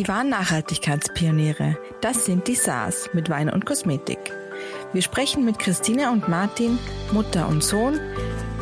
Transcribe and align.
Die 0.00 0.08
wahren 0.08 0.30
Nachhaltigkeitspioniere, 0.30 1.76
das 2.00 2.24
sind 2.24 2.48
die 2.48 2.54
SARS 2.54 3.10
mit 3.12 3.28
Wein 3.28 3.50
und 3.50 3.66
Kosmetik. 3.66 4.32
Wir 4.94 5.02
sprechen 5.02 5.44
mit 5.44 5.58
Christine 5.58 6.10
und 6.10 6.26
Martin, 6.26 6.78
Mutter 7.12 7.46
und 7.46 7.62
Sohn, 7.62 8.00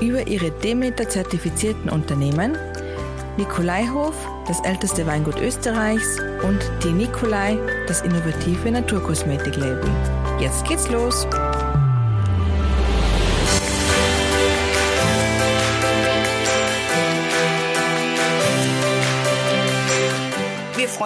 über 0.00 0.26
ihre 0.26 0.50
Demeter-zertifizierten 0.50 1.90
Unternehmen, 1.90 2.58
Nikolaihof, 3.36 4.16
das 4.48 4.58
älteste 4.64 5.06
Weingut 5.06 5.40
Österreichs 5.40 6.18
und 6.42 6.58
die 6.82 6.90
Nikolai, 6.90 7.56
das 7.86 8.02
innovative 8.02 8.72
Naturkosmetiklabel. 8.72 9.88
Jetzt 10.40 10.64
geht's 10.64 10.88
los! 10.88 11.24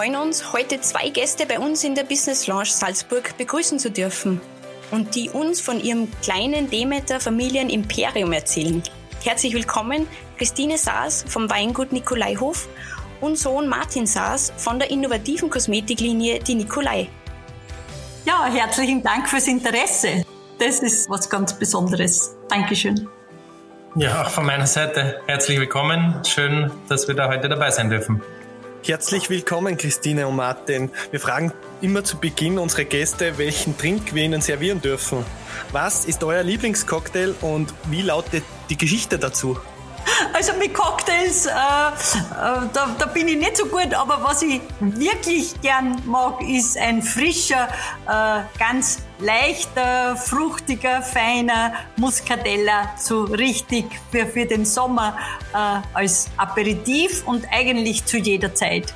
Freuen 0.03 0.17
uns, 0.17 0.51
heute 0.51 0.81
zwei 0.81 1.07
Gäste 1.07 1.45
bei 1.45 1.59
uns 1.59 1.85
in 1.85 1.95
der 1.95 2.03
Business 2.03 2.45
Lounge 2.47 2.65
Salzburg 2.65 3.37
begrüßen 3.37 3.79
zu 3.79 3.89
dürfen 3.89 4.41
und 4.91 5.15
die 5.15 5.29
uns 5.29 5.61
von 5.61 5.79
ihrem 5.79 6.09
kleinen 6.21 6.69
Demeter 6.69 7.21
Familienimperium 7.21 8.33
erzählen. 8.33 8.83
Herzlich 9.23 9.53
willkommen 9.53 10.05
Christine 10.37 10.77
Saas 10.77 11.23
vom 11.25 11.49
Weingut 11.49 11.93
Nikolaihof 11.93 12.67
und 13.21 13.37
Sohn 13.37 13.69
Martin 13.69 14.05
Saas 14.05 14.51
von 14.57 14.77
der 14.77 14.91
innovativen 14.91 15.49
Kosmetiklinie 15.49 16.39
Die 16.39 16.55
Nikolai. 16.55 17.07
Ja, 18.25 18.47
herzlichen 18.51 19.01
Dank 19.03 19.29
fürs 19.29 19.47
Interesse. 19.47 20.25
Das 20.59 20.79
ist 20.79 21.09
was 21.09 21.29
ganz 21.29 21.57
Besonderes. 21.57 22.35
Dankeschön. 22.49 23.07
Ja, 23.95 24.23
auch 24.23 24.31
von 24.31 24.45
meiner 24.45 24.67
Seite 24.67 25.21
herzlich 25.27 25.57
willkommen. 25.61 26.19
Schön, 26.25 26.71
dass 26.89 27.07
wir 27.07 27.15
da 27.15 27.29
heute 27.29 27.47
dabei 27.47 27.71
sein 27.71 27.89
dürfen. 27.89 28.21
Herzlich 28.85 29.29
willkommen, 29.29 29.77
Christine 29.77 30.27
und 30.27 30.35
Martin. 30.35 30.91
Wir 31.09 31.21
fragen 31.21 31.53
immer 31.79 32.03
zu 32.03 32.17
Beginn 32.17 32.59
unsere 32.59 32.83
Gäste, 32.83 33.37
welchen 33.37 33.77
Trink 33.77 34.13
wir 34.13 34.23
ihnen 34.23 34.41
servieren 34.41 34.81
dürfen. 34.81 35.25
Was 35.71 36.03
ist 36.03 36.21
euer 36.21 36.43
Lieblingscocktail 36.43 37.33
und 37.39 37.73
wie 37.85 38.01
lautet 38.01 38.43
die 38.69 38.77
Geschichte 38.77 39.17
dazu? 39.17 39.57
Also 40.33 40.53
mit 40.53 40.73
Cocktails, 40.73 41.45
äh, 41.45 41.49
äh, 41.51 41.53
da, 42.73 42.95
da, 42.97 43.05
bin 43.05 43.27
ich 43.27 43.37
nicht 43.37 43.57
so 43.57 43.65
gut, 43.65 43.93
aber 43.93 44.19
was 44.23 44.41
ich 44.41 44.61
wirklich 44.79 45.59
gern 45.61 46.01
mag, 46.05 46.41
ist 46.41 46.77
ein 46.77 47.01
frischer, 47.01 47.67
äh, 48.07 48.41
ganz 48.59 48.99
leichter, 49.19 50.15
fruchtiger, 50.17 51.01
feiner 51.01 51.73
Muscatella, 51.97 52.93
so 52.97 53.23
richtig 53.23 53.85
für, 54.11 54.25
für 54.25 54.45
den 54.45 54.65
Sommer 54.65 55.17
äh, 55.53 55.57
als 55.93 56.27
Aperitif 56.37 57.25
und 57.25 57.45
eigentlich 57.51 58.05
zu 58.05 58.17
jeder 58.17 58.53
Zeit. 58.53 58.93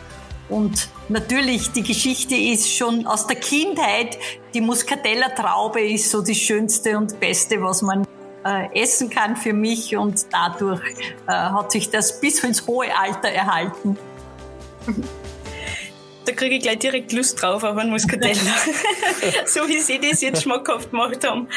Und 0.49 0.89
natürlich, 1.09 1.71
die 1.71 1.83
Geschichte 1.83 2.35
ist 2.35 2.73
schon 2.73 3.05
aus 3.05 3.27
der 3.27 3.35
Kindheit, 3.37 4.17
die 4.53 4.61
Muscatella-Traube 4.61 5.81
ist 5.81 6.09
so 6.09 6.21
die 6.21 6.35
schönste 6.35 6.97
und 6.97 7.19
beste, 7.19 7.61
was 7.61 7.81
man 7.81 8.07
äh, 8.47 8.81
essen 8.81 9.09
kann 9.09 9.35
für 9.35 9.53
mich 9.53 9.97
und 9.97 10.25
dadurch 10.31 10.81
äh, 11.27 11.31
hat 11.31 11.71
sich 11.71 11.89
das 11.89 12.21
bis 12.21 12.43
ins 12.43 12.65
hohe 12.65 12.87
Alter 12.97 13.29
erhalten. 13.29 13.97
Da 16.25 16.33
kriege 16.33 16.55
ich 16.55 16.61
gleich 16.61 16.79
direkt 16.79 17.11
Lust 17.13 17.41
drauf 17.41 17.63
auf 17.63 17.77
einen 17.77 17.89
Muscatella. 17.89 18.35
so 19.45 19.67
wie 19.67 19.79
Sie 19.79 19.99
das 19.99 20.21
jetzt 20.21 20.43
schmackhaft 20.43 20.91
gemacht 20.91 21.25
haben. 21.25 21.47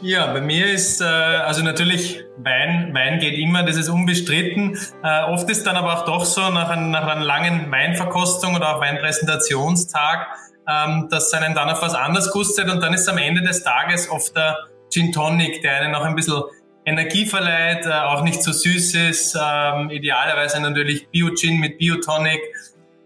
Ja, 0.00 0.32
bei 0.32 0.40
mir 0.40 0.70
ist 0.70 1.00
äh, 1.00 1.04
also 1.04 1.62
natürlich 1.62 2.22
Wein, 2.36 2.94
Wein 2.94 3.18
geht 3.18 3.36
immer, 3.36 3.64
das 3.64 3.76
ist 3.76 3.88
unbestritten. 3.88 4.78
Äh, 5.02 5.24
oft 5.24 5.50
ist 5.50 5.66
dann 5.66 5.76
aber 5.76 5.98
auch 5.98 6.04
doch 6.04 6.24
so 6.24 6.48
nach, 6.50 6.70
ein, 6.70 6.90
nach 6.90 7.08
einer 7.08 7.24
langen 7.24 7.70
Weinverkostung 7.70 8.54
oder 8.54 8.76
auch 8.76 8.80
Weinpräsentationstag, 8.80 10.28
ähm, 10.68 11.08
dass 11.10 11.32
einen 11.32 11.54
dann 11.54 11.68
auf 11.68 11.82
was 11.82 11.94
anderes 11.94 12.30
gustet 12.30 12.70
und 12.70 12.80
dann 12.80 12.94
ist 12.94 13.08
am 13.08 13.18
Ende 13.18 13.42
des 13.42 13.64
Tages 13.64 14.08
oft 14.08 14.36
der 14.36 14.56
Gin 14.90 15.12
Tonic, 15.12 15.62
der 15.62 15.80
einen 15.80 15.92
noch 15.92 16.02
ein 16.02 16.14
bisschen 16.14 16.42
Energie 16.88 17.26
verleiht, 17.26 17.86
äh, 17.86 17.90
auch 17.90 18.22
nicht 18.22 18.42
so 18.42 18.52
süß 18.52 18.94
ist. 18.94 19.36
Ähm, 19.40 19.90
idealerweise 19.90 20.60
natürlich 20.60 21.08
Bio-Gin 21.08 21.60
mit 21.60 21.78
Bio-Tonic 21.78 22.40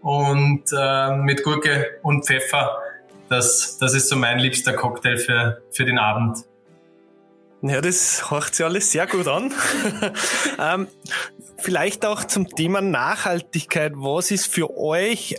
und 0.01 0.63
äh, 0.77 1.15
mit 1.17 1.43
Gurke 1.43 1.99
und 2.01 2.25
Pfeffer. 2.25 2.77
Das, 3.29 3.77
das 3.79 3.93
ist 3.93 4.09
so 4.09 4.15
mein 4.15 4.39
liebster 4.39 4.73
Cocktail 4.73 5.17
für, 5.17 5.61
für 5.71 5.85
den 5.85 5.97
Abend. 5.97 6.45
Ja, 7.61 7.79
das 7.79 8.29
hört 8.29 8.53
sich 8.53 8.65
alles 8.65 8.91
sehr 8.91 9.07
gut 9.07 9.27
an. 9.27 9.53
ähm, 10.59 10.87
vielleicht 11.57 12.05
auch 12.05 12.25
zum 12.25 12.49
Thema 12.49 12.81
Nachhaltigkeit. 12.81 13.93
Was 13.95 14.31
ist 14.31 14.47
für 14.47 14.77
euch, 14.77 15.37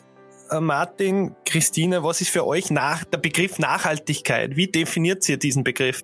äh, 0.51 0.61
Martin, 0.61 1.35
Christine, 1.45 2.03
was 2.03 2.23
ist 2.23 2.31
für 2.31 2.47
euch 2.47 2.71
nach, 2.71 3.05
der 3.05 3.19
Begriff 3.19 3.59
Nachhaltigkeit? 3.59 4.57
Wie 4.57 4.69
definiert 4.69 5.29
ihr 5.29 5.37
diesen 5.37 5.65
Begriff? 5.65 6.03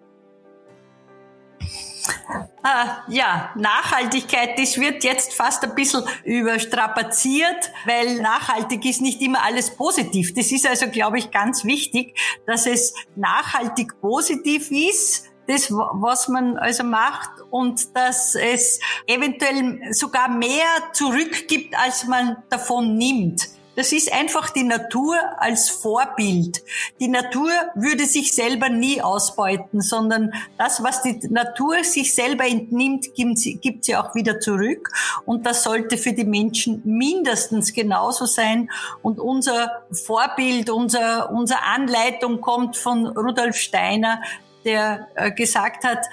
Ah, 2.63 2.99
ja, 3.09 3.53
Nachhaltigkeit, 3.57 4.59
das 4.59 4.79
wird 4.79 5.03
jetzt 5.03 5.33
fast 5.33 5.65
ein 5.65 5.75
bisschen 5.75 6.05
überstrapaziert, 6.25 7.73
weil 7.87 8.21
nachhaltig 8.21 8.85
ist 8.85 9.01
nicht 9.01 9.23
immer 9.23 9.43
alles 9.43 9.75
positiv. 9.75 10.35
Das 10.35 10.53
ist 10.53 10.67
also, 10.67 10.89
glaube 10.89 11.19
ich, 11.19 11.31
ganz 11.31 11.65
wichtig, 11.65 12.19
dass 12.47 12.67
es 12.67 12.93
nachhaltig 13.17 13.99
positiv 14.01 14.71
ist, 14.71 15.31
das, 15.47 15.71
was 15.71 16.29
man 16.29 16.59
also 16.59 16.85
macht 16.85 17.31
und 17.51 17.97
dass 17.97 18.35
es 18.35 18.79
eventuell 19.07 19.93
sogar 19.93 20.29
mehr 20.29 20.67
zurückgibt, 20.93 21.75
als 21.77 22.05
man 22.05 22.37
davon 22.51 22.97
nimmt. 22.97 23.49
Das 23.81 23.93
ist 23.93 24.13
einfach 24.13 24.51
die 24.51 24.65
Natur 24.65 25.17
als 25.39 25.71
Vorbild. 25.71 26.63
Die 27.01 27.09
Natur 27.09 27.51
würde 27.75 28.05
sich 28.05 28.35
selber 28.35 28.69
nie 28.69 29.01
ausbeuten, 29.01 29.81
sondern 29.81 30.35
das, 30.59 30.83
was 30.83 31.01
die 31.01 31.19
Natur 31.31 31.83
sich 31.83 32.15
selber 32.15 32.47
entnimmt, 32.47 33.15
gibt 33.15 33.39
sie, 33.39 33.97
auch 33.97 34.15
wieder 34.15 34.39
zurück. 34.39 34.91
Und 35.25 35.47
das 35.47 35.63
sollte 35.63 35.97
für 35.97 36.13
die 36.13 36.27
Menschen 36.27 36.83
mindestens 36.85 37.73
genauso 37.73 38.27
sein. 38.27 38.71
Und 39.01 39.19
unser 39.19 39.85
Vorbild, 39.91 40.69
unser, 40.69 41.33
unsere 41.33 41.63
Anleitung 41.63 42.43
kommt 42.43 42.77
von 42.77 43.07
Rudolf 43.07 43.57
Steiner, 43.57 44.21
der 44.65 45.09
äh, 45.15 45.31
gesagt 45.33 45.85
hat, 45.85 46.07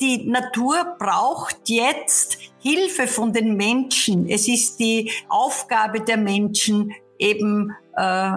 die 0.00 0.28
Natur 0.28 0.96
braucht 0.98 1.56
jetzt 1.66 2.38
Hilfe 2.60 3.06
von 3.06 3.32
den 3.32 3.56
Menschen. 3.56 4.28
Es 4.28 4.48
ist 4.48 4.78
die 4.78 5.10
Aufgabe 5.28 6.00
der 6.00 6.16
Menschen, 6.16 6.92
eben 7.18 7.74
äh, 7.96 8.32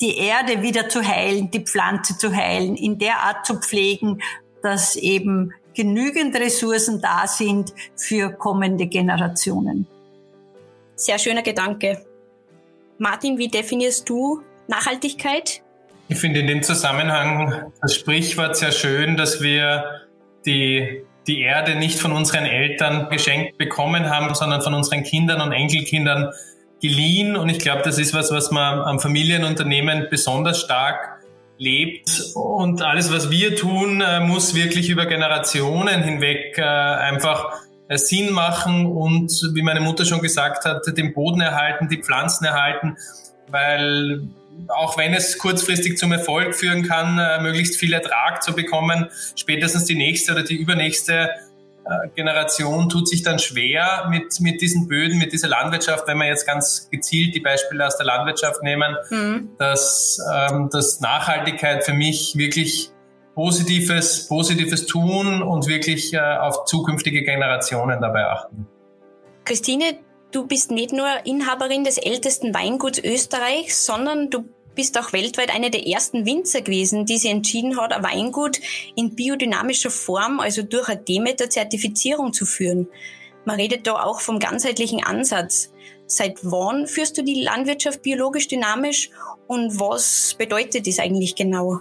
die 0.00 0.18
Erde 0.18 0.62
wieder 0.62 0.88
zu 0.88 1.02
heilen, 1.02 1.50
die 1.50 1.64
Pflanze 1.64 2.16
zu 2.18 2.34
heilen, 2.34 2.76
in 2.76 2.98
der 2.98 3.18
Art 3.20 3.46
zu 3.46 3.58
pflegen, 3.60 4.20
dass 4.62 4.96
eben 4.96 5.52
genügend 5.74 6.34
Ressourcen 6.36 7.00
da 7.00 7.26
sind 7.26 7.72
für 7.94 8.30
kommende 8.30 8.86
Generationen. 8.86 9.86
Sehr 10.96 11.18
schöner 11.18 11.42
Gedanke. 11.42 12.04
Martin, 12.98 13.36
wie 13.36 13.48
definierst 13.48 14.08
du 14.08 14.40
Nachhaltigkeit? 14.68 15.62
Ich 16.08 16.18
finde 16.18 16.40
in 16.40 16.46
dem 16.46 16.62
Zusammenhang 16.62 17.72
das 17.82 17.94
Sprichwort 17.94 18.56
sehr 18.56 18.70
schön, 18.70 19.16
dass 19.16 19.42
wir 19.42 19.84
die, 20.44 21.02
die 21.26 21.40
Erde 21.40 21.74
nicht 21.74 21.98
von 21.98 22.12
unseren 22.12 22.46
Eltern 22.46 23.08
geschenkt 23.10 23.58
bekommen 23.58 24.08
haben, 24.08 24.32
sondern 24.34 24.62
von 24.62 24.74
unseren 24.74 25.02
Kindern 25.02 25.40
und 25.40 25.50
Enkelkindern 25.50 26.30
geliehen. 26.80 27.36
Und 27.36 27.48
ich 27.48 27.58
glaube, 27.58 27.82
das 27.82 27.98
ist 27.98 28.14
was, 28.14 28.30
was 28.30 28.52
man 28.52 28.78
am 28.80 29.00
Familienunternehmen 29.00 30.06
besonders 30.08 30.60
stark 30.60 31.24
lebt. 31.58 32.08
Und 32.34 32.82
alles, 32.82 33.12
was 33.12 33.30
wir 33.30 33.56
tun, 33.56 34.00
äh, 34.00 34.20
muss 34.20 34.54
wirklich 34.54 34.88
über 34.88 35.06
Generationen 35.06 36.02
hinweg 36.04 36.56
äh, 36.56 36.62
einfach 36.62 37.62
äh, 37.88 37.98
Sinn 37.98 38.32
machen 38.32 38.86
und, 38.86 39.32
wie 39.54 39.62
meine 39.62 39.80
Mutter 39.80 40.04
schon 40.04 40.20
gesagt 40.20 40.64
hat, 40.66 40.86
den 40.96 41.14
Boden 41.14 41.40
erhalten, 41.40 41.88
die 41.88 42.00
Pflanzen 42.02 42.44
erhalten, 42.44 42.96
weil 43.48 44.28
auch 44.68 44.96
wenn 44.98 45.14
es 45.14 45.38
kurzfristig 45.38 45.98
zum 45.98 46.12
Erfolg 46.12 46.54
führen 46.54 46.82
kann, 46.82 47.18
äh, 47.18 47.42
möglichst 47.42 47.76
viel 47.76 47.92
Ertrag 47.92 48.42
zu 48.42 48.54
bekommen, 48.54 49.08
spätestens 49.34 49.84
die 49.84 49.94
nächste 49.94 50.32
oder 50.32 50.42
die 50.42 50.56
übernächste 50.56 51.30
äh, 51.84 52.08
Generation 52.14 52.88
tut 52.88 53.08
sich 53.08 53.22
dann 53.22 53.38
schwer 53.38 54.06
mit, 54.10 54.40
mit 54.40 54.60
diesen 54.60 54.88
Böden, 54.88 55.18
mit 55.18 55.32
dieser 55.32 55.48
Landwirtschaft, 55.48 56.08
wenn 56.08 56.18
wir 56.18 56.26
jetzt 56.26 56.46
ganz 56.46 56.88
gezielt 56.90 57.34
die 57.34 57.40
Beispiele 57.40 57.86
aus 57.86 57.96
der 57.96 58.06
Landwirtschaft 58.06 58.62
nehmen, 58.62 58.96
mhm. 59.10 59.50
dass, 59.58 60.18
ähm, 60.34 60.68
dass 60.72 61.00
Nachhaltigkeit 61.00 61.84
für 61.84 61.94
mich 61.94 62.34
wirklich 62.36 62.90
positives, 63.34 64.26
positives 64.26 64.86
tun 64.86 65.42
und 65.42 65.68
wirklich 65.68 66.12
äh, 66.12 66.18
auf 66.18 66.64
zukünftige 66.64 67.22
Generationen 67.22 68.00
dabei 68.00 68.26
achten. 68.26 68.66
Christine, 69.44 69.98
Du 70.36 70.46
bist 70.46 70.70
nicht 70.70 70.92
nur 70.92 71.08
Inhaberin 71.24 71.82
des 71.82 71.96
ältesten 71.96 72.52
Weinguts 72.52 72.98
Österreichs, 72.98 73.86
sondern 73.86 74.28
du 74.28 74.44
bist 74.74 74.98
auch 74.98 75.14
weltweit 75.14 75.48
eine 75.48 75.70
der 75.70 75.86
ersten 75.86 76.26
Winzer 76.26 76.60
gewesen, 76.60 77.06
die 77.06 77.16
sich 77.16 77.30
entschieden 77.30 77.80
hat, 77.80 77.94
ein 77.94 78.02
Weingut 78.02 78.60
in 78.96 79.14
biodynamischer 79.14 79.88
Form, 79.90 80.38
also 80.38 80.62
durch 80.62 80.90
eine 80.90 81.00
Demeter-Zertifizierung 81.00 82.34
zu 82.34 82.44
führen. 82.44 82.86
Man 83.46 83.56
redet 83.56 83.86
da 83.86 83.94
auch 83.94 84.20
vom 84.20 84.38
ganzheitlichen 84.38 85.02
Ansatz. 85.02 85.72
Seit 86.06 86.40
wann 86.42 86.86
führst 86.86 87.16
du 87.16 87.22
die 87.22 87.42
Landwirtschaft 87.42 88.02
biologisch 88.02 88.46
dynamisch 88.46 89.08
und 89.46 89.80
was 89.80 90.34
bedeutet 90.36 90.86
das 90.86 90.98
eigentlich 90.98 91.34
genau? 91.34 91.80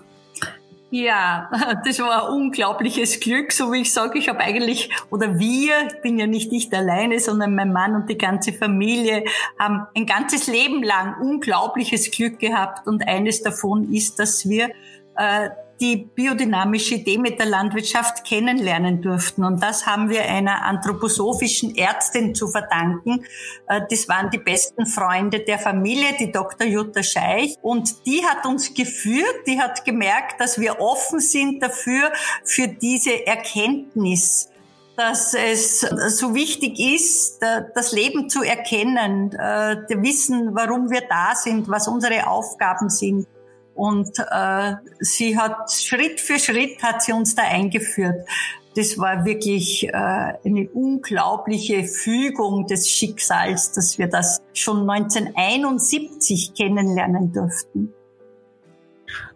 Ja, 0.91 1.49
das 1.85 1.99
war 1.99 2.27
ein 2.27 2.33
unglaubliches 2.33 3.19
Glück, 3.19 3.51
so 3.51 3.71
wie 3.71 3.81
ich 3.81 3.93
sage. 3.93 4.19
Ich 4.19 4.29
habe 4.29 4.39
eigentlich, 4.39 4.89
oder 5.09 5.39
wir, 5.39 5.73
bin 6.03 6.17
ja 6.19 6.27
nicht 6.27 6.51
ich 6.53 6.71
alleine, 6.73 7.19
sondern 7.19 7.55
mein 7.55 7.73
Mann 7.73 7.95
und 7.95 8.09
die 8.09 8.17
ganze 8.17 8.53
Familie 8.53 9.23
haben 9.59 9.87
ein 9.95 10.05
ganzes 10.05 10.47
Leben 10.47 10.83
lang 10.83 11.19
unglaubliches 11.21 12.11
Glück 12.11 12.39
gehabt. 12.39 12.87
Und 12.87 13.07
eines 13.07 13.41
davon 13.41 13.91
ist, 13.91 14.19
dass 14.19 14.47
wir 14.47 14.69
äh, 15.17 15.49
die 15.79 15.97
biodynamische 15.97 16.99
Demeter-Landwirtschaft 16.99 18.23
kennenlernen 18.25 19.01
durften. 19.01 19.43
Und 19.43 19.61
das 19.61 19.85
haben 19.85 20.09
wir 20.09 20.23
einer 20.23 20.63
anthroposophischen 20.63 21.75
Ärztin 21.75 22.33
zu 22.33 22.47
verdanken. 22.47 23.25
Äh, 23.67 23.81
das 23.89 24.07
waren 24.07 24.29
die 24.29 24.37
besten 24.37 24.85
Freunde 24.85 25.39
der 25.39 25.59
Familie, 25.59 26.15
die 26.19 26.31
Dr. 26.31 26.67
Jutta 26.67 27.03
Scheich. 27.03 27.55
Und 27.61 28.05
die 28.05 28.25
hat 28.25 28.45
uns 28.45 28.73
geführt, 28.73 29.47
die 29.47 29.59
hat 29.59 29.85
gemerkt, 29.85 30.39
dass 30.39 30.59
wir 30.59 30.79
offen 30.79 31.19
sind 31.19 31.61
dafür, 31.61 32.11
für 32.43 32.67
diese 32.67 33.25
Erkenntnis 33.25 34.49
dass 34.97 35.33
es 35.33 35.81
so 35.81 36.33
wichtig 36.33 36.79
ist, 36.79 37.41
das 37.41 37.91
Leben 37.91 38.29
zu 38.29 38.43
erkennen, 38.43 39.33
äh, 39.33 39.77
wissen, 40.01 40.55
warum 40.55 40.89
wir 40.89 41.01
da 41.01 41.35
sind, 41.35 41.67
was 41.67 41.87
unsere 41.87 42.27
Aufgaben 42.27 42.89
sind. 42.89 43.27
Und 43.75 44.17
äh, 44.19 44.73
sie 44.99 45.37
hat 45.37 45.71
Schritt 45.71 46.21
für 46.21 46.39
Schritt 46.39 46.81
hat 46.81 47.03
sie 47.03 47.11
uns 47.11 47.35
da 47.35 47.43
eingeführt. 47.43 48.27
Das 48.75 48.97
war 48.97 49.25
wirklich 49.25 49.87
äh, 49.87 49.91
eine 49.91 50.69
unglaubliche 50.73 51.83
Fügung 51.83 52.67
des 52.67 52.89
Schicksals, 52.89 53.73
dass 53.73 53.97
wir 53.97 54.07
das 54.07 54.41
schon 54.53 54.89
1971 54.89 56.53
kennenlernen 56.55 57.31
durften. 57.31 57.93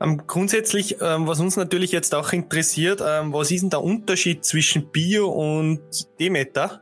Ähm, 0.01 0.23
grundsätzlich, 0.27 0.97
ähm, 1.01 1.27
was 1.27 1.39
uns 1.39 1.55
natürlich 1.55 1.91
jetzt 1.91 2.15
auch 2.15 2.33
interessiert, 2.33 3.01
ähm, 3.05 3.33
was 3.33 3.51
ist 3.51 3.61
denn 3.61 3.69
der 3.69 3.83
Unterschied 3.83 4.43
zwischen 4.43 4.87
Bio 4.87 5.29
und 5.29 5.81
Demeter? 6.19 6.81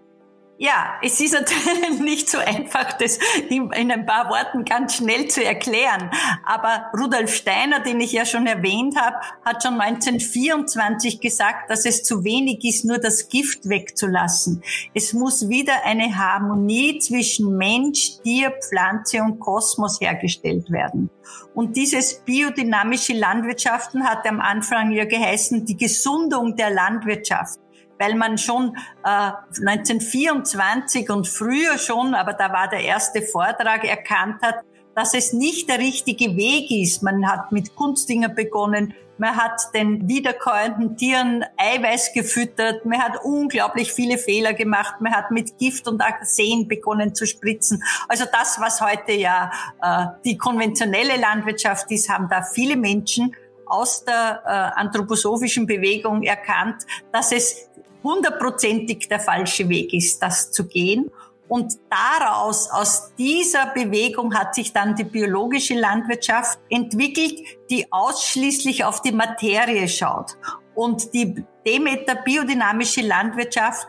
Ja, 0.60 0.96
es 1.04 1.20
ist 1.20 1.34
natürlich 1.34 2.00
nicht 2.00 2.30
so 2.30 2.40
einfach, 2.40 2.94
das 2.94 3.20
in, 3.50 3.72
ein 3.72 4.06
paar 4.08 4.30
Worten 4.30 4.66
ganz 4.66 4.96
schnell 4.96 5.28
zu 5.28 5.44
erklären. 5.44 6.10
Aber 6.44 6.88
Rudolf 6.98 7.36
Steiner, 7.36 7.80
den 7.82 8.00
ich 8.00 8.12
ja 8.12 8.26
schon 8.26 8.48
erwähnt 8.48 9.00
habe, 9.00 9.18
hat 9.46 9.62
schon 9.62 9.80
1924 9.80 11.20
gesagt, 11.20 11.70
dass 11.70 11.86
es 11.86 12.04
zu 12.04 12.24
wenig 12.24 12.66
ist, 12.66 12.86
nur 12.86 12.98
das 12.98 13.30
Gift 13.30 13.70
wegzulassen. 13.70 14.64
Es 14.96 15.14
muss 15.14 15.48
wieder 15.48 15.86
eine 15.86 16.18
Harmonie 16.18 16.98
zwischen 17.00 17.56
Mensch, 17.56 18.18
Tier, 18.24 18.52
Pflanze 18.68 19.22
und 19.22 19.40
Kosmos 19.40 20.02
hergestellt 20.02 20.72
werden. 20.72 21.12
Und 21.54 21.76
dieses 21.76 22.22
biodynamische 22.26 23.14
Landwirtschaften 23.14 24.04
hat 24.04 24.26
am 24.28 24.40
Anfang 24.40 24.92
ja 24.92 25.06
geheißen, 25.06 25.66
die 25.66 25.78
Gesundung 25.78 26.56
der 26.56 26.72
Landwirtschaft 26.72 27.60
weil 28.00 28.16
man 28.16 28.38
schon 28.38 28.78
äh, 29.04 29.32
1924 29.66 31.10
und 31.10 31.28
früher 31.28 31.78
schon, 31.78 32.14
aber 32.14 32.34
da 32.34 32.52
war 32.52 32.68
der 32.70 32.82
erste 32.82 33.22
Vortrag, 33.22 33.84
erkannt 33.84 34.42
hat, 34.42 34.64
dass 34.96 35.14
es 35.14 35.32
nicht 35.32 35.70
der 35.70 35.78
richtige 35.78 36.36
Weg 36.36 36.72
ist. 36.72 37.04
Man 37.04 37.30
hat 37.30 37.52
mit 37.52 37.76
Kunstdinger 37.76 38.30
begonnen, 38.30 38.96
man 39.20 39.36
hat 39.36 39.74
den 39.74 40.08
wiederkäuenden 40.08 40.96
Tieren 40.98 41.44
Eiweiß 41.58 42.14
gefüttert, 42.14 42.86
man 42.86 43.00
hat 43.00 43.24
unglaublich 43.24 43.92
viele 43.92 44.18
Fehler 44.18 44.54
gemacht, 44.54 44.96
man 45.00 45.14
hat 45.14 45.32
mit 45.32 45.58
Gift 45.58 45.88
und 45.88 46.02
Arsen 46.02 46.68
begonnen 46.68 47.16
zu 47.16 47.26
spritzen. 47.26 47.84
Also 48.08 48.26
das, 48.32 48.60
was 48.60 48.82
heute 48.82 49.14
ja 49.14 49.52
äh, 49.82 50.06
die 50.24 50.38
konventionelle 50.38 51.18
Landwirtschaft 51.18 51.92
ist, 51.92 52.10
haben 52.10 52.28
da 52.30 52.44
viele 52.44 52.76
Menschen 52.76 53.36
aus 53.66 54.04
der 54.06 54.42
äh, 54.46 54.80
anthroposophischen 54.80 55.66
Bewegung 55.66 56.24
erkannt, 56.24 56.86
dass 57.12 57.32
es 57.32 57.70
hundertprozentig 58.04 59.08
der 59.08 59.20
falsche 59.20 59.70
Weg 59.70 59.94
ist, 59.94 60.22
das 60.22 60.52
zu 60.52 60.68
gehen. 60.68 61.12
Und 61.48 61.76
daraus, 61.90 62.70
aus 62.70 63.14
dieser 63.18 63.68
Bewegung 63.68 64.36
hat 64.36 64.54
sich 64.54 64.74
dann 64.74 64.96
die 64.96 65.06
biologische 65.06 65.76
Landwirtschaft 65.76 66.60
entwickelt, 66.70 67.40
die 67.70 67.92
ausschließlich 67.92 68.84
auf 68.84 69.02
die 69.02 69.14
Materie 69.14 69.88
schaut. 69.88 70.38
Und 70.76 71.14
die 71.14 71.46
Demeter 71.66 72.16
biodynamische 72.16 73.02
Landwirtschaft, 73.02 73.88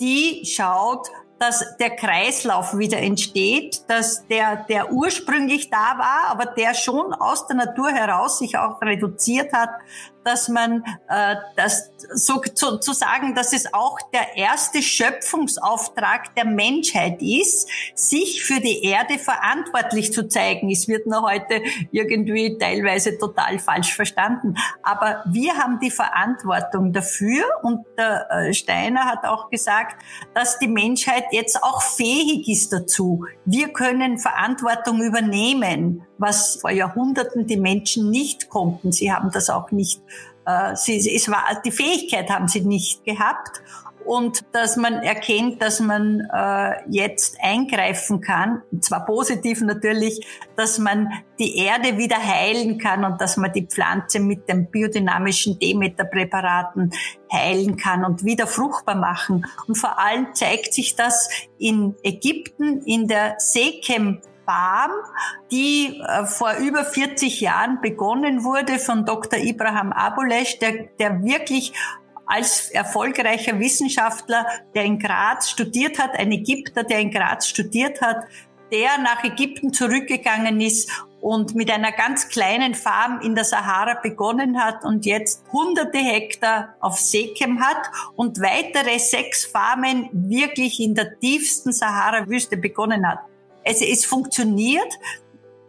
die 0.00 0.44
schaut 0.44 1.08
dass 1.38 1.76
der 1.76 1.90
Kreislauf 1.90 2.76
wieder 2.78 2.98
entsteht, 2.98 3.82
dass 3.88 4.26
der, 4.26 4.64
der 4.68 4.92
ursprünglich 4.92 5.68
da 5.70 5.98
war, 5.98 6.30
aber 6.30 6.46
der 6.46 6.74
schon 6.74 7.12
aus 7.12 7.46
der 7.46 7.56
Natur 7.56 7.90
heraus 7.90 8.38
sich 8.38 8.56
auch 8.56 8.80
reduziert 8.80 9.52
hat, 9.52 9.70
dass 10.26 10.48
man 10.48 10.82
äh, 11.08 11.36
das 11.54 11.92
so 12.12 12.40
zu, 12.40 12.78
zu 12.78 12.92
sagen, 12.92 13.34
dass 13.34 13.52
es 13.52 13.72
auch 13.72 13.98
der 14.12 14.36
erste 14.36 14.82
Schöpfungsauftrag 14.82 16.34
der 16.34 16.44
Menschheit 16.44 17.22
ist, 17.22 17.68
sich 17.94 18.44
für 18.44 18.60
die 18.60 18.84
Erde 18.84 19.18
verantwortlich 19.18 20.12
zu 20.12 20.28
zeigen. 20.28 20.70
Es 20.70 20.88
wird 20.88 21.06
noch 21.06 21.30
heute 21.30 21.62
irgendwie 21.92 22.58
teilweise 22.58 23.18
total 23.18 23.58
falsch 23.58 23.94
verstanden. 23.94 24.56
Aber 24.82 25.22
wir 25.30 25.54
haben 25.54 25.78
die 25.78 25.90
Verantwortung 25.90 26.92
dafür 26.92 27.44
und 27.62 27.84
der 27.96 28.28
äh, 28.30 28.52
Steiner 28.52 29.04
hat 29.04 29.24
auch 29.24 29.48
gesagt, 29.48 30.02
dass 30.34 30.58
die 30.58 30.68
Menschheit 30.68 31.24
jetzt 31.30 31.62
auch 31.62 31.82
fähig 31.82 32.48
ist 32.48 32.72
dazu. 32.72 33.24
Wir 33.44 33.68
können 33.68 34.18
Verantwortung 34.18 35.02
übernehmen, 35.02 36.04
was 36.18 36.56
vor 36.60 36.70
Jahrhunderten 36.70 37.46
die 37.46 37.56
Menschen 37.56 38.10
nicht 38.10 38.48
konnten. 38.48 38.92
Sie 38.92 39.12
haben 39.12 39.30
das 39.30 39.50
auch 39.50 39.70
nicht, 39.70 40.00
äh, 40.46 40.74
sie, 40.76 41.14
es 41.14 41.28
war, 41.28 41.44
die 41.64 41.70
Fähigkeit 41.72 42.30
haben 42.30 42.48
sie 42.48 42.60
nicht 42.60 43.04
gehabt 43.04 43.62
und 44.06 44.44
dass 44.52 44.76
man 44.76 44.94
erkennt, 45.02 45.60
dass 45.60 45.80
man 45.80 46.20
äh, 46.32 46.74
jetzt 46.88 47.38
eingreifen 47.42 48.20
kann, 48.20 48.62
und 48.70 48.84
zwar 48.84 49.04
positiv 49.04 49.60
natürlich, 49.62 50.24
dass 50.54 50.78
man 50.78 51.10
die 51.40 51.56
Erde 51.56 51.98
wieder 51.98 52.16
heilen 52.16 52.78
kann 52.78 53.04
und 53.04 53.20
dass 53.20 53.36
man 53.36 53.52
die 53.52 53.66
Pflanze 53.66 54.20
mit 54.20 54.48
den 54.48 54.70
biodynamischen 54.70 55.58
Demeter-Präparaten 55.58 56.92
heilen 57.32 57.76
kann 57.76 58.04
und 58.04 58.24
wieder 58.24 58.46
fruchtbar 58.46 58.94
machen. 58.94 59.44
Und 59.66 59.76
vor 59.76 59.98
allem 59.98 60.28
zeigt 60.34 60.72
sich 60.72 60.94
das 60.94 61.28
in 61.58 61.96
Ägypten 62.04 62.82
in 62.82 63.08
der 63.08 63.34
Sekem 63.38 64.20
Farm, 64.46 64.92
die 65.50 66.00
äh, 66.00 66.24
vor 66.24 66.54
über 66.54 66.84
40 66.84 67.40
Jahren 67.40 67.80
begonnen 67.80 68.44
wurde 68.44 68.78
von 68.78 69.04
Dr. 69.04 69.38
Ibrahim 69.40 69.92
Abulesh, 69.92 70.58
der, 70.60 70.84
der 70.98 71.22
wirklich 71.22 71.74
als 72.26 72.70
erfolgreicher 72.70 73.58
Wissenschaftler, 73.58 74.46
der 74.74 74.84
in 74.84 74.98
Graz 74.98 75.50
studiert 75.50 75.98
hat, 75.98 76.18
ein 76.18 76.32
Ägypter, 76.32 76.82
der 76.82 76.98
in 76.98 77.10
Graz 77.10 77.46
studiert 77.46 78.00
hat, 78.00 78.24
der 78.72 78.98
nach 78.98 79.22
Ägypten 79.22 79.72
zurückgegangen 79.72 80.60
ist 80.60 80.90
und 81.20 81.54
mit 81.54 81.70
einer 81.70 81.92
ganz 81.92 82.28
kleinen 82.28 82.74
Farm 82.74 83.20
in 83.20 83.34
der 83.34 83.44
Sahara 83.44 83.94
begonnen 83.94 84.62
hat 84.62 84.84
und 84.84 85.06
jetzt 85.06 85.44
hunderte 85.52 85.98
Hektar 85.98 86.74
auf 86.80 86.98
Sekem 86.98 87.60
hat 87.60 87.90
und 88.16 88.40
weitere 88.40 88.98
sechs 88.98 89.44
Farmen 89.44 90.08
wirklich 90.12 90.80
in 90.80 90.94
der 90.94 91.18
tiefsten 91.18 91.72
Sahara-Wüste 91.72 92.56
begonnen 92.56 93.08
hat. 93.08 93.20
Also 93.66 93.84
es 93.84 94.04
funktioniert. 94.04 94.92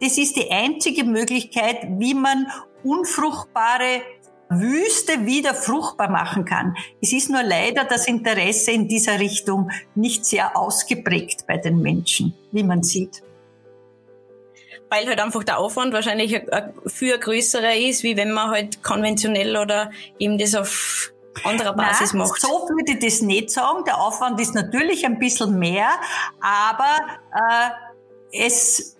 Das 0.00 0.16
ist 0.16 0.36
die 0.36 0.50
einzige 0.50 1.04
Möglichkeit, 1.04 1.78
wie 1.98 2.14
man 2.14 2.46
unfruchtbare 2.84 4.02
Wüste 4.50 5.26
wieder 5.26 5.54
fruchtbar 5.54 6.08
machen 6.08 6.44
kann. 6.44 6.74
Es 7.02 7.12
ist 7.12 7.28
nur 7.28 7.42
leider 7.42 7.84
das 7.84 8.06
Interesse 8.08 8.70
in 8.70 8.88
dieser 8.88 9.18
Richtung 9.18 9.70
nicht 9.94 10.24
sehr 10.24 10.56
ausgeprägt 10.56 11.46
bei 11.46 11.58
den 11.58 11.82
Menschen, 11.82 12.34
wie 12.52 12.62
man 12.62 12.82
sieht. 12.82 13.22
Weil 14.88 15.06
halt 15.06 15.20
einfach 15.20 15.44
der 15.44 15.58
Aufwand 15.58 15.92
wahrscheinlich 15.92 16.40
viel 16.86 17.18
größerer 17.18 17.74
ist, 17.74 18.02
wie 18.04 18.16
wenn 18.16 18.32
man 18.32 18.50
halt 18.50 18.82
konventionell 18.82 19.56
oder 19.58 19.90
eben 20.18 20.38
das 20.38 20.54
auf 20.54 21.12
anderer 21.44 21.74
Basis 21.74 22.14
Nein, 22.14 22.26
macht. 22.26 22.40
So 22.40 22.48
würde 22.48 22.92
ich 22.92 22.98
das 23.00 23.20
nicht 23.20 23.50
sagen. 23.50 23.84
Der 23.84 24.00
Aufwand 24.00 24.40
ist 24.40 24.54
natürlich 24.54 25.04
ein 25.04 25.18
bisschen 25.18 25.58
mehr, 25.58 25.90
aber 26.40 26.96
äh, 27.34 27.87
es 28.32 28.96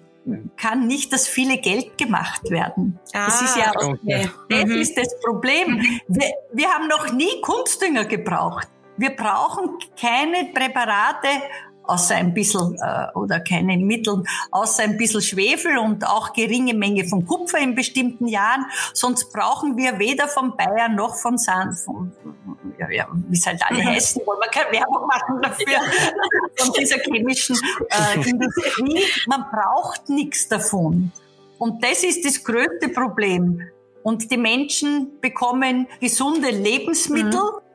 kann 0.57 0.87
nicht 0.87 1.13
das 1.13 1.27
viele 1.27 1.59
Geld 1.59 1.97
gemacht 1.97 2.51
werden. 2.51 2.99
Ah, 3.15 3.27
das 3.27 3.43
ist 3.43 3.57
ja 3.57 3.73
okay. 3.75 4.31
das 4.51 4.65
mhm. 4.65 4.81
ist 4.81 4.99
das 4.99 5.19
Problem. 5.21 5.77
Mhm. 5.77 6.01
Wir, 6.09 6.33
wir 6.53 6.69
haben 6.69 6.87
noch 6.89 7.13
nie 7.13 7.41
Kunstdünger 7.41 8.05
gebraucht. 8.05 8.69
Wir 8.99 9.11
brauchen 9.11 9.79
keine 9.99 10.51
Präparate 10.53 11.29
außer 11.89 12.17
ein 12.17 12.35
bisschen 12.35 12.77
äh, 12.81 13.07
oder 13.15 13.41
keine 13.41 13.77
Mittel, 13.79 14.23
außer 14.51 14.83
ein 14.85 14.97
bisschen 14.97 15.23
Schwefel 15.23 15.79
und 15.79 16.07
auch 16.07 16.33
geringe 16.33 16.75
Menge 16.75 17.07
von 17.07 17.27
Kupfer 17.27 17.59
in 17.59 17.75
bestimmten 17.75 18.29
Jahren. 18.29 18.67
Sonst 18.93 19.33
brauchen 19.33 19.77
wir 19.77 19.99
weder 19.99 20.29
von 20.29 20.57
Bayern 20.57 20.95
noch 20.95 21.17
von 21.17 21.39
San, 21.39 21.73
von, 21.73 22.13
ja, 22.79 22.91
ja, 22.91 23.09
wie 23.29 23.37
es 23.37 23.47
halt 23.47 23.63
alle 23.67 23.85
heißen, 23.85 24.23
wollen 24.27 24.41
wir 24.41 24.51
keine 24.51 24.73
Werbung 24.73 25.07
machen 25.07 25.41
dafür, 25.43 25.79
von 26.57 26.73
dieser 26.75 26.99
chemischen 26.99 27.57
äh, 27.89 28.29
Industrie. 28.29 29.03
Man 29.27 29.47
braucht 29.51 30.09
nichts 30.09 30.49
davon. 30.49 31.11
Und 31.59 31.83
das 31.83 32.05
ist 32.05 32.25
das 32.25 32.45
größte 32.45 32.91
Problem. 32.91 33.63
Und 34.03 34.31
die 34.31 34.37
Menschen 34.37 35.21
bekommen 35.21 35.89
gesunde 36.01 36.51
Lebensmittel. 36.51 37.41
Mhm 37.41 37.68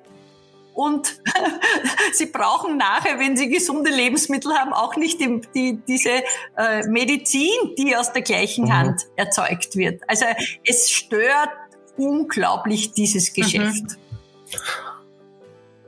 und 0.73 1.21
sie 2.13 2.27
brauchen 2.27 2.77
nachher, 2.77 3.19
wenn 3.19 3.37
sie 3.37 3.49
gesunde 3.49 3.91
Lebensmittel 3.91 4.53
haben, 4.53 4.73
auch 4.73 4.95
nicht 4.95 5.19
die, 5.19 5.41
die, 5.53 5.79
diese 5.87 6.23
äh, 6.57 6.87
Medizin, 6.87 7.75
die 7.77 7.95
aus 7.95 8.13
der 8.13 8.21
gleichen 8.21 8.65
mhm. 8.65 8.73
Hand 8.73 9.01
erzeugt 9.15 9.75
wird. 9.75 10.01
Also 10.07 10.25
es 10.65 10.91
stört 10.91 11.49
unglaublich 11.97 12.93
dieses 12.93 13.33
Geschäft. 13.33 13.83
Mhm. 13.83 13.97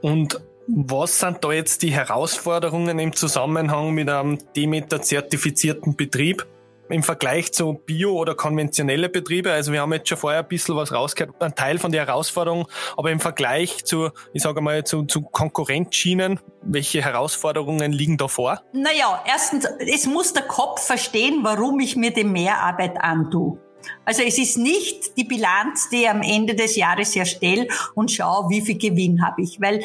Und 0.01 0.41
was 0.67 1.19
sind 1.19 1.43
da 1.43 1.51
jetzt 1.51 1.83
die 1.83 1.91
Herausforderungen 1.91 2.99
im 2.99 3.13
Zusammenhang 3.13 3.91
mit 3.91 4.09
einem 4.09 4.39
Demeter-zertifizierten 4.55 5.95
Betrieb? 5.95 6.45
Im 6.89 7.03
Vergleich 7.03 7.51
zu 7.53 7.73
Bio- 7.73 8.13
oder 8.13 8.35
konventionelle 8.35 9.09
Betriebe. 9.09 9.51
Also 9.51 9.71
wir 9.71 9.81
haben 9.81 9.93
jetzt 9.93 10.09
schon 10.09 10.17
vorher 10.17 10.41
ein 10.41 10.47
bisschen 10.47 10.75
was 10.75 10.91
rausgehört, 10.91 11.41
ein 11.41 11.55
Teil 11.55 11.79
von 11.79 11.91
der 11.91 12.05
Herausforderung, 12.05 12.67
aber 12.97 13.11
im 13.11 13.19
Vergleich 13.19 13.85
zu, 13.85 14.09
ich 14.33 14.43
sage 14.43 14.61
mal, 14.61 14.83
zu, 14.83 15.03
zu 15.03 15.21
Konkurrenzschienen, 15.21 16.39
welche 16.61 17.01
Herausforderungen 17.01 17.91
liegen 17.91 18.17
da 18.17 18.27
vor? 18.27 18.61
Naja, 18.73 19.23
erstens, 19.27 19.67
es 19.79 20.05
muss 20.05 20.33
der 20.33 20.43
Kopf 20.43 20.85
verstehen, 20.85 21.39
warum 21.43 21.79
ich 21.79 21.95
mir 21.95 22.11
die 22.11 22.23
Mehrarbeit 22.23 23.01
antue. 23.01 23.59
Also 24.03 24.23
es 24.23 24.37
ist 24.37 24.57
nicht 24.57 25.17
die 25.17 25.23
Bilanz, 25.23 25.89
die 25.89 26.03
ich 26.03 26.09
am 26.09 26.21
Ende 26.21 26.55
des 26.55 26.75
Jahres 26.75 27.15
erstelle 27.15 27.67
und 27.93 28.11
schaue, 28.11 28.49
wie 28.49 28.61
viel 28.61 28.77
Gewinn 28.77 29.23
habe 29.25 29.41
ich. 29.41 29.59
Weil 29.61 29.83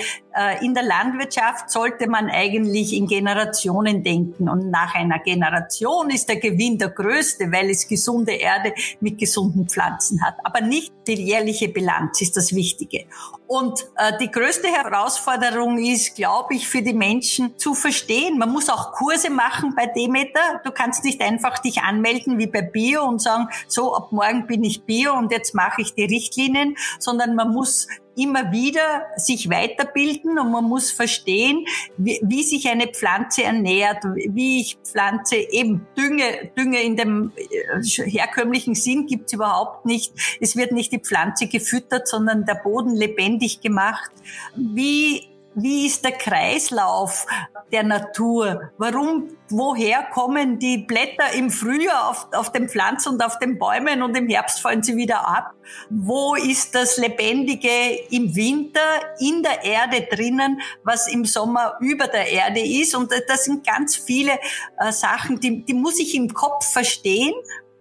in 0.61 0.75
der 0.75 0.85
Landwirtschaft 0.85 1.71
sollte 1.71 2.09
man 2.09 2.31
eigentlich 2.31 2.93
in 2.93 3.07
Generationen 3.07 4.03
denken. 4.03 4.49
Und 4.49 4.71
nach 4.71 4.95
einer 4.95 5.19
Generation 5.19 6.11
ist 6.11 6.29
der 6.29 6.37
Gewinn 6.37 6.79
der 6.79 6.91
größte, 6.91 7.51
weil 7.51 7.71
es 7.71 7.89
gesunde 7.89 8.33
Erde 8.33 8.73
mit 9.01 9.19
gesunden 9.19 9.69
Pflanzen 9.69 10.25
hat. 10.25 10.37
Aber 10.45 10.61
nicht 10.61 10.93
die 11.07 11.15
jährliche 11.15 11.69
Bilanz 11.69 12.21
ist 12.21 12.37
das 12.37 12.55
Wichtige. 12.55 13.07
Und 13.47 13.81
äh, 13.97 14.17
die 14.21 14.31
größte 14.31 14.69
Herausforderung 14.69 15.79
ist, 15.79 16.15
glaube 16.15 16.55
ich, 16.55 16.69
für 16.69 16.83
die 16.83 16.93
Menschen 16.93 17.59
zu 17.59 17.75
verstehen. 17.75 18.39
Man 18.39 18.53
muss 18.53 18.69
auch 18.69 18.93
Kurse 18.93 19.31
machen 19.31 19.75
bei 19.75 19.87
Demeter. 19.87 20.61
Du 20.63 20.71
kannst 20.71 21.03
nicht 21.03 21.21
einfach 21.21 21.59
dich 21.59 21.83
anmelden 21.83 22.39
wie 22.39 22.47
bei 22.47 22.63
Bio 22.63 23.05
und 23.05 23.21
sagen, 23.21 23.49
so 23.67 23.95
ab 23.97 24.13
morgen 24.13 24.47
bin 24.47 24.63
ich 24.63 24.85
Bio 24.85 25.15
und 25.15 25.33
jetzt 25.33 25.55
mache 25.55 25.83
ich 25.83 25.95
die 25.95 26.05
Richtlinien, 26.05 26.77
sondern 27.01 27.35
man 27.35 27.53
muss 27.53 27.89
immer 28.17 28.52
wieder 28.52 29.07
sich 29.17 29.49
weiterbilden 29.49 30.38
und 30.38 30.50
man 30.50 30.64
muss 30.64 30.90
verstehen, 30.90 31.64
wie, 31.97 32.21
wie, 32.23 32.43
sich 32.43 32.69
eine 32.69 32.88
Pflanze 32.88 33.45
ernährt, 33.45 34.05
wie 34.05 34.61
ich 34.61 34.79
Pflanze 34.85 35.37
eben 35.37 35.87
Dünge, 35.97 36.50
Dünge 36.57 36.83
in 36.83 36.97
dem 36.97 37.33
äh, 37.37 37.83
herkömmlichen 37.83 38.75
Sinn 38.75 39.07
gibt's 39.07 39.33
überhaupt 39.33 39.87
nicht. 39.87 40.12
Es 40.40 40.57
wird 40.57 40.73
nicht 40.73 40.93
die 40.93 40.99
Pflanze 40.99 41.47
gefüttert, 41.47 42.09
sondern 42.09 42.45
der 42.45 42.55
Boden 42.57 42.95
lebendig 42.95 43.61
gemacht. 43.61 44.11
Wie 44.57 45.31
wie 45.55 45.87
ist 45.87 46.05
der 46.05 46.12
Kreislauf 46.12 47.26
der 47.73 47.83
Natur? 47.83 48.71
Warum, 48.79 49.37
woher 49.50 50.02
kommen 50.04 50.59
die 50.59 50.78
Blätter 50.78 51.33
im 51.35 51.50
Frühjahr 51.50 52.09
auf, 52.09 52.28
auf 52.33 52.52
den 52.52 52.69
Pflanzen 52.69 53.14
und 53.14 53.25
auf 53.25 53.38
den 53.38 53.59
Bäumen 53.59 54.02
und 54.02 54.16
im 54.16 54.28
Herbst 54.28 54.61
fallen 54.61 54.83
sie 54.83 54.97
wieder 54.97 55.26
ab? 55.26 55.52
Wo 55.88 56.35
ist 56.35 56.75
das 56.75 56.97
Lebendige 56.97 57.69
im 58.11 58.35
Winter 58.35 58.80
in 59.19 59.42
der 59.42 59.62
Erde 59.64 60.07
drinnen, 60.11 60.61
was 60.85 61.09
im 61.09 61.25
Sommer 61.25 61.76
über 61.80 62.07
der 62.07 62.28
Erde 62.28 62.61
ist? 62.61 62.95
Und 62.95 63.12
das 63.28 63.45
sind 63.45 63.66
ganz 63.66 63.97
viele 63.97 64.33
äh, 64.78 64.92
Sachen, 64.92 65.40
die, 65.40 65.64
die 65.64 65.75
muss 65.75 65.99
ich 65.99 66.14
im 66.14 66.33
Kopf 66.33 66.73
verstehen 66.73 67.35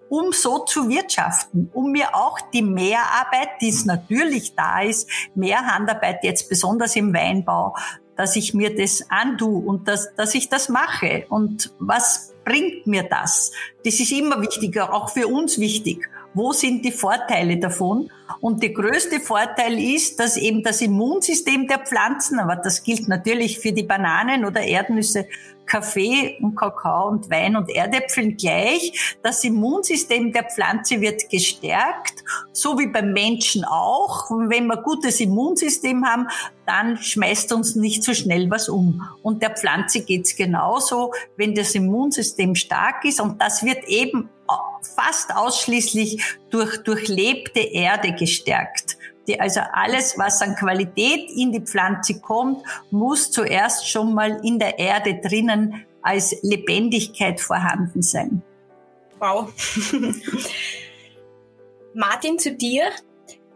um 0.09 0.31
so 0.31 0.65
zu 0.65 0.89
wirtschaften, 0.89 1.69
um 1.71 1.91
mir 1.91 2.15
auch 2.15 2.39
die 2.51 2.63
Mehrarbeit, 2.63 3.61
die 3.61 3.69
es 3.69 3.85
natürlich 3.85 4.55
da 4.55 4.81
ist, 4.81 5.07
mehr 5.35 5.59
Handarbeit 5.59 6.23
jetzt 6.23 6.49
besonders 6.49 6.95
im 6.95 7.13
Weinbau, 7.13 7.75
dass 8.19 8.35
ich 8.35 8.53
mir 8.53 8.75
das 8.75 9.09
antue 9.09 9.65
und 9.65 9.88
dass, 9.88 10.13
dass 10.15 10.35
ich 10.35 10.49
das 10.49 10.67
mache. 10.67 11.25
Und 11.29 11.71
was 11.79 12.33
bringt 12.43 12.85
mir 12.85 13.03
das? 13.03 13.53
Das 13.85 13.97
ist 14.01 14.11
immer 14.11 14.41
wichtiger, 14.41 14.93
auch 14.93 15.09
für 15.11 15.29
uns 15.29 15.57
wichtig. 15.57 16.09
Wo 16.33 16.51
sind 16.51 16.86
die 16.86 16.91
Vorteile 16.91 17.57
davon? 17.57 18.12
Und 18.39 18.62
der 18.62 18.69
größte 18.69 19.19
Vorteil 19.19 19.79
ist, 19.79 20.19
dass 20.19 20.38
eben 20.38 20.63
das 20.63 20.81
Immunsystem 20.81 21.67
der 21.67 21.79
Pflanzen, 21.79 22.39
aber 22.39 22.55
das 22.55 22.83
gilt 22.83 23.07
natürlich 23.07 23.59
für 23.59 23.71
die 23.71 23.83
Bananen 23.83 24.45
oder 24.45 24.62
Erdnüsse 24.62 25.25
Kaffee 25.69 26.38
und 26.41 26.55
Kakao 26.55 27.09
und 27.09 27.29
Wein 27.29 27.55
und 27.55 27.69
Erdäpfeln 27.69 28.36
gleich. 28.36 29.17
Das 29.21 29.43
Immunsystem 29.43 30.33
der 30.33 30.43
Pflanze 30.43 31.00
wird 31.00 31.29
gestärkt, 31.29 32.24
so 32.51 32.77
wie 32.79 32.88
beim 32.88 33.13
Menschen 33.13 33.63
auch. 33.63 34.29
Wenn 34.31 34.65
wir 34.67 34.77
gutes 34.77 35.19
Immunsystem 35.19 36.05
haben, 36.05 36.27
dann 36.65 36.98
schmeißt 36.98 37.53
uns 37.53 37.75
nicht 37.75 38.03
so 38.03 38.13
schnell 38.13 38.50
was 38.50 38.67
um. 38.67 39.07
Und 39.21 39.41
der 39.43 39.51
Pflanze 39.51 40.03
geht's 40.03 40.36
genauso, 40.36 41.13
wenn 41.38 41.53
das 41.53 41.75
Immunsystem 41.75 42.55
stark 42.55 43.05
ist. 43.05 43.21
Und 43.21 43.39
das 43.39 43.63
wird 43.63 43.88
eben 43.88 44.29
fast 44.96 45.36
ausschließlich 45.36 46.24
durch 46.50 46.84
durchlebte 46.84 47.60
Erde 47.60 48.13
gestärkt. 48.13 48.98
Die, 49.27 49.39
also 49.39 49.62
alles, 49.74 50.18
was 50.18 50.41
an 50.41 50.56
Qualität 50.56 51.29
in 51.36 51.51
die 51.51 51.62
Pflanze 51.62 52.20
kommt, 52.20 52.63
muss 52.89 53.32
zuerst 53.32 53.88
schon 53.88 54.13
mal 54.13 54.39
in 54.44 54.58
der 54.58 54.79
Erde 54.79 55.20
drinnen 55.22 55.86
als 56.01 56.36
Lebendigkeit 56.41 57.39
vorhanden 57.39 58.01
sein. 58.01 58.41
Wow. 59.20 59.51
Martin, 61.94 62.39
zu 62.39 62.53
dir. 62.53 62.86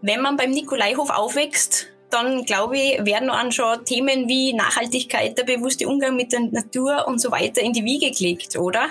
Wenn 0.02 0.22
man 0.22 0.36
beim 0.36 0.52
Nikolaihof 0.52 1.10
aufwächst, 1.10 1.88
dann 2.10 2.44
glaube 2.46 2.78
ich, 2.78 3.06
werden 3.06 3.30
an 3.30 3.52
schon 3.52 3.86
Themen 3.86 4.28
wie 4.28 4.54
Nachhaltigkeit, 4.54 5.38
der 5.38 5.46
bewusste 5.46 5.88
Umgang 5.88 6.16
mit 6.16 6.34
der 6.34 6.42
Natur 6.42 7.08
und 7.08 7.20
so 7.20 7.32
weiter 7.32 7.62
in 7.62 7.74
die 7.74 7.86
Wiege 7.86 8.12
gelegt, 8.12 8.58
oder? 8.58 8.90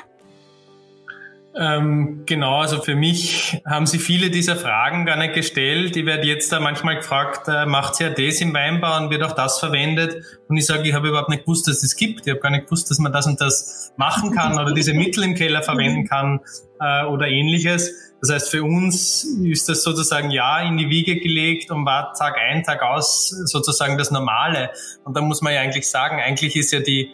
Ähm, 1.55 2.23
genau, 2.25 2.61
also 2.61 2.81
für 2.81 2.95
mich 2.95 3.61
haben 3.67 3.87
Sie 3.87 3.99
viele 3.99 4.31
dieser 4.31 4.57
Fragen 4.57 5.05
gar 5.05 5.17
nicht 5.17 5.35
gestellt. 5.35 5.97
Ich 5.97 6.07
werde 6.07 6.27
jetzt 6.27 6.51
da 6.51 6.61
manchmal 6.61 6.97
gefragt, 6.97 7.47
äh, 7.47 7.67
macht 7.67 8.01
ja 8.01 8.09
das 8.09 8.41
im 8.41 8.55
Weinbau 8.55 8.97
und 8.97 9.11
wird 9.11 9.23
auch 9.23 9.33
das 9.33 9.59
verwendet? 9.59 10.25
Und 10.49 10.57
ich 10.57 10.65
sage, 10.65 10.89
ich 10.89 10.95
habe 10.95 11.09
überhaupt 11.09 11.29
nicht 11.29 11.45
gewusst, 11.45 11.69
dass 11.69 11.77
es 11.77 11.83
das 11.83 11.97
gibt. 11.97 12.27
Ich 12.27 12.31
habe 12.31 12.41
gar 12.41 12.51
nicht 12.51 12.65
gewusst, 12.65 12.91
dass 12.91 12.99
man 12.99 13.13
das 13.13 13.27
und 13.27 13.41
das 13.41 13.93
machen 13.97 14.33
kann 14.33 14.59
oder 14.59 14.73
diese 14.73 14.95
Mittel 14.95 15.25
im 15.25 15.35
Keller 15.35 15.63
verwenden 15.63 16.09
kann 16.09 16.41
äh, 16.81 17.05
oder 17.05 17.29
ähnliches. 17.29 18.13
Das 18.23 18.31
heißt, 18.31 18.51
für 18.51 18.63
uns 18.63 19.25
ist 19.43 19.69
das 19.69 19.83
sozusagen 19.83 20.31
ja 20.31 20.61
in 20.61 20.79
die 20.79 20.89
Wiege 20.89 21.17
gelegt 21.17 21.71
und 21.71 21.85
war 21.85 22.15
Tag 22.15 22.37
ein, 22.39 22.63
Tag 22.63 22.81
aus 22.83 23.29
sozusagen 23.29 23.99
das 23.99 24.11
Normale. 24.11 24.71
Und 25.05 25.17
da 25.17 25.21
muss 25.21 25.43
man 25.43 25.53
ja 25.53 25.61
eigentlich 25.61 25.91
sagen, 25.91 26.21
eigentlich 26.21 26.57
ist 26.57 26.73
ja 26.73 26.81
die 26.81 27.11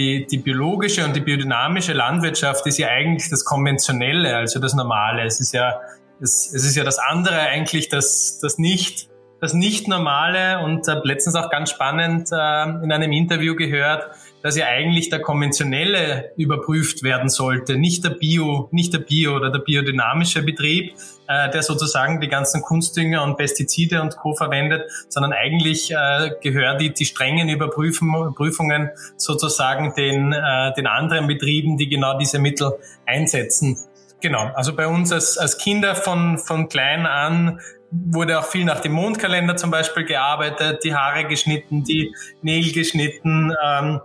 die, 0.00 0.26
die 0.26 0.38
biologische 0.38 1.04
und 1.04 1.14
die 1.14 1.20
biodynamische 1.20 1.92
Landwirtschaft 1.92 2.66
ist 2.66 2.78
ja 2.78 2.88
eigentlich 2.88 3.28
das 3.28 3.44
Konventionelle, 3.44 4.34
also 4.34 4.58
das 4.58 4.74
Normale. 4.74 5.24
Es 5.24 5.40
ist 5.40 5.52
ja, 5.52 5.78
es, 6.22 6.52
es 6.54 6.64
ist 6.64 6.74
ja 6.74 6.84
das 6.84 6.98
andere 6.98 7.38
eigentlich, 7.38 7.90
das, 7.90 8.38
das 8.40 8.56
nicht, 8.56 9.10
das 9.42 9.52
nicht 9.52 9.88
Normale 9.88 10.60
und 10.64 10.88
habe 10.88 11.02
letztens 11.04 11.36
auch 11.36 11.50
ganz 11.50 11.70
spannend 11.70 12.30
äh, 12.32 12.62
in 12.82 12.90
einem 12.90 13.12
Interview 13.12 13.54
gehört, 13.54 14.06
dass 14.42 14.56
ja 14.56 14.66
eigentlich 14.68 15.10
der 15.10 15.20
konventionelle 15.20 16.32
überprüft 16.38 17.02
werden 17.02 17.28
sollte, 17.28 17.76
nicht 17.76 18.02
der 18.02 18.10
Bio, 18.10 18.70
nicht 18.72 18.94
der 18.94 19.00
Bio 19.00 19.36
oder 19.36 19.50
der 19.50 19.58
biodynamische 19.58 20.42
Betrieb, 20.42 20.94
äh, 21.30 21.48
der 21.50 21.62
sozusagen 21.62 22.20
die 22.20 22.26
ganzen 22.26 22.60
Kunstdünger 22.60 23.22
und 23.22 23.36
Pestizide 23.36 24.02
und 24.02 24.16
Co. 24.16 24.34
verwendet, 24.34 24.90
sondern 25.08 25.32
eigentlich 25.32 25.92
äh, 25.92 26.32
gehören 26.42 26.78
die, 26.78 26.92
die 26.92 27.04
strengen 27.04 27.48
Überprüfungen 27.48 28.90
sozusagen 29.16 29.94
den, 29.94 30.32
äh, 30.32 30.72
den 30.74 30.88
anderen 30.88 31.28
Betrieben, 31.28 31.76
die 31.76 31.88
genau 31.88 32.18
diese 32.18 32.40
Mittel 32.40 32.72
einsetzen. 33.06 33.78
Genau, 34.20 34.50
also 34.54 34.74
bei 34.74 34.88
uns 34.88 35.12
als, 35.12 35.38
als 35.38 35.56
Kinder 35.56 35.94
von, 35.94 36.36
von 36.36 36.68
klein 36.68 37.06
an 37.06 37.60
wurde 37.92 38.38
auch 38.38 38.44
viel 38.44 38.64
nach 38.64 38.80
dem 38.80 38.92
Mondkalender 38.92 39.56
zum 39.56 39.70
Beispiel 39.70 40.04
gearbeitet, 40.04 40.82
die 40.84 40.94
Haare 40.94 41.24
geschnitten, 41.26 41.84
die 41.84 42.12
Nägel 42.42 42.72
geschnitten. 42.72 43.52
Ähm, 43.64 44.00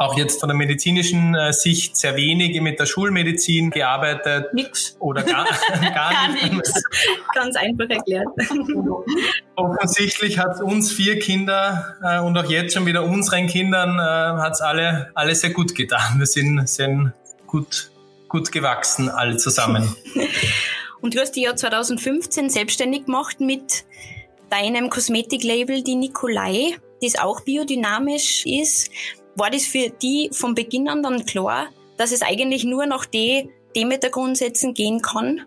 auch 0.00 0.16
jetzt 0.16 0.40
von 0.40 0.48
der 0.48 0.56
medizinischen 0.56 1.34
äh, 1.34 1.52
Sicht 1.52 1.94
sehr 1.94 2.16
wenig 2.16 2.58
mit 2.62 2.80
der 2.80 2.86
Schulmedizin 2.86 3.70
gearbeitet. 3.70 4.52
Nix. 4.54 4.96
Oder 4.98 5.22
gar, 5.22 5.44
gar, 5.70 6.10
gar 6.10 6.32
nichts. 6.32 6.82
Ganz 7.34 7.54
einfach 7.56 7.88
erklärt. 7.90 8.26
Offensichtlich 9.56 10.38
hat 10.38 10.62
uns 10.62 10.90
vier 10.90 11.18
Kinder 11.18 11.96
äh, 12.02 12.18
und 12.20 12.36
auch 12.38 12.50
jetzt 12.50 12.72
schon 12.72 12.86
wieder 12.86 13.04
unseren 13.04 13.46
Kindern 13.46 13.98
äh, 13.98 14.40
hat 14.40 14.54
es 14.54 14.62
alle, 14.62 15.10
alle 15.14 15.34
sehr 15.34 15.50
gut 15.50 15.74
getan. 15.74 16.18
Wir 16.18 16.26
sind, 16.26 16.66
sind 16.66 17.12
gut, 17.46 17.90
gut 18.26 18.50
gewachsen, 18.52 19.10
alle 19.10 19.36
zusammen. 19.36 19.94
und 21.02 21.14
du 21.14 21.20
hast 21.20 21.32
dich 21.32 21.44
ja 21.44 21.54
2015 21.54 22.48
selbstständig 22.48 23.04
gemacht 23.04 23.40
mit 23.40 23.84
deinem 24.48 24.88
Kosmetiklabel, 24.88 25.82
die 25.82 25.96
Nikolai, 25.96 26.76
das 27.02 27.18
auch 27.18 27.42
biodynamisch 27.42 28.46
ist. 28.46 28.90
War 29.40 29.48
das 29.48 29.64
für 29.64 29.88
die 29.88 30.28
von 30.34 30.54
Beginn 30.54 30.86
an 30.86 31.02
dann 31.02 31.24
klar, 31.24 31.68
dass 31.96 32.12
es 32.12 32.20
eigentlich 32.20 32.64
nur 32.64 32.84
nach 32.84 33.06
die 33.06 33.48
Demeter-Grundsätzen 33.74 34.74
gehen 34.74 35.00
kann? 35.00 35.46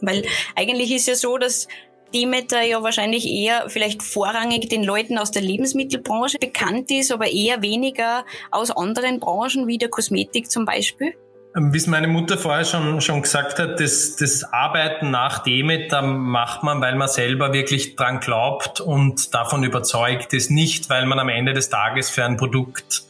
Weil 0.00 0.24
eigentlich 0.56 0.90
ist 0.90 1.08
ja 1.08 1.14
so, 1.14 1.36
dass 1.36 1.68
Demeter 2.14 2.62
ja 2.62 2.82
wahrscheinlich 2.82 3.26
eher 3.26 3.68
vielleicht 3.68 4.02
vorrangig 4.02 4.70
den 4.70 4.82
Leuten 4.82 5.18
aus 5.18 5.30
der 5.30 5.42
Lebensmittelbranche 5.42 6.38
bekannt 6.38 6.90
ist, 6.90 7.12
aber 7.12 7.30
eher 7.30 7.60
weniger 7.60 8.24
aus 8.50 8.70
anderen 8.70 9.20
Branchen 9.20 9.66
wie 9.66 9.76
der 9.76 9.90
Kosmetik 9.90 10.50
zum 10.50 10.64
Beispiel. 10.64 11.12
Ähm, 11.54 11.74
wie 11.74 11.76
es 11.76 11.86
meine 11.86 12.08
Mutter 12.08 12.38
vorher 12.38 12.64
schon, 12.64 13.02
schon 13.02 13.20
gesagt 13.20 13.58
hat, 13.58 13.78
das, 13.78 14.16
das 14.16 14.42
Arbeiten 14.54 15.10
nach 15.10 15.42
Demeter 15.42 16.00
macht 16.00 16.62
man, 16.62 16.80
weil 16.80 16.94
man 16.94 17.08
selber 17.08 17.52
wirklich 17.52 17.94
dran 17.94 18.20
glaubt 18.20 18.80
und 18.80 19.34
davon 19.34 19.64
überzeugt 19.64 20.32
ist, 20.32 20.50
nicht 20.50 20.88
weil 20.88 21.04
man 21.04 21.18
am 21.18 21.28
Ende 21.28 21.52
des 21.52 21.68
Tages 21.68 22.08
für 22.08 22.24
ein 22.24 22.38
Produkt 22.38 23.07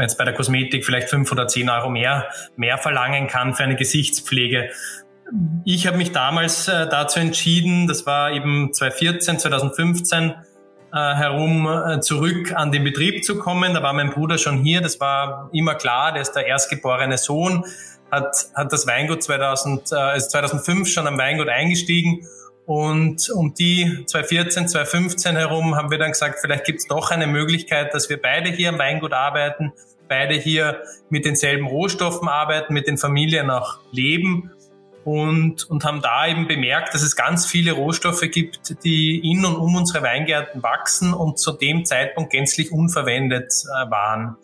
jetzt 0.00 0.18
bei 0.18 0.24
der 0.24 0.34
Kosmetik 0.34 0.84
vielleicht 0.84 1.08
fünf 1.08 1.30
oder 1.32 1.46
zehn 1.48 1.68
Euro 1.68 1.90
mehr, 1.90 2.28
mehr 2.56 2.78
verlangen 2.78 3.26
kann 3.26 3.54
für 3.54 3.64
eine 3.64 3.76
Gesichtspflege. 3.76 4.70
Ich 5.64 5.86
habe 5.86 5.96
mich 5.96 6.12
damals 6.12 6.68
äh, 6.68 6.88
dazu 6.88 7.20
entschieden, 7.20 7.86
das 7.86 8.06
war 8.06 8.32
eben 8.32 8.72
2014, 8.72 9.38
2015, 9.38 10.30
äh, 10.30 10.34
herum 10.92 11.66
äh, 11.66 12.00
zurück 12.00 12.52
an 12.54 12.70
den 12.70 12.84
Betrieb 12.84 13.24
zu 13.24 13.38
kommen. 13.38 13.72
Da 13.72 13.82
war 13.82 13.92
mein 13.92 14.10
Bruder 14.10 14.36
schon 14.36 14.58
hier, 14.58 14.82
das 14.82 15.00
war 15.00 15.48
immer 15.52 15.74
klar, 15.74 16.12
der 16.12 16.22
ist 16.22 16.32
der 16.32 16.46
erstgeborene 16.46 17.16
Sohn, 17.16 17.64
hat, 18.10 18.36
hat 18.54 18.72
das 18.72 18.86
Weingut 18.86 19.22
2000, 19.22 19.92
äh, 19.92 19.94
also 19.94 20.28
2005 20.28 20.88
schon 20.88 21.06
am 21.06 21.16
Weingut 21.16 21.48
eingestiegen 21.48 22.26
und 22.66 23.28
um 23.30 23.54
die 23.54 24.04
2014, 24.06 24.68
2015 24.68 25.36
herum 25.36 25.74
haben 25.76 25.90
wir 25.90 25.98
dann 25.98 26.12
gesagt, 26.12 26.38
vielleicht 26.40 26.64
gibt 26.64 26.80
es 26.80 26.86
doch 26.86 27.10
eine 27.10 27.26
Möglichkeit, 27.26 27.92
dass 27.92 28.08
wir 28.08 28.20
beide 28.20 28.50
hier 28.50 28.68
am 28.68 28.78
Weingut 28.78 29.12
arbeiten, 29.12 29.72
beide 30.08 30.34
hier 30.34 30.82
mit 31.08 31.24
denselben 31.24 31.66
Rohstoffen 31.66 32.28
arbeiten, 32.28 32.72
mit 32.72 32.86
den 32.86 32.98
Familien 32.98 33.50
auch 33.50 33.80
leben 33.90 34.50
und, 35.04 35.68
und 35.68 35.84
haben 35.84 36.00
da 36.00 36.26
eben 36.26 36.46
bemerkt, 36.46 36.94
dass 36.94 37.02
es 37.02 37.16
ganz 37.16 37.46
viele 37.46 37.72
Rohstoffe 37.72 38.28
gibt, 38.30 38.84
die 38.84 39.18
in 39.18 39.44
und 39.44 39.56
um 39.56 39.74
unsere 39.74 40.02
Weingärten 40.04 40.62
wachsen 40.62 41.12
und 41.12 41.38
zu 41.38 41.52
dem 41.52 41.84
Zeitpunkt 41.84 42.30
gänzlich 42.30 42.70
unverwendet 42.70 43.52
äh, 43.64 43.90
waren. 43.90 44.36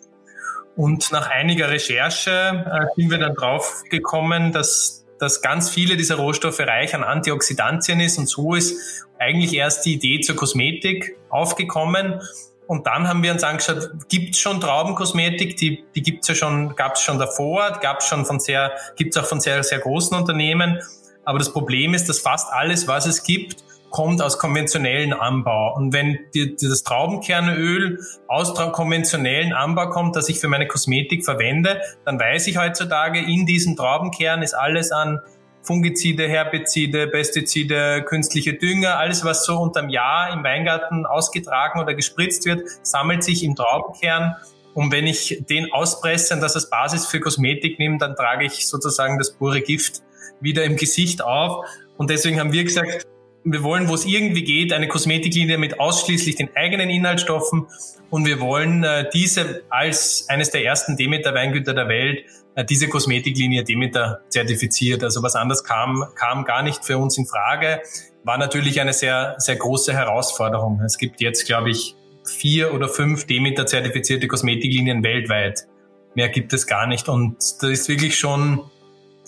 Und 0.75 1.11
nach 1.11 1.29
einiger 1.29 1.69
Recherche 1.69 2.31
äh, 2.31 2.85
sind 2.95 3.09
wir 3.11 3.17
dann 3.17 3.35
drauf 3.35 3.83
gekommen, 3.89 4.51
dass, 4.51 4.98
dass 5.19 5.41
ganz 5.41 5.69
viele 5.69 5.97
dieser 5.97 6.15
Rohstoffe 6.15 6.59
reich 6.59 6.95
an 6.95 7.03
Antioxidantien 7.03 7.99
ist 7.99 8.17
und 8.17 8.27
so 8.27 8.55
ist 8.55 9.05
eigentlich 9.19 9.53
erst 9.53 9.85
die 9.85 9.93
Idee 9.93 10.21
zur 10.21 10.35
Kosmetik 10.35 11.17
aufgekommen. 11.29 12.21
Und 12.67 12.85
dann 12.85 13.07
haben 13.07 13.23
wir 13.23 13.31
uns 13.31 13.43
angeschaut, 13.43 13.89
gibt 14.09 14.35
es 14.35 14.41
schon 14.41 14.61
Traubenkosmetik? 14.61 15.57
Die, 15.57 15.83
die 15.95 16.01
gibt's 16.03 16.27
ja 16.27 16.35
schon, 16.35 16.75
gab 16.75 16.95
es 16.95 17.01
schon 17.01 17.17
davor, 17.17 17.79
gab 17.81 17.99
es 17.99 18.07
schon 18.07 18.25
von 18.25 18.39
sehr, 18.39 18.71
gibt 18.95 19.15
es 19.15 19.21
auch 19.21 19.27
von 19.27 19.39
sehr, 19.39 19.63
sehr 19.63 19.79
großen 19.79 20.15
Unternehmen. 20.15 20.79
Aber 21.25 21.39
das 21.39 21.51
Problem 21.51 21.93
ist, 21.93 22.07
dass 22.09 22.19
fast 22.19 22.51
alles, 22.53 22.87
was 22.87 23.05
es 23.05 23.23
gibt, 23.23 23.63
kommt 23.89 24.21
aus 24.21 24.37
konventionellen 24.37 25.13
Anbau. 25.13 25.75
Und 25.75 25.93
wenn 25.93 26.19
die, 26.33 26.55
das 26.55 26.83
Traubenkernöl 26.83 27.99
aus 28.27 28.53
konventionellen 28.53 29.53
Anbau 29.53 29.89
kommt, 29.89 30.15
das 30.15 30.29
ich 30.29 30.39
für 30.39 30.47
meine 30.47 30.67
Kosmetik 30.67 31.25
verwende, 31.25 31.81
dann 32.05 32.19
weiß 32.19 32.47
ich 32.47 32.57
heutzutage, 32.57 33.19
in 33.19 33.45
diesem 33.45 33.75
Traubenkern 33.75 34.41
ist 34.41 34.53
alles 34.53 34.91
an 34.91 35.19
Fungizide, 35.61 36.27
Herbizide, 36.27 37.07
Pestizide, 37.07 38.03
künstliche 38.03 38.53
Dünger, 38.53 38.97
alles 38.97 39.25
was 39.25 39.45
so 39.45 39.57
unterm 39.57 39.89
Jahr 39.89 40.31
im 40.33 40.43
Weingarten 40.43 41.05
ausgetragen 41.05 41.79
oder 41.81 41.93
gespritzt 41.93 42.45
wird, 42.45 42.61
sammelt 42.81 43.23
sich 43.23 43.43
im 43.43 43.55
Traubenkern. 43.55 44.35
Und 44.73 44.91
wenn 44.91 45.05
ich 45.07 45.43
den 45.49 45.71
auspresse 45.73 46.33
und 46.35 46.41
das 46.41 46.55
als 46.55 46.69
Basis 46.69 47.05
für 47.05 47.19
Kosmetik 47.19 47.79
nehme, 47.79 47.97
dann 47.97 48.15
trage 48.15 48.45
ich 48.45 48.67
sozusagen 48.67 49.17
das 49.17 49.31
pure 49.33 49.61
Gift 49.61 50.01
wieder 50.39 50.63
im 50.63 50.77
Gesicht 50.77 51.21
auf. 51.21 51.65
Und 51.97 52.09
deswegen 52.09 52.39
haben 52.39 52.53
wir 52.53 52.63
gesagt, 52.63 53.05
wir 53.43 53.63
wollen, 53.63 53.87
wo 53.87 53.95
es 53.95 54.05
irgendwie 54.05 54.43
geht, 54.43 54.73
eine 54.73 54.87
Kosmetiklinie 54.87 55.57
mit 55.57 55.79
ausschließlich 55.79 56.35
den 56.35 56.49
eigenen 56.55 56.89
Inhaltsstoffen 56.89 57.67
und 58.09 58.25
wir 58.25 58.39
wollen 58.39 58.83
äh, 58.83 59.09
diese 59.13 59.63
als 59.69 60.25
eines 60.29 60.51
der 60.51 60.65
ersten 60.65 60.97
Demeter-Weingüter 60.97 61.73
der 61.73 61.87
Welt, 61.87 62.25
äh, 62.55 62.65
diese 62.65 62.87
Kosmetiklinie 62.89 63.63
Demeter 63.63 64.21
zertifiziert. 64.29 65.03
Also 65.03 65.23
was 65.23 65.35
anderes 65.35 65.63
kam, 65.63 66.05
kam 66.15 66.43
gar 66.43 66.63
nicht 66.63 66.83
für 66.83 66.97
uns 66.97 67.17
in 67.17 67.25
Frage. 67.25 67.81
War 68.23 68.37
natürlich 68.37 68.81
eine 68.81 68.93
sehr, 68.93 69.35
sehr 69.37 69.55
große 69.55 69.93
Herausforderung. 69.93 70.81
Es 70.81 70.97
gibt 70.97 71.21
jetzt, 71.21 71.45
glaube 71.45 71.69
ich, 71.69 71.95
vier 72.25 72.73
oder 72.73 72.89
fünf 72.89 73.25
Demeter 73.25 73.65
zertifizierte 73.65 74.27
Kosmetiklinien 74.27 75.03
weltweit. 75.03 75.67
Mehr 76.15 76.29
gibt 76.29 76.53
es 76.53 76.67
gar 76.67 76.87
nicht. 76.87 77.07
Und 77.07 77.37
das 77.37 77.63
ist 77.63 77.87
wirklich 77.87 78.17
schon, 78.17 78.61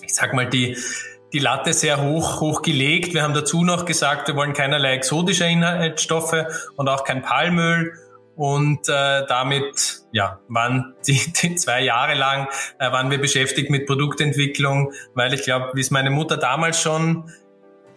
ich 0.04 0.14
sag 0.14 0.34
mal, 0.34 0.50
die, 0.50 0.76
die 1.34 1.40
Latte 1.40 1.74
sehr 1.74 2.02
hoch, 2.02 2.42
hoch 2.42 2.62
gelegt. 2.62 3.14
Wir 3.14 3.24
haben 3.24 3.34
dazu 3.34 3.64
noch 3.64 3.86
gesagt, 3.86 4.28
wir 4.28 4.36
wollen 4.36 4.54
keinerlei 4.54 4.94
exotische 4.94 5.46
Inhaltsstoffe 5.46 6.46
und 6.76 6.90
auch 6.90 7.04
kein 7.04 7.22
Palmöl. 7.22 7.94
Und 8.36 8.90
äh, 8.90 9.26
damit 9.28 10.02
ja, 10.12 10.40
waren 10.48 10.96
die, 11.08 11.20
die 11.42 11.56
zwei 11.56 11.82
Jahre 11.82 12.16
lang 12.16 12.48
äh, 12.80 12.92
waren 12.92 13.12
wir 13.12 13.20
beschäftigt 13.20 13.70
mit 13.70 13.86
Produktentwicklung, 13.86 14.94
weil 15.14 15.34
ich 15.34 15.44
glaube, 15.44 15.72
wie 15.74 15.82
es 15.82 15.92
meine 15.92 16.10
Mutter 16.10 16.38
damals 16.38 16.82
schon 16.82 17.30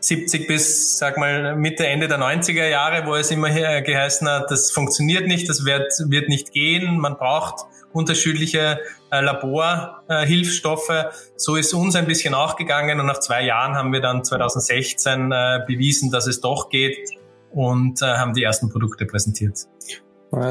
70 0.00 0.46
bis, 0.46 0.98
sag 0.98 1.16
mal, 1.16 1.56
Mitte, 1.56 1.86
Ende 1.86 2.08
der 2.08 2.18
90er 2.18 2.68
Jahre, 2.68 3.06
wo 3.06 3.14
es 3.14 3.30
immer 3.30 3.48
geheißen 3.48 4.28
hat, 4.28 4.50
das 4.50 4.70
funktioniert 4.70 5.26
nicht, 5.26 5.48
das 5.48 5.64
wird, 5.64 5.92
wird 6.08 6.28
nicht 6.28 6.52
gehen, 6.52 6.98
man 6.98 7.16
braucht 7.16 7.64
unterschiedliche 7.94 8.80
äh, 9.10 9.20
Laborhilfsstoffe. 9.20 10.90
Äh, 10.90 11.04
so 11.36 11.56
ist 11.56 11.72
uns 11.72 11.96
ein 11.96 12.06
bisschen 12.06 12.32
nachgegangen 12.32 13.00
und 13.00 13.06
nach 13.06 13.20
zwei 13.20 13.42
Jahren 13.42 13.74
haben 13.74 13.92
wir 13.92 14.00
dann 14.00 14.24
2016 14.24 15.32
äh, 15.32 15.60
bewiesen, 15.66 16.10
dass 16.10 16.26
es 16.26 16.40
doch 16.40 16.68
geht 16.68 17.08
und 17.52 18.02
äh, 18.02 18.06
haben 18.06 18.34
die 18.34 18.42
ersten 18.42 18.68
Produkte 18.68 19.06
präsentiert. 19.06 19.58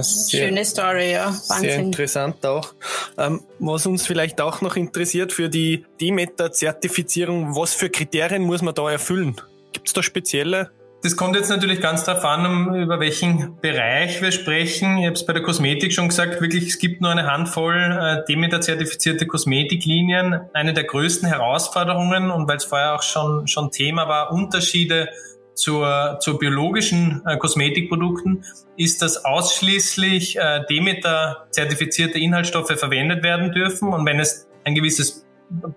Sehr, 0.01 0.47
Schöne 0.47 0.63
Story, 0.63 1.11
ja. 1.11 1.25
Wahnsinn. 1.25 1.69
Sehr 1.69 1.79
interessant 1.79 2.45
auch. 2.45 2.73
Ähm, 3.17 3.41
was 3.59 3.85
uns 3.85 4.07
vielleicht 4.07 4.39
auch 4.39 4.61
noch 4.61 4.77
interessiert 4.77 5.33
für 5.33 5.49
die 5.49 5.85
Demeter-Zertifizierung, 5.99 7.53
was 7.57 7.73
für 7.73 7.89
Kriterien 7.89 8.43
muss 8.43 8.61
man 8.61 8.73
da 8.73 8.89
erfüllen? 8.89 9.35
Gibt 9.73 9.89
es 9.89 9.93
da 9.93 10.01
spezielle? 10.01 10.71
Das 11.03 11.17
kommt 11.17 11.35
jetzt 11.35 11.49
natürlich 11.49 11.81
ganz 11.81 12.05
darauf 12.05 12.23
an, 12.23 12.45
um, 12.45 12.75
über 12.75 12.97
welchen 13.01 13.59
Bereich 13.59 14.21
wir 14.21 14.31
sprechen. 14.31 14.99
Ich 14.99 15.05
habe 15.05 15.15
es 15.15 15.25
bei 15.25 15.33
der 15.33 15.43
Kosmetik 15.43 15.91
schon 15.91 16.07
gesagt, 16.07 16.39
wirklich, 16.39 16.65
es 16.65 16.79
gibt 16.79 17.01
nur 17.01 17.11
eine 17.11 17.29
Handvoll 17.29 17.75
äh, 17.75 18.23
Demeter-zertifizierte 18.25 19.27
Kosmetiklinien. 19.27 20.39
Eine 20.53 20.71
der 20.71 20.85
größten 20.85 21.27
Herausforderungen, 21.27 22.31
und 22.31 22.47
weil 22.47 22.55
es 22.55 22.63
vorher 22.63 22.95
auch 22.95 23.03
schon, 23.03 23.49
schon 23.49 23.69
Thema 23.69 24.07
war, 24.07 24.31
Unterschiede 24.31 25.09
zur, 25.55 26.19
zur 26.21 26.39
biologischen 26.39 27.21
äh, 27.25 27.35
Kosmetikprodukten 27.35 28.45
ist, 28.77 29.01
dass 29.01 29.25
ausschließlich 29.25 30.37
äh, 30.37 30.61
Demeter-zertifizierte 30.69 32.17
Inhaltsstoffe 32.17 32.79
verwendet 32.79 33.23
werden 33.23 33.51
dürfen. 33.51 33.89
Und 33.89 34.05
wenn 34.05 34.21
es 34.21 34.47
ein 34.63 34.73
gewisses 34.73 35.22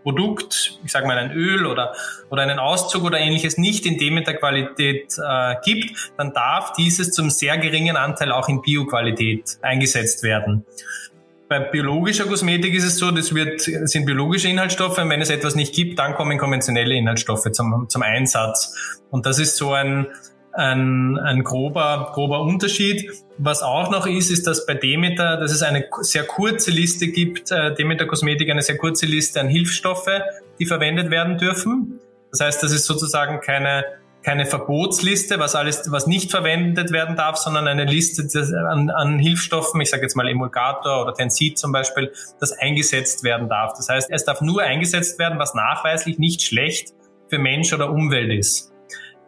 Produkt, 0.02 0.78
ich 0.84 0.92
sage 0.92 1.06
mal 1.06 1.18
ein 1.18 1.32
Öl 1.32 1.66
oder, 1.66 1.94
oder 2.30 2.42
einen 2.42 2.58
Auszug 2.58 3.04
oder 3.04 3.18
ähnliches 3.18 3.58
nicht 3.58 3.86
in 3.86 3.98
Demeter-Qualität 3.98 5.16
äh, 5.18 5.54
gibt, 5.64 6.12
dann 6.16 6.32
darf 6.32 6.72
dieses 6.72 7.12
zum 7.12 7.30
sehr 7.30 7.58
geringen 7.58 7.96
Anteil 7.96 8.32
auch 8.32 8.48
in 8.48 8.62
Bio-Qualität 8.62 9.58
eingesetzt 9.62 10.22
werden. 10.22 10.64
Bei 11.48 11.60
biologischer 11.60 12.24
Kosmetik 12.24 12.74
ist 12.74 12.84
es 12.84 12.98
so, 12.98 13.10
das 13.12 13.32
wird, 13.32 13.60
sind 13.60 14.04
biologische 14.04 14.48
Inhaltsstoffe 14.48 14.98
und 14.98 15.08
wenn 15.10 15.20
es 15.20 15.30
etwas 15.30 15.54
nicht 15.54 15.74
gibt, 15.74 15.98
dann 15.98 16.14
kommen 16.14 16.38
konventionelle 16.38 16.94
Inhaltsstoffe 16.94 17.50
zum, 17.52 17.86
zum 17.88 18.02
Einsatz. 18.02 19.00
Und 19.10 19.26
das 19.26 19.38
ist 19.38 19.56
so 19.56 19.72
ein, 19.72 20.08
ein, 20.56 21.18
ein 21.18 21.44
grober, 21.44 22.10
grober 22.14 22.40
Unterschied. 22.40 23.10
Was 23.38 23.62
auch 23.62 23.90
noch 23.90 24.06
ist, 24.06 24.30
ist, 24.30 24.46
dass 24.46 24.66
bei 24.66 24.74
Demeter, 24.74 25.36
dass 25.36 25.52
es 25.52 25.62
eine 25.62 25.86
sehr 26.00 26.24
kurze 26.24 26.70
Liste 26.70 27.08
gibt, 27.08 27.50
äh, 27.52 27.74
Demeter 27.74 28.06
Kosmetik 28.06 28.50
eine 28.50 28.62
sehr 28.62 28.78
kurze 28.78 29.06
Liste 29.06 29.40
an 29.40 29.48
Hilfsstoffe, 29.48 30.10
die 30.58 30.66
verwendet 30.66 31.10
werden 31.10 31.38
dürfen. 31.38 32.00
Das 32.30 32.40
heißt, 32.40 32.62
das 32.62 32.72
ist 32.72 32.86
sozusagen 32.86 33.40
keine 33.40 33.84
keine 34.26 34.44
Verbotsliste, 34.44 35.38
was 35.38 35.54
alles, 35.54 35.88
was 35.92 36.08
nicht 36.08 36.32
verwendet 36.32 36.90
werden 36.90 37.14
darf, 37.14 37.36
sondern 37.36 37.68
eine 37.68 37.84
Liste 37.84 38.26
an, 38.68 38.90
an 38.90 39.20
Hilfsstoffen, 39.20 39.80
ich 39.80 39.88
sage 39.88 40.02
jetzt 40.02 40.16
mal 40.16 40.28
Emulgator 40.28 41.02
oder 41.02 41.14
Tensid 41.14 41.58
zum 41.58 41.70
Beispiel, 41.70 42.12
das 42.40 42.50
eingesetzt 42.50 43.22
werden 43.22 43.48
darf. 43.48 43.74
Das 43.76 43.88
heißt, 43.88 44.10
es 44.10 44.24
darf 44.24 44.40
nur 44.40 44.62
eingesetzt 44.62 45.20
werden, 45.20 45.38
was 45.38 45.54
nachweislich 45.54 46.18
nicht 46.18 46.42
schlecht 46.42 46.92
für 47.28 47.38
Mensch 47.38 47.72
oder 47.72 47.88
Umwelt 47.88 48.32
ist. 48.32 48.72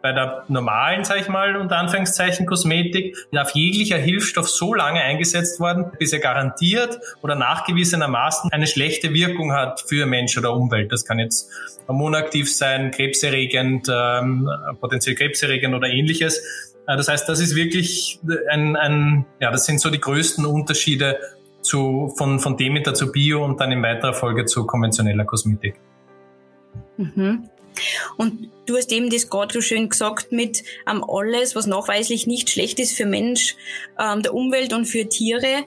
Bei 0.01 0.13
der 0.13 0.45
normalen, 0.47 1.03
sag 1.03 1.19
ich 1.19 1.27
mal, 1.27 1.57
unter 1.57 1.77
Anführungszeichen 1.77 2.45
Kosmetik 2.45 3.15
darf 3.31 3.51
jeglicher 3.51 3.97
Hilfsstoff 3.97 4.49
so 4.49 4.73
lange 4.73 5.01
eingesetzt 5.01 5.59
werden, 5.59 5.91
bis 5.99 6.13
er 6.13 6.19
garantiert 6.19 6.99
oder 7.21 7.35
nachgewiesenermaßen 7.35 8.51
eine 8.51 8.65
schlechte 8.65 9.13
Wirkung 9.13 9.53
hat 9.53 9.81
für 9.81 10.05
Mensch 10.05 10.37
oder 10.37 10.53
Umwelt. 10.53 10.91
Das 10.91 11.05
kann 11.05 11.19
jetzt 11.19 11.51
hormonaktiv 11.87 12.53
sein, 12.53 12.91
krebserregend, 12.91 13.87
ähm, 13.91 14.49
potenziell 14.79 15.15
krebserregend 15.15 15.75
oder 15.75 15.87
ähnliches. 15.87 16.37
Äh, 16.87 16.95
das 16.95 17.07
heißt, 17.07 17.27
das 17.27 17.39
ist 17.39 17.55
wirklich 17.55 18.19
ein, 18.49 18.75
ein, 18.75 19.25
ja, 19.39 19.51
das 19.51 19.65
sind 19.65 19.79
so 19.81 19.89
die 19.89 19.99
größten 19.99 20.45
Unterschiede 20.45 21.19
zu, 21.61 22.13
von, 22.17 22.39
von 22.39 22.57
Demeter 22.57 22.93
zu 22.93 23.11
Bio 23.11 23.43
und 23.43 23.59
dann 23.59 23.71
in 23.71 23.83
weiterer 23.83 24.13
Folge 24.13 24.45
zu 24.45 24.65
konventioneller 24.65 25.25
Kosmetik. 25.25 25.75
Mhm. 26.97 27.49
Und 28.17 28.49
du 28.69 28.77
hast 28.77 28.91
eben 28.91 29.09
das 29.09 29.29
gerade 29.29 29.53
so 29.53 29.61
schön 29.61 29.89
gesagt 29.89 30.31
mit 30.31 30.63
ähm, 30.89 31.03
alles, 31.07 31.55
was 31.55 31.65
nachweislich 31.65 32.27
nicht 32.27 32.49
schlecht 32.49 32.79
ist 32.79 32.95
für 32.95 33.05
Mensch, 33.05 33.55
ähm, 33.99 34.21
der 34.21 34.33
Umwelt 34.33 34.73
und 34.73 34.85
für 34.85 35.09
Tiere. 35.09 35.65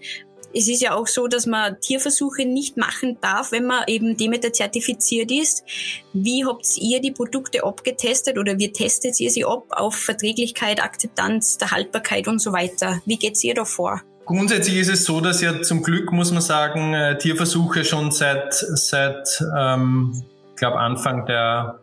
Es 0.55 0.69
ist 0.69 0.83
ja 0.83 0.95
auch 0.95 1.07
so, 1.07 1.29
dass 1.29 1.47
man 1.47 1.81
Tierversuche 1.81 2.45
nicht 2.45 2.77
machen 2.77 3.17
darf, 3.23 3.53
wenn 3.53 3.65
man 3.65 3.85
eben 3.87 4.19
Demeter 4.19 4.53
zertifiziert 4.53 5.31
ist. 5.31 5.65
Wie 6.12 6.45
habt 6.45 6.67
ihr 6.77 7.01
die 7.01 7.11
Produkte 7.11 7.65
abgetestet 7.65 8.38
oder 8.38 8.59
wie 8.59 8.71
testet 8.71 9.19
ihr 9.19 9.31
sie 9.31 9.47
ab 9.47 9.65
auf 9.71 9.97
Verträglichkeit, 9.97 10.83
Akzeptanz, 10.83 11.57
der 11.57 11.71
Haltbarkeit 11.71 12.29
und 12.29 12.38
so 12.38 12.53
weiter? 12.53 13.01
Wie 13.07 13.17
geht's 13.17 13.43
ihr 13.43 13.55
da 13.55 13.65
vor? 13.65 14.03
Grundsätzlich 14.27 14.77
ist 14.77 14.91
es 14.91 15.05
so, 15.05 15.21
dass 15.21 15.41
ja 15.41 15.62
zum 15.62 15.83
Glück, 15.83 16.12
muss 16.12 16.31
man 16.31 16.43
sagen, 16.43 16.95
äh, 16.95 17.19
Tierversuche 17.19 17.85
schon 17.85 18.12
seit, 18.12 18.53
seit 18.53 19.43
ähm, 19.59 20.23
ich 20.51 20.57
glaube 20.57 20.79
Anfang 20.79 21.27
der 21.27 21.81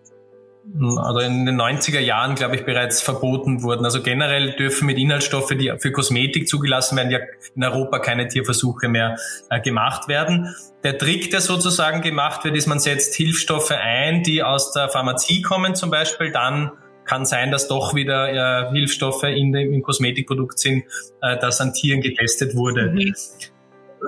also 0.77 1.19
in 1.19 1.45
den 1.45 1.59
90er 1.59 1.99
Jahren, 1.99 2.35
glaube 2.35 2.55
ich, 2.55 2.65
bereits 2.65 3.01
verboten 3.01 3.63
wurden. 3.63 3.85
Also 3.85 4.03
generell 4.03 4.51
dürfen 4.51 4.85
mit 4.85 4.97
Inhaltsstoffe, 4.97 5.49
die 5.49 5.73
für 5.79 5.91
Kosmetik 5.91 6.47
zugelassen 6.47 6.95
werden, 6.97 7.11
ja 7.11 7.19
in 7.55 7.63
Europa 7.63 7.99
keine 7.99 8.27
Tierversuche 8.27 8.87
mehr 8.87 9.17
äh, 9.49 9.59
gemacht 9.61 10.07
werden. 10.07 10.55
Der 10.83 10.97
Trick, 10.97 11.31
der 11.31 11.41
sozusagen 11.41 12.01
gemacht 12.01 12.43
wird, 12.43 12.55
ist, 12.55 12.67
man 12.67 12.79
setzt 12.79 13.15
Hilfsstoffe 13.15 13.71
ein, 13.71 14.23
die 14.23 14.43
aus 14.43 14.71
der 14.71 14.89
Pharmazie 14.89 15.41
kommen 15.41 15.75
zum 15.75 15.89
Beispiel, 15.89 16.31
dann 16.31 16.71
kann 17.05 17.25
sein, 17.25 17.49
dass 17.49 17.67
doch 17.67 17.95
wieder 17.95 18.31
äh, 18.31 18.71
Hilfsstoffe 18.71 19.23
in 19.23 19.51
dem, 19.51 19.73
im 19.73 19.81
Kosmetikprodukt 19.81 20.59
sind, 20.59 20.83
äh, 21.21 21.37
das 21.39 21.59
an 21.59 21.73
Tieren 21.73 22.01
getestet 22.01 22.55
wurde. 22.55 22.91
Mhm. 22.91 23.15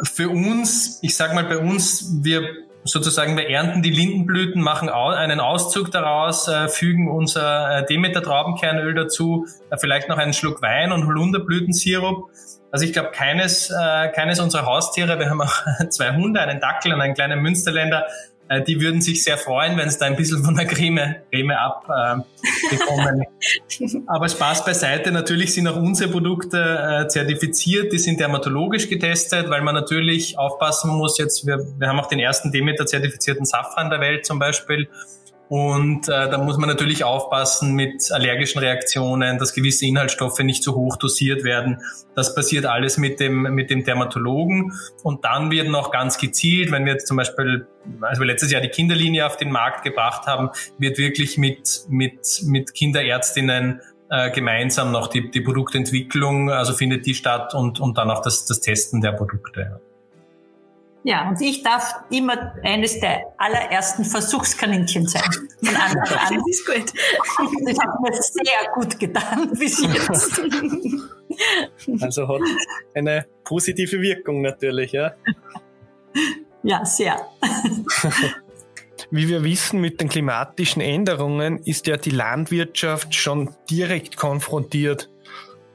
Für 0.03 0.29
uns, 0.29 0.99
ich 1.01 1.17
sage 1.17 1.33
mal 1.33 1.45
bei 1.45 1.57
uns, 1.57 2.19
wir 2.21 2.43
sozusagen, 2.83 3.37
wir 3.37 3.49
ernten 3.49 3.81
die 3.81 3.91
Lindenblüten, 3.91 4.61
machen 4.61 4.89
einen 4.89 5.39
Auszug 5.39 5.91
daraus, 5.91 6.47
äh, 6.47 6.67
fügen 6.67 7.09
unser 7.09 7.79
äh, 7.79 7.85
Demeter-Traubenkernöl 7.85 8.93
dazu, 8.93 9.45
äh, 9.69 9.77
vielleicht 9.77 10.09
noch 10.09 10.17
einen 10.17 10.33
Schluck 10.33 10.61
Wein 10.61 10.91
und 10.91 11.05
Holunderblütensirup. 11.05 12.29
Also 12.71 12.85
ich 12.85 12.93
glaube, 12.93 13.11
keines, 13.11 13.67
keines 14.15 14.39
unserer 14.39 14.65
Haustiere, 14.65 15.19
wir 15.19 15.29
haben 15.29 15.41
auch 15.41 15.53
zwei 15.89 16.15
Hunde, 16.15 16.39
einen 16.39 16.61
Dackel 16.61 16.93
und 16.93 17.01
einen 17.01 17.15
kleinen 17.15 17.41
Münsterländer, 17.41 18.05
äh, 18.51 18.61
die 18.61 18.81
würden 18.81 19.01
sich 19.01 19.23
sehr 19.23 19.37
freuen, 19.37 19.77
wenn 19.77 19.89
sie 19.89 19.97
da 19.97 20.05
ein 20.05 20.17
bisschen 20.17 20.43
von 20.43 20.55
der 20.55 20.65
Creme, 20.65 21.15
Creme 21.31 21.51
abbekommen. 21.51 23.21
Äh, 23.21 23.97
Aber 24.07 24.27
Spaß 24.27 24.65
beiseite, 24.65 25.11
natürlich 25.11 25.53
sind 25.53 25.67
auch 25.67 25.77
unsere 25.77 26.11
Produkte 26.11 26.57
äh, 26.57 27.07
zertifiziert, 27.07 27.93
die 27.93 27.97
sind 27.97 28.19
dermatologisch 28.19 28.89
getestet, 28.89 29.49
weil 29.49 29.61
man 29.61 29.73
natürlich 29.73 30.37
aufpassen 30.37 30.91
muss, 30.91 31.17
jetzt, 31.17 31.47
wir, 31.47 31.65
wir 31.77 31.87
haben 31.87 31.99
auch 31.99 32.09
den 32.09 32.19
ersten 32.19 32.51
Demeter-zertifizierten 32.51 33.45
Safran 33.45 33.89
der 33.89 34.01
Welt 34.01 34.25
zum 34.25 34.37
Beispiel, 34.37 34.89
und 35.51 36.07
äh, 36.07 36.29
da 36.29 36.37
muss 36.37 36.55
man 36.55 36.69
natürlich 36.69 37.03
aufpassen 37.03 37.75
mit 37.75 38.09
allergischen 38.09 38.59
Reaktionen, 38.59 39.37
dass 39.37 39.53
gewisse 39.53 39.85
Inhaltsstoffe 39.85 40.39
nicht 40.39 40.63
zu 40.63 40.75
hoch 40.75 40.95
dosiert 40.95 41.43
werden. 41.43 41.81
Das 42.15 42.33
passiert 42.33 42.65
alles 42.65 42.97
mit 42.97 43.19
dem, 43.19 43.41
mit 43.53 43.69
dem 43.69 43.83
Dermatologen. 43.83 44.71
Und 45.03 45.25
dann 45.25 45.51
wird 45.51 45.67
noch 45.67 45.91
ganz 45.91 46.17
gezielt, 46.17 46.71
wenn 46.71 46.85
wir 46.85 46.93
jetzt 46.93 47.05
zum 47.05 47.17
Beispiel, 47.17 47.67
also 47.99 48.21
wir 48.21 48.27
letztes 48.27 48.49
Jahr 48.49 48.61
die 48.61 48.69
Kinderlinie 48.69 49.25
auf 49.25 49.35
den 49.35 49.51
Markt 49.51 49.83
gebracht 49.83 50.25
haben, 50.25 50.51
wird 50.77 50.97
wirklich 50.97 51.37
mit, 51.37 51.81
mit, 51.89 52.43
mit 52.45 52.73
Kinderärztinnen 52.73 53.81
äh, 54.09 54.31
gemeinsam 54.31 54.93
noch 54.93 55.07
die, 55.07 55.31
die 55.31 55.41
Produktentwicklung, 55.41 56.49
also 56.49 56.71
findet 56.71 57.05
die 57.05 57.13
statt 57.13 57.53
und, 57.55 57.81
und 57.81 57.97
dann 57.97 58.09
auch 58.09 58.21
das, 58.21 58.45
das 58.45 58.61
Testen 58.61 59.01
der 59.01 59.11
Produkte. 59.11 59.81
Ja, 61.03 61.29
und 61.29 61.41
ich 61.41 61.63
darf 61.63 61.95
immer 62.11 62.53
eines 62.63 62.99
der 62.99 63.33
allerersten 63.37 64.05
Versuchskaninchen 64.05 65.07
sein. 65.07 65.23
Von 65.63 65.75
Anfang 65.75 66.17
an. 66.17 66.35
Das 66.35 66.47
ist 66.47 66.65
gut. 66.65 66.93
Das 67.65 67.79
hat 67.79 68.01
mir 68.01 68.13
sehr 68.13 68.71
gut 68.75 68.99
getan 68.99 69.49
bis 69.57 69.81
jetzt. 69.81 70.41
Also 72.01 72.27
hat 72.27 72.41
eine 72.93 73.25
positive 73.45 74.01
Wirkung 74.01 74.41
natürlich, 74.41 74.91
ja. 74.91 75.13
Ja, 76.61 76.83
sehr. 76.83 77.15
Wie 79.09 79.27
wir 79.27 79.43
wissen, 79.43 79.81
mit 79.81 80.01
den 80.01 80.09
klimatischen 80.09 80.81
Änderungen 80.81 81.59
ist 81.63 81.87
ja 81.87 81.97
die 81.97 82.11
Landwirtschaft 82.11 83.15
schon 83.15 83.55
direkt 83.69 84.17
konfrontiert. 84.17 85.09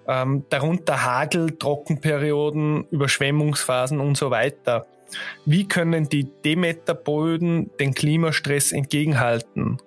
Ähm, 0.09 0.45
darunter 0.51 1.05
Hagel, 1.05 1.59
Trockenperioden, 1.59 2.87
Überschwemmungsphasen 2.90 4.01
und 4.01 4.16
so 4.16 4.31
weiter. 4.31 4.87
Wie 5.45 5.66
können 5.66 6.09
die 6.09 6.25
Demeterböden 6.25 7.71
den 7.79 7.95
Klimastress 7.95 8.73
entgegenhalten? 8.73 9.79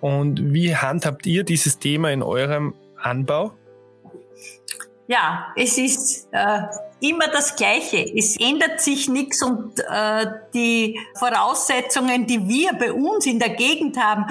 Und 0.00 0.52
wie 0.52 0.74
handhabt 0.74 1.26
ihr 1.26 1.44
dieses 1.44 1.78
Thema 1.78 2.10
in 2.10 2.22
eurem 2.22 2.74
Anbau? 3.00 3.52
Ja, 5.08 5.52
es 5.54 5.78
ist 5.78 6.28
äh, 6.32 6.62
immer 7.00 7.28
das 7.28 7.54
Gleiche. 7.54 7.98
Es 8.16 8.36
ändert 8.40 8.80
sich 8.80 9.08
nichts 9.08 9.42
und 9.42 9.78
äh, 9.78 10.26
die 10.52 10.98
Voraussetzungen, 11.14 12.26
die 12.26 12.48
wir 12.48 12.72
bei 12.72 12.92
uns 12.92 13.26
in 13.26 13.38
der 13.38 13.50
Gegend 13.50 13.96
haben, 13.98 14.26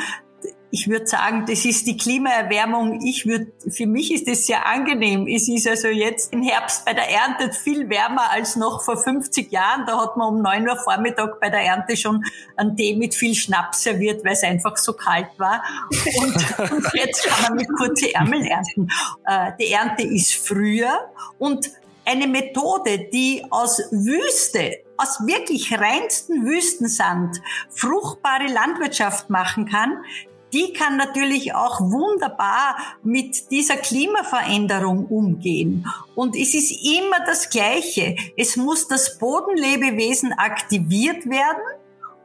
ich 0.75 0.89
würde 0.89 1.07
sagen, 1.07 1.45
das 1.47 1.63
ist 1.63 1.87
die 1.87 1.95
Klimaerwärmung. 1.95 2.99
Ich 3.01 3.25
würde, 3.25 3.47
für 3.69 3.87
mich 3.87 4.13
ist 4.13 4.27
das 4.27 4.45
sehr 4.45 4.67
angenehm. 4.67 5.25
Es 5.25 5.47
ist 5.47 5.65
also 5.69 5.87
jetzt 5.87 6.33
im 6.33 6.43
Herbst 6.43 6.83
bei 6.83 6.93
der 6.93 7.09
Ernte 7.09 7.53
viel 7.53 7.89
wärmer 7.89 8.29
als 8.29 8.57
noch 8.57 8.83
vor 8.83 8.97
50 8.97 9.53
Jahren. 9.53 9.85
Da 9.85 10.01
hat 10.01 10.17
man 10.17 10.35
um 10.35 10.41
9 10.41 10.67
Uhr 10.67 10.75
Vormittag 10.75 11.39
bei 11.39 11.49
der 11.49 11.61
Ernte 11.61 11.95
schon 11.95 12.25
einen 12.57 12.75
Tee 12.75 12.93
mit 12.97 13.15
viel 13.15 13.33
Schnaps 13.35 13.83
serviert, 13.83 14.25
weil 14.25 14.33
es 14.33 14.43
einfach 14.43 14.75
so 14.75 14.91
kalt 14.91 15.29
war. 15.37 15.63
Und, 16.19 16.35
und 16.71 16.85
jetzt 16.93 17.25
kann 17.25 17.43
man 17.43 17.55
mit 17.55 17.69
kurzen 17.77 18.09
Ärmeln 18.09 18.43
ernten. 18.43 18.89
Äh, 19.25 19.53
die 19.57 19.71
Ernte 19.71 20.03
ist 20.03 20.35
früher 20.35 21.09
und 21.39 21.71
eine 22.03 22.27
Methode, 22.27 22.99
die 23.13 23.45
aus 23.49 23.79
Wüste, 23.91 24.79
aus 24.97 25.25
wirklich 25.25 25.71
reinsten 25.73 26.45
Wüstensand 26.45 27.41
fruchtbare 27.69 28.47
Landwirtschaft 28.47 29.29
machen 29.29 29.65
kann, 29.67 30.03
die 30.55 30.71
kann 30.71 30.95
natürlich 30.95 31.53
auch 31.53 31.81
wunderbar 31.81 32.77
mit 33.03 33.51
dieser 33.51 33.75
Klimaveränderung 33.75 35.05
umgehen. 35.07 35.85
Und 36.15 36.37
es 36.37 36.53
ist 36.53 36.71
immer 36.71 37.25
das 37.25 37.49
Gleiche. 37.49 38.15
Es 38.37 38.55
muss 38.55 38.87
das 38.87 39.17
Bodenlebewesen 39.17 40.31
aktiviert 40.31 41.29
werden 41.29 41.61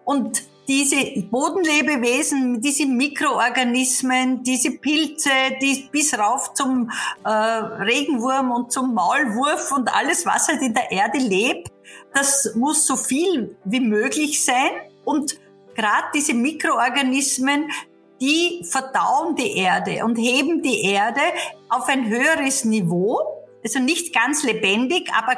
und 0.05 0.43
diese 0.69 1.23
Bodenlebewesen, 1.23 2.61
diese 2.61 2.87
Mikroorganismen, 2.87 4.45
diese 4.45 4.71
Pilze, 4.71 5.31
die 5.61 5.89
bis 5.91 6.17
rauf 6.17 6.55
zum 6.55 6.89
äh, 7.25 7.29
Regenwurm 7.29 8.53
und 8.53 8.71
zum 8.71 8.95
Maulwurf 8.95 9.73
und 9.73 9.93
alles, 9.93 10.25
was 10.25 10.47
halt 10.47 10.63
in 10.63 10.73
der 10.73 10.93
Erde 10.93 11.19
lebt, 11.19 11.73
das 12.15 12.55
muss 12.55 12.87
so 12.87 12.95
viel 12.95 13.57
wie 13.65 13.81
möglich 13.81 14.45
sein. 14.45 14.71
Und 15.05 15.41
gerade 15.75 16.07
diese 16.15 16.35
Mikroorganismen, 16.35 17.69
die 18.21 18.63
verdauen 18.65 19.35
die 19.37 19.57
Erde 19.57 20.05
und 20.05 20.17
heben 20.17 20.63
die 20.63 20.83
Erde 20.83 21.21
auf 21.69 21.89
ein 21.89 22.09
höheres 22.09 22.65
Niveau, 22.65 23.19
also 23.65 23.79
nicht 23.79 24.15
ganz 24.15 24.43
lebendig, 24.43 25.11
aber 25.15 25.37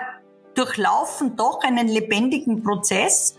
durchlaufen 0.54 1.36
doch 1.36 1.60
einen 1.62 1.88
lebendigen 1.88 2.62
Prozess 2.62 3.36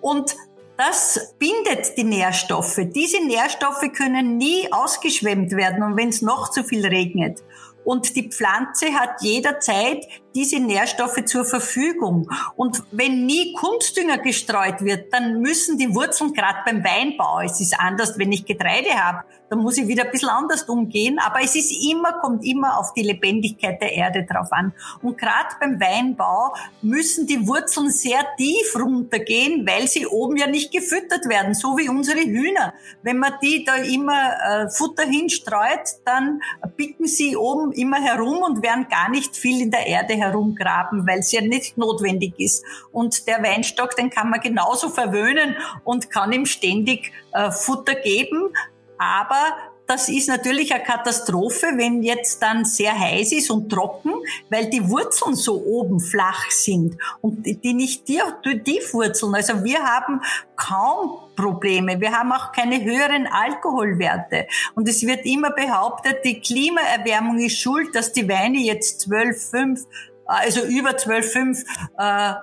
und 0.00 0.34
das 0.76 1.34
bindet 1.38 1.96
die 1.96 2.04
Nährstoffe. 2.04 2.80
Diese 2.94 3.24
Nährstoffe 3.24 3.90
können 3.96 4.36
nie 4.36 4.70
ausgeschwemmt 4.70 5.52
werden 5.52 5.82
und 5.82 5.96
wenn 5.96 6.10
es 6.10 6.20
noch 6.20 6.50
zu 6.50 6.64
viel 6.64 6.86
regnet. 6.86 7.42
Und 7.86 8.16
die 8.16 8.28
Pflanze 8.28 8.92
hat 8.94 9.22
jederzeit 9.22 10.04
diese 10.34 10.58
Nährstoffe 10.58 11.24
zur 11.24 11.44
Verfügung. 11.44 12.28
Und 12.56 12.82
wenn 12.90 13.26
nie 13.26 13.52
Kunstdünger 13.52 14.18
gestreut 14.18 14.80
wird, 14.80 15.12
dann 15.12 15.40
müssen 15.40 15.78
die 15.78 15.94
Wurzeln 15.94 16.32
gerade 16.32 16.58
beim 16.66 16.82
Weinbau, 16.82 17.42
es 17.42 17.60
ist 17.60 17.78
anders, 17.78 18.18
wenn 18.18 18.32
ich 18.32 18.44
Getreide 18.44 18.90
habe, 18.90 19.22
dann 19.48 19.60
muss 19.60 19.78
ich 19.78 19.86
wieder 19.86 20.04
ein 20.04 20.10
bisschen 20.10 20.28
anders 20.28 20.64
umgehen, 20.64 21.18
aber 21.18 21.42
es 21.42 21.54
ist 21.54 21.72
immer, 21.90 22.14
kommt 22.20 22.44
immer 22.44 22.78
auf 22.78 22.92
die 22.94 23.02
Lebendigkeit 23.02 23.80
der 23.80 23.92
Erde 23.92 24.24
drauf 24.24 24.48
an. 24.52 24.72
Und 25.02 25.18
gerade 25.18 25.48
beim 25.60 25.80
Weinbau 25.80 26.54
müssen 26.82 27.26
die 27.26 27.46
Wurzeln 27.46 27.90
sehr 27.90 28.24
tief 28.36 28.74
runtergehen, 28.76 29.66
weil 29.66 29.86
sie 29.86 30.06
oben 30.06 30.36
ja 30.36 30.46
nicht 30.46 30.72
gefüttert 30.72 31.28
werden, 31.28 31.54
so 31.54 31.76
wie 31.78 31.88
unsere 31.88 32.20
Hühner. 32.20 32.74
Wenn 33.02 33.18
man 33.18 33.34
die 33.42 33.64
da 33.64 33.76
immer 33.76 34.32
äh, 34.42 34.68
Futter 34.68 35.04
hinstreut, 35.04 36.00
dann 36.04 36.40
picken 36.76 37.06
sie 37.06 37.36
oben 37.36 37.72
immer 37.72 38.00
herum 38.00 38.38
und 38.42 38.62
werden 38.62 38.86
gar 38.88 39.10
nicht 39.10 39.36
viel 39.36 39.62
in 39.62 39.70
der 39.70 39.86
Erde 39.86 40.14
herumgraben, 40.14 41.06
weil 41.06 41.20
es 41.20 41.32
ja 41.32 41.40
nicht 41.40 41.78
notwendig 41.78 42.34
ist. 42.38 42.64
Und 42.92 43.26
der 43.26 43.42
Weinstock, 43.42 43.96
den 43.96 44.10
kann 44.10 44.30
man 44.30 44.40
genauso 44.40 44.88
verwöhnen 44.88 45.56
und 45.84 46.10
kann 46.10 46.32
ihm 46.32 46.46
ständig 46.46 47.12
äh, 47.32 47.50
Futter 47.50 47.94
geben. 47.94 48.52
Aber 48.98 49.56
das 49.86 50.08
ist 50.08 50.28
natürlich 50.28 50.74
eine 50.74 50.82
Katastrophe, 50.82 51.68
wenn 51.76 52.02
jetzt 52.02 52.42
dann 52.42 52.64
sehr 52.64 52.98
heiß 52.98 53.32
ist 53.32 53.50
und 53.50 53.70
trocken, 53.70 54.12
weil 54.50 54.68
die 54.68 54.88
Wurzeln 54.88 55.36
so 55.36 55.62
oben 55.64 56.00
flach 56.00 56.50
sind 56.50 56.96
und 57.20 57.46
die 57.46 57.72
nicht 57.72 58.04
tief 58.06 58.92
wurzeln. 58.92 59.34
Also 59.34 59.62
wir 59.62 59.78
haben 59.78 60.20
kaum 60.56 61.18
Probleme. 61.36 62.00
Wir 62.00 62.12
haben 62.12 62.32
auch 62.32 62.50
keine 62.50 62.82
höheren 62.82 63.28
Alkoholwerte. 63.28 64.48
Und 64.74 64.88
es 64.88 65.06
wird 65.06 65.24
immer 65.24 65.50
behauptet, 65.50 66.24
die 66.24 66.40
Klimaerwärmung 66.40 67.38
ist 67.38 67.58
schuld, 67.58 67.94
dass 67.94 68.12
die 68.12 68.28
Weine 68.28 68.58
jetzt 68.58 69.06
12,5 69.08 69.84
also 70.28 70.64
über 70.64 70.90
12,5 70.90 71.64
äh, 71.98 72.34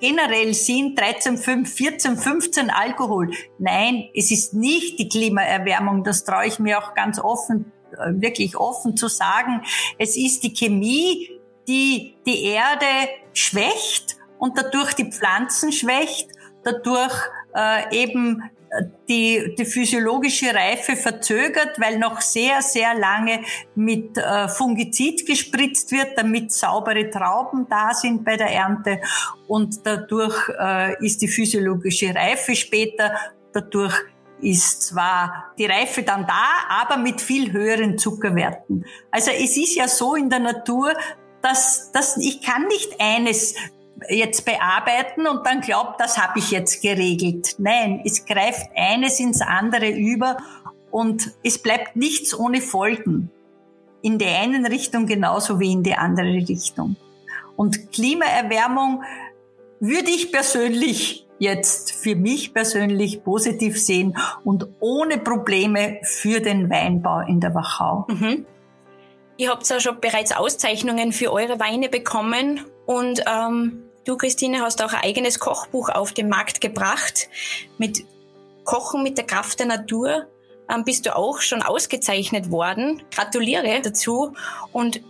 generell 0.00 0.54
sind 0.54 0.98
13, 0.98 1.38
5, 1.38 1.72
14, 1.72 2.16
15 2.16 2.70
Alkohol. 2.70 3.30
Nein, 3.58 4.08
es 4.14 4.30
ist 4.30 4.54
nicht 4.54 4.98
die 4.98 5.08
Klimaerwärmung. 5.08 6.04
Das 6.04 6.24
traue 6.24 6.46
ich 6.46 6.58
mir 6.58 6.78
auch 6.78 6.94
ganz 6.94 7.18
offen, 7.18 7.72
äh, 7.92 8.20
wirklich 8.20 8.56
offen 8.56 8.96
zu 8.96 9.08
sagen. 9.08 9.62
Es 9.98 10.16
ist 10.16 10.42
die 10.42 10.54
Chemie, 10.54 11.30
die 11.66 12.14
die 12.26 12.44
Erde 12.44 12.86
schwächt 13.32 14.16
und 14.38 14.56
dadurch 14.56 14.94
die 14.94 15.10
Pflanzen 15.10 15.72
schwächt, 15.72 16.30
dadurch 16.64 17.14
äh, 17.54 18.02
eben 18.02 18.42
die, 19.08 19.54
die 19.56 19.64
physiologische 19.64 20.54
Reife 20.54 20.96
verzögert, 20.96 21.78
weil 21.78 21.98
noch 21.98 22.20
sehr, 22.20 22.62
sehr 22.62 22.94
lange 22.94 23.40
mit 23.74 24.16
äh, 24.18 24.48
Fungizid 24.48 25.26
gespritzt 25.26 25.92
wird, 25.92 26.16
damit 26.16 26.52
saubere 26.52 27.08
Trauben 27.10 27.66
da 27.68 27.94
sind 27.94 28.24
bei 28.24 28.36
der 28.36 28.52
Ernte. 28.52 29.00
Und 29.46 29.86
dadurch 29.86 30.48
äh, 30.60 31.04
ist 31.04 31.22
die 31.22 31.28
physiologische 31.28 32.14
Reife 32.14 32.54
später, 32.54 33.12
dadurch 33.52 33.94
ist 34.40 34.82
zwar 34.82 35.52
die 35.58 35.66
Reife 35.66 36.02
dann 36.02 36.26
da, 36.26 36.44
aber 36.68 36.96
mit 36.96 37.20
viel 37.20 37.52
höheren 37.52 37.98
Zuckerwerten. 37.98 38.84
Also 39.10 39.30
es 39.30 39.56
ist 39.56 39.74
ja 39.74 39.88
so 39.88 40.14
in 40.14 40.30
der 40.30 40.38
Natur, 40.38 40.92
dass, 41.42 41.90
dass 41.92 42.16
ich 42.18 42.42
kann 42.42 42.66
nicht 42.66 43.00
eines 43.00 43.54
jetzt 44.08 44.44
bearbeiten 44.44 45.26
und 45.26 45.46
dann 45.46 45.60
glaubt, 45.60 46.00
das 46.00 46.18
habe 46.18 46.38
ich 46.38 46.50
jetzt 46.50 46.82
geregelt. 46.82 47.56
Nein, 47.58 48.02
es 48.04 48.24
greift 48.24 48.70
eines 48.76 49.20
ins 49.20 49.40
andere 49.40 49.88
über 49.90 50.36
und 50.90 51.32
es 51.42 51.58
bleibt 51.58 51.96
nichts 51.96 52.38
ohne 52.38 52.60
Folgen. 52.60 53.30
In 54.00 54.18
der 54.18 54.38
einen 54.40 54.64
Richtung 54.66 55.06
genauso 55.06 55.58
wie 55.60 55.72
in 55.72 55.82
die 55.82 55.94
andere 55.94 56.32
Richtung. 56.48 56.96
Und 57.56 57.92
Klimaerwärmung 57.92 59.02
würde 59.80 60.10
ich 60.10 60.30
persönlich 60.30 61.26
jetzt 61.38 61.92
für 61.92 62.16
mich 62.16 62.52
persönlich 62.52 63.22
positiv 63.24 63.80
sehen 63.80 64.16
und 64.44 64.68
ohne 64.80 65.18
Probleme 65.18 65.98
für 66.02 66.40
den 66.40 66.70
Weinbau 66.70 67.20
in 67.20 67.40
der 67.40 67.54
Wachau. 67.54 68.06
Mhm. 68.08 68.46
Ihr 69.36 69.50
habt 69.50 69.68
ja 69.68 69.78
schon 69.78 70.00
bereits 70.00 70.32
Auszeichnungen 70.32 71.12
für 71.12 71.32
eure 71.32 71.60
Weine 71.60 71.88
bekommen 71.88 72.64
und 72.86 73.22
ähm, 73.26 73.84
Du, 74.08 74.16
Christine, 74.16 74.62
hast 74.62 74.82
auch 74.82 74.94
ein 74.94 75.02
eigenes 75.02 75.38
Kochbuch 75.38 75.90
auf 75.90 76.14
den 76.14 76.30
Markt 76.30 76.62
gebracht 76.62 77.28
mit 77.76 78.06
Kochen 78.64 79.02
mit 79.02 79.18
der 79.18 79.26
Kraft 79.26 79.58
der 79.58 79.66
Natur. 79.66 80.26
Ähm, 80.66 80.84
bist 80.84 81.04
du 81.04 81.14
auch 81.14 81.42
schon 81.42 81.60
ausgezeichnet 81.60 82.50
worden. 82.50 83.02
Gratuliere 83.10 83.82
dazu. 83.82 84.32
Und 84.72 85.02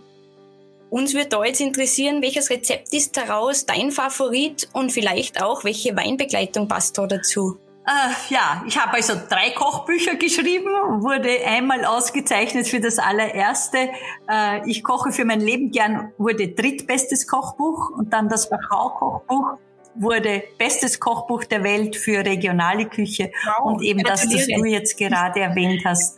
uns 0.89 1.13
wird 1.13 1.31
da 1.31 1.45
jetzt 1.45 1.61
interessieren, 1.61 2.21
welches 2.21 2.49
Rezept 2.49 2.91
ist 2.91 3.15
daraus 3.15 3.65
dein 3.65 3.91
Favorit 3.91 4.67
und 4.73 4.91
vielleicht 4.91 5.41
auch, 5.41 5.63
welche 5.63 5.95
Weinbegleitung 5.95 6.67
passt 6.67 6.97
da 6.97 7.07
dazu? 7.07 7.57
Äh, 7.89 8.33
ja, 8.33 8.63
ich 8.67 8.77
habe 8.77 8.93
also 8.93 9.13
drei 9.15 9.49
Kochbücher 9.49 10.15
geschrieben, 10.15 10.69
wurde 11.01 11.29
einmal 11.43 11.85
ausgezeichnet 11.85 12.67
für 12.67 12.79
das 12.79 12.99
allererste. 12.99 13.89
Äh, 14.29 14.69
ich 14.69 14.83
koche 14.83 15.11
für 15.11 15.25
mein 15.25 15.41
Leben 15.41 15.71
gern, 15.71 16.13
wurde 16.19 16.49
drittbestes 16.49 17.25
Kochbuch 17.25 17.89
und 17.89 18.13
dann 18.13 18.29
das 18.29 18.51
Wachau-Kochbuch 18.51 19.57
wurde 19.95 20.43
bestes 20.59 20.99
Kochbuch 20.99 21.45
der 21.45 21.63
Welt 21.63 21.95
für 21.95 22.23
regionale 22.23 22.85
Küche 22.85 23.31
wow, 23.43 23.71
und 23.71 23.81
eben 23.81 24.03
das, 24.03 24.21
das 24.29 24.45
du 24.45 24.65
jetzt 24.65 24.95
gerade 24.97 25.39
erwähnt 25.39 25.81
hast. 25.83 26.15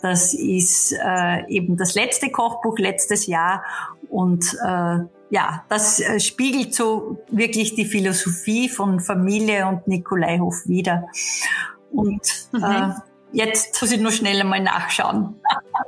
Das 0.00 0.34
ist 0.34 0.92
äh, 0.92 1.46
eben 1.46 1.76
das 1.76 1.94
letzte 1.94 2.30
Kochbuch 2.32 2.78
letztes 2.78 3.26
Jahr 3.26 3.62
und 4.10 4.44
äh, 4.66 4.98
ja, 5.32 5.64
das 5.70 5.98
äh, 5.98 6.20
spiegelt 6.20 6.74
so 6.74 7.16
wirklich 7.30 7.74
die 7.74 7.86
Philosophie 7.86 8.68
von 8.68 9.00
Familie 9.00 9.66
und 9.66 9.88
Nikolaihof 9.88 10.68
wieder. 10.68 11.08
Und 11.90 12.20
mhm. 12.52 12.62
äh, 12.62 12.90
Jetzt 13.34 13.80
muss 13.80 13.90
ich 13.90 13.98
nur 13.98 14.12
schnell 14.12 14.38
einmal 14.38 14.60
nachschauen. 14.60 15.40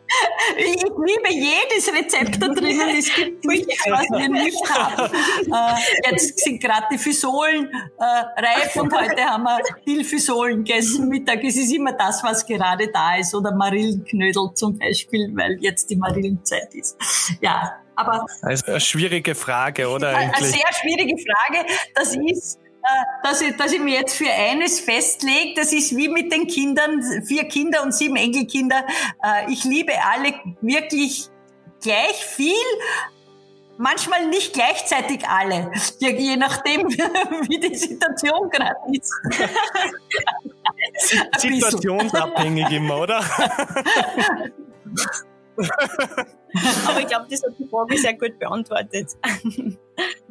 ich 0.57 0.83
liebe 0.83 1.31
jedes 1.31 1.93
Rezept 1.93 2.41
da 2.41 2.49
drinnen. 2.49 2.97
Es 2.99 3.15
gibt 3.15 3.45
nichts, 3.47 3.85
was 3.87 4.09
wir 4.09 4.31
nicht 4.31 4.71
haben. 4.71 5.13
Äh, 5.13 6.11
jetzt 6.11 6.39
sind 6.39 6.63
gerade 6.63 6.87
die 6.91 6.97
Fisolen 6.97 7.69
äh, 7.99 8.03
reif 8.03 8.75
und 8.77 8.91
heute 8.95 9.23
haben 9.27 9.43
wir 9.43 9.59
Dillfisolen 9.87 10.65
gegessen 10.65 11.07
Mittag. 11.11 11.45
Es 11.45 11.57
ist 11.57 11.71
immer 11.71 11.93
das, 11.93 12.25
was 12.25 12.47
gerade 12.47 12.89
da 12.89 13.17
ist. 13.17 13.35
Oder 13.35 13.55
Marillenknödel 13.55 14.55
zum 14.55 14.79
Beispiel, 14.79 15.31
weil 15.35 15.59
jetzt 15.61 15.91
die 15.91 15.97
Marillenzeit 15.97 16.75
ist. 16.75 16.97
Ja, 17.43 17.75
aber... 17.97 18.27
Also 18.43 18.67
eine 18.67 18.81
schwierige 18.81 19.35
Frage, 19.35 19.89
oder? 19.91 20.17
Eigentlich? 20.17 20.37
Eine 20.37 20.47
sehr 20.47 20.73
schwierige 20.81 21.17
Frage. 21.17 21.67
Das 21.95 22.15
ist 22.15 22.59
äh, 22.85 23.27
dass 23.27 23.41
ich, 23.41 23.57
dass 23.57 23.73
ich 23.73 23.81
mir 23.81 23.95
jetzt 23.95 24.15
für 24.15 24.31
eines 24.31 24.79
festlege. 24.79 25.55
Das 25.57 25.73
ist 25.73 25.97
wie 25.97 26.09
mit 26.09 26.31
den 26.31 26.47
Kindern, 26.47 27.03
vier 27.25 27.45
Kinder 27.45 27.83
und 27.83 27.95
sieben 27.95 28.17
Enkelkinder. 28.17 28.85
Äh, 29.23 29.51
ich 29.51 29.65
liebe 29.65 29.93
alle 30.13 30.35
wirklich 30.61 31.31
gleich 31.81 32.25
viel, 32.25 32.53
manchmal 33.79 34.27
nicht 34.29 34.53
gleichzeitig 34.53 35.27
alle, 35.27 35.71
je 35.99 36.37
nachdem, 36.37 36.89
wie 37.49 37.59
die 37.59 37.75
Situation 37.75 38.51
gerade 38.51 38.77
ist. 38.93 39.13
Situationsabhängig 41.39 42.71
immer, 42.71 43.01
oder? 43.01 43.25
Aber 46.87 47.01
ich 47.01 47.07
glaube, 47.07 47.27
das 47.31 47.43
hat 47.43 47.53
die 47.59 47.67
Frage 47.67 47.99
sehr 47.99 48.15
gut 48.15 48.39
beantwortet. 48.39 49.11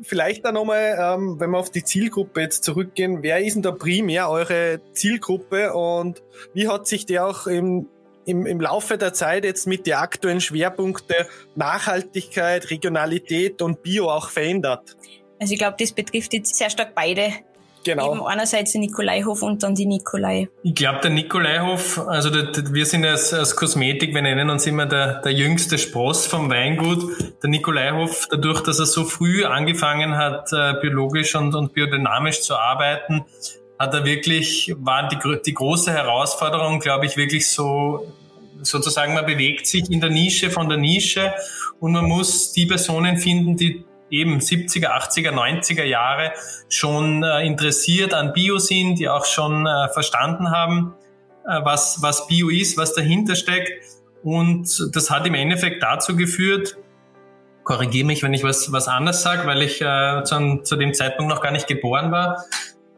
Vielleicht 0.01 0.45
dann 0.45 0.55
nochmal, 0.55 0.97
ähm, 0.99 1.39
wenn 1.39 1.51
wir 1.51 1.57
auf 1.57 1.69
die 1.69 1.83
Zielgruppe 1.83 2.41
jetzt 2.41 2.63
zurückgehen, 2.63 3.23
wer 3.23 3.39
ist 3.39 3.55
denn 3.55 3.61
da 3.61 3.71
primär 3.71 4.29
eure 4.29 4.81
Zielgruppe 4.93 5.73
und 5.73 6.23
wie 6.53 6.67
hat 6.67 6.87
sich 6.87 7.05
der 7.05 7.25
auch 7.25 7.47
im, 7.47 7.87
im, 8.25 8.45
im 8.45 8.59
Laufe 8.59 8.97
der 8.97 9.13
Zeit 9.13 9.45
jetzt 9.45 9.67
mit 9.67 9.85
den 9.87 9.93
aktuellen 9.93 10.41
Schwerpunkten 10.41 11.25
Nachhaltigkeit, 11.55 12.69
Regionalität 12.69 13.61
und 13.61 13.83
Bio 13.83 14.09
auch 14.09 14.29
verändert? 14.29 14.97
Also 15.39 15.53
ich 15.53 15.59
glaube, 15.59 15.75
das 15.79 15.91
betrifft 15.91 16.33
jetzt 16.33 16.55
sehr 16.55 16.69
stark 16.69 16.95
beide 16.95 17.33
Genau. 17.83 18.13
Eben 18.13 18.23
einerseits 18.23 18.71
der 18.71 18.81
Nikolaihof 18.81 19.41
und 19.41 19.61
dann 19.61 19.75
die 19.75 19.85
Nikolai. 19.85 20.49
Ich 20.63 20.75
glaube, 20.75 20.99
der 21.01 21.11
Nikolaihof, 21.11 22.07
also 22.07 22.29
der, 22.29 22.43
der, 22.43 22.73
wir 22.73 22.85
sind 22.85 23.05
als, 23.05 23.33
als 23.33 23.55
Kosmetik, 23.55 24.13
wir 24.13 24.21
nennen 24.21 24.49
uns 24.49 24.65
immer 24.65 24.85
der, 24.85 25.21
der 25.21 25.33
jüngste 25.33 25.77
Spross 25.77 26.25
vom 26.25 26.49
Weingut. 26.49 27.03
Der 27.41 27.49
Nikolaihof, 27.49 28.27
dadurch, 28.31 28.61
dass 28.61 28.79
er 28.79 28.85
so 28.85 29.03
früh 29.03 29.43
angefangen 29.43 30.15
hat, 30.17 30.51
äh, 30.53 30.73
biologisch 30.81 31.35
und, 31.35 31.53
und 31.55 31.73
biodynamisch 31.73 32.41
zu 32.41 32.55
arbeiten, 32.55 33.25
hat 33.77 33.93
er 33.93 34.05
wirklich, 34.05 34.73
war 34.77 35.09
die, 35.09 35.17
die 35.45 35.53
große 35.53 35.91
Herausforderung, 35.91 36.79
glaube 36.79 37.05
ich, 37.05 37.17
wirklich 37.17 37.49
so, 37.49 38.13
sozusagen, 38.61 39.13
man 39.13 39.25
bewegt 39.25 39.67
sich 39.67 39.89
in 39.91 39.99
der 39.99 40.09
Nische 40.09 40.49
von 40.49 40.69
der 40.69 40.77
Nische 40.77 41.33
und 41.79 41.91
man 41.91 42.05
muss 42.05 42.53
die 42.53 42.65
Personen 42.65 43.17
finden, 43.17 43.57
die 43.57 43.83
eben 44.13 44.39
70er, 44.39 44.89
80er, 44.89 45.31
90er 45.31 45.83
Jahre 45.83 46.33
schon 46.69 47.23
äh, 47.23 47.45
interessiert 47.45 48.13
an 48.13 48.31
Bio 48.31 48.59
sind, 48.59 48.99
die 48.99 49.09
auch 49.09 49.25
schon 49.25 49.65
äh, 49.65 49.89
verstanden 49.89 50.51
haben, 50.51 50.93
äh, 51.45 51.59
was, 51.63 52.01
was 52.01 52.27
Bio 52.27 52.49
ist, 52.49 52.77
was 52.77 52.93
dahinter 52.93 53.35
steckt. 53.35 53.71
Und 54.23 54.89
das 54.95 55.09
hat 55.09 55.27
im 55.27 55.33
Endeffekt 55.33 55.83
dazu 55.83 56.15
geführt, 56.15 56.77
korrigiere 57.63 58.05
mich, 58.05 58.23
wenn 58.23 58.33
ich 58.33 58.43
was, 58.43 58.71
was 58.71 58.87
anders 58.87 59.23
sage, 59.23 59.47
weil 59.47 59.61
ich 59.61 59.81
äh, 59.81 60.23
zu, 60.23 60.61
zu 60.63 60.75
dem 60.75 60.93
Zeitpunkt 60.93 61.33
noch 61.33 61.41
gar 61.41 61.51
nicht 61.51 61.67
geboren 61.67 62.11
war. 62.11 62.45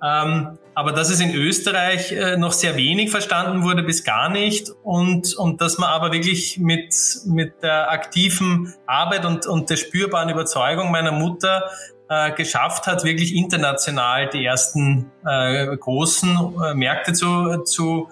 Ähm, 0.06 0.60
aber 0.76 0.92
dass 0.92 1.10
es 1.10 1.20
in 1.20 1.34
Österreich 1.34 2.12
äh, 2.12 2.38
noch 2.38 2.52
sehr 2.52 2.76
wenig 2.76 3.10
verstanden 3.10 3.64
wurde, 3.64 3.82
bis 3.82 4.04
gar 4.04 4.30
nicht. 4.30 4.72
Und, 4.84 5.34
und 5.36 5.62
dass 5.62 5.78
man 5.78 5.90
aber 5.90 6.12
wirklich 6.12 6.60
mit, 6.60 6.94
mit 7.26 7.64
der 7.64 7.90
aktiven 7.90 8.74
Arbeit 8.86 9.26
und, 9.26 9.48
und 9.48 9.70
der 9.70 9.78
spürbaren 9.78 10.30
Überzeugung 10.30 10.92
meiner 10.92 11.14
Mutter 11.14 11.70
äh, 12.10 12.34
geschafft 12.34 12.88
hat, 12.88 13.04
wirklich 13.04 13.34
international 13.36 14.30
die 14.30 14.46
ersten 14.46 15.12
äh, 15.26 15.76
großen 15.76 16.38
äh, 16.64 16.74
Märkte 16.76 17.14
zu, 17.14 17.64
zu 17.64 18.10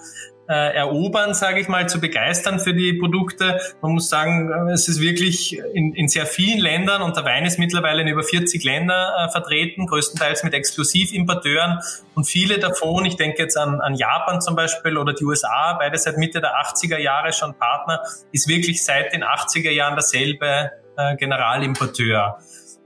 äh, 0.54 0.76
erobern, 0.76 1.34
sage 1.34 1.60
ich 1.60 1.68
mal, 1.68 1.90
zu 1.90 2.00
begeistern 2.00 2.60
für 2.60 2.76
die 2.76 2.94
Produkte. 2.94 3.60
Man 3.82 3.94
muss 3.94 4.08
sagen, 4.08 4.52
äh, 4.52 4.72
es 4.72 4.88
ist 4.88 5.02
wirklich 5.02 5.58
in, 5.74 5.94
in 5.96 6.08
sehr 6.08 6.28
vielen 6.28 6.60
Ländern 6.60 7.02
und 7.02 7.18
der 7.18 7.26
Wein 7.26 7.46
ist 7.46 7.58
mittlerweile 7.58 8.04
in 8.04 8.08
über 8.08 8.22
40 8.22 8.64
Länder 8.64 9.16
äh, 9.18 9.32
vertreten, 9.32 9.88
größtenteils 9.88 10.44
mit 10.44 10.54
Exklusivimporteuren 10.54 11.80
und 12.14 12.26
viele 12.26 12.60
davon, 12.60 13.06
ich 13.06 13.16
denke 13.16 13.42
jetzt 13.42 13.58
an, 13.58 13.82
an 13.82 13.96
Japan 13.96 14.42
zum 14.42 14.56
Beispiel 14.56 14.98
oder 14.98 15.14
die 15.14 15.26
USA, 15.26 15.76
beide 15.80 15.98
seit 15.98 16.18
Mitte 16.18 16.40
der 16.40 16.52
80er 16.62 17.00
Jahre 17.00 17.34
schon 17.34 17.56
Partner, 17.56 18.02
ist 18.32 18.48
wirklich 18.48 18.86
seit 18.86 19.12
den 19.12 19.24
80er 19.24 19.72
Jahren 19.72 19.96
derselbe 19.96 20.72
äh, 20.98 21.16
Generalimporteur. 21.16 22.38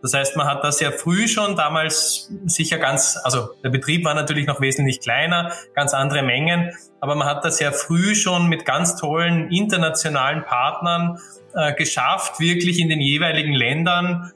Das 0.01 0.13
heißt, 0.13 0.37
man 0.37 0.47
hat 0.47 0.63
da 0.63 0.71
sehr 0.71 0.91
früh 0.91 1.27
schon 1.27 1.55
damals 1.55 2.31
sicher 2.45 2.77
ganz, 2.77 3.17
also 3.23 3.49
der 3.63 3.69
Betrieb 3.69 4.05
war 4.05 4.13
natürlich 4.13 4.45
noch 4.45 4.61
wesentlich 4.61 4.99
kleiner, 4.99 5.51
ganz 5.73 5.93
andere 5.93 6.21
Mengen, 6.21 6.71
aber 6.99 7.15
man 7.15 7.27
hat 7.27 7.43
da 7.43 7.49
sehr 7.49 7.73
früh 7.73 8.13
schon 8.13 8.47
mit 8.47 8.63
ganz 8.65 8.95
tollen 8.95 9.49
internationalen 9.51 10.43
Partnern 10.43 11.19
äh, 11.55 11.73
geschafft, 11.73 12.39
wirklich 12.39 12.79
in 12.79 12.89
den 12.89 13.01
jeweiligen 13.01 13.53
Ländern 13.53 14.31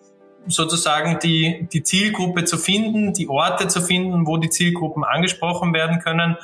sozusagen 0.47 1.19
die, 1.19 1.67
die 1.71 1.84
Zielgruppe 1.84 2.45
zu 2.45 2.58
finden, 2.58 3.13
die 3.13 3.30
Orte 3.30 3.67
zu 3.67 3.82
finden, 3.82 4.26
wo 4.26 4.38
die 4.38 4.50
Zielgruppen 4.50 5.04
angesprochen 5.04 5.74
werden 5.74 6.00
können. 6.00 6.38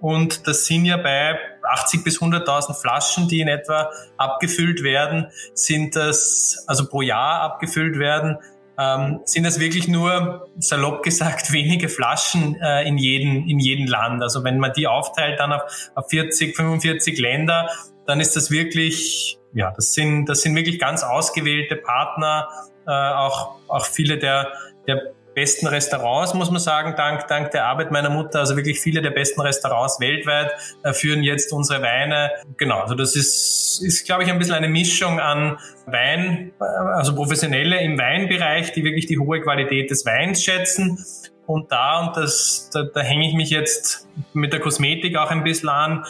Und 0.00 0.46
das 0.46 0.66
sind 0.66 0.84
ja 0.84 0.96
bei 0.96 1.38
80 1.62 2.04
bis 2.04 2.20
100.000 2.20 2.74
Flaschen, 2.74 3.28
die 3.28 3.40
in 3.40 3.48
etwa 3.48 3.90
abgefüllt 4.16 4.82
werden, 4.82 5.28
sind 5.54 5.96
das, 5.96 6.64
also 6.66 6.86
pro 6.86 7.02
Jahr 7.02 7.40
abgefüllt 7.40 7.98
werden, 7.98 8.38
ähm, 8.78 9.20
sind 9.24 9.44
das 9.44 9.58
wirklich 9.58 9.88
nur, 9.88 10.48
salopp 10.58 11.02
gesagt, 11.02 11.52
wenige 11.52 11.88
Flaschen 11.88 12.56
äh, 12.60 12.86
in, 12.86 12.96
jedem, 12.96 13.48
in 13.48 13.58
jedem 13.58 13.86
Land. 13.86 14.22
Also 14.22 14.44
wenn 14.44 14.58
man 14.58 14.72
die 14.72 14.86
aufteilt 14.86 15.40
dann 15.40 15.52
auf, 15.52 15.62
auf 15.94 16.08
40, 16.08 16.56
45 16.56 17.18
Länder, 17.18 17.68
dann 18.06 18.20
ist 18.20 18.36
das 18.36 18.50
wirklich, 18.50 19.38
ja, 19.52 19.72
das 19.74 19.92
sind, 19.92 20.26
das 20.26 20.42
sind 20.42 20.54
wirklich 20.54 20.78
ganz 20.78 21.02
ausgewählte 21.02 21.76
Partner, 21.76 22.48
äh, 22.86 22.90
auch, 22.90 23.56
auch 23.68 23.84
viele 23.84 24.18
der, 24.18 24.52
der 24.86 25.12
besten 25.38 25.68
Restaurants, 25.68 26.34
muss 26.34 26.50
man 26.50 26.58
sagen, 26.58 26.94
dank, 26.96 27.28
dank 27.28 27.52
der 27.52 27.66
Arbeit 27.66 27.92
meiner 27.92 28.10
Mutter. 28.10 28.40
Also 28.40 28.56
wirklich 28.56 28.80
viele 28.80 29.02
der 29.02 29.12
besten 29.12 29.40
Restaurants 29.40 30.00
weltweit 30.00 30.50
äh, 30.82 30.92
führen 30.92 31.22
jetzt 31.22 31.52
unsere 31.52 31.80
Weine. 31.80 32.32
Genau, 32.56 32.80
also 32.80 32.96
das 32.96 33.14
ist, 33.14 33.80
ist, 33.80 34.04
glaube 34.04 34.24
ich, 34.24 34.30
ein 34.30 34.38
bisschen 34.38 34.56
eine 34.56 34.68
Mischung 34.68 35.20
an 35.20 35.56
Wein, 35.86 36.50
äh, 36.60 36.64
also 36.64 37.14
Professionelle 37.14 37.80
im 37.80 37.96
Weinbereich, 37.96 38.72
die 38.72 38.82
wirklich 38.82 39.06
die 39.06 39.16
hohe 39.16 39.40
Qualität 39.40 39.92
des 39.92 40.04
Weins 40.04 40.42
schätzen. 40.42 40.98
Und 41.46 41.70
da, 41.70 42.00
und 42.00 42.16
das, 42.16 42.68
da, 42.72 42.82
da 42.82 43.00
hänge 43.00 43.28
ich 43.28 43.34
mich 43.34 43.50
jetzt 43.50 44.08
mit 44.32 44.52
der 44.52 44.58
Kosmetik 44.58 45.16
auch 45.16 45.30
ein 45.30 45.44
bisschen 45.44 45.68
an, 45.68 46.04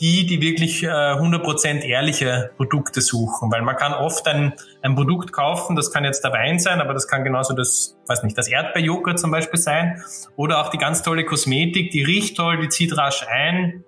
die, 0.00 0.24
die 0.26 0.40
wirklich 0.40 0.82
äh, 0.82 0.86
100% 0.86 1.82
ehrliche 1.82 2.50
Produkte 2.56 3.02
suchen. 3.02 3.52
Weil 3.52 3.62
man 3.62 3.76
kann 3.76 3.92
oft 3.92 4.26
ein, 4.26 4.54
ein 4.82 4.94
Produkt 4.94 5.32
kaufen, 5.32 5.76
das 5.76 5.92
kann 5.92 6.04
jetzt 6.04 6.24
der 6.24 6.32
Wein 6.32 6.58
sein, 6.58 6.80
aber 6.80 6.94
das 6.94 7.06
kann 7.06 7.22
genauso 7.22 7.54
das, 7.54 7.96
weiß 8.06 8.22
nicht, 8.22 8.36
das 8.36 8.48
Erdbeerjoghurt 8.48 9.18
zum 9.18 9.30
Beispiel 9.30 9.60
sein. 9.60 10.02
Oder 10.36 10.60
auch 10.60 10.70
die 10.70 10.78
ganz 10.78 11.02
tolle 11.02 11.24
Kosmetik, 11.24 11.90
die 11.90 12.02
riecht 12.02 12.36
toll, 12.36 12.58
die 12.60 12.68
zieht 12.68 12.96
rasch 12.96 13.26
ein, 13.28 13.84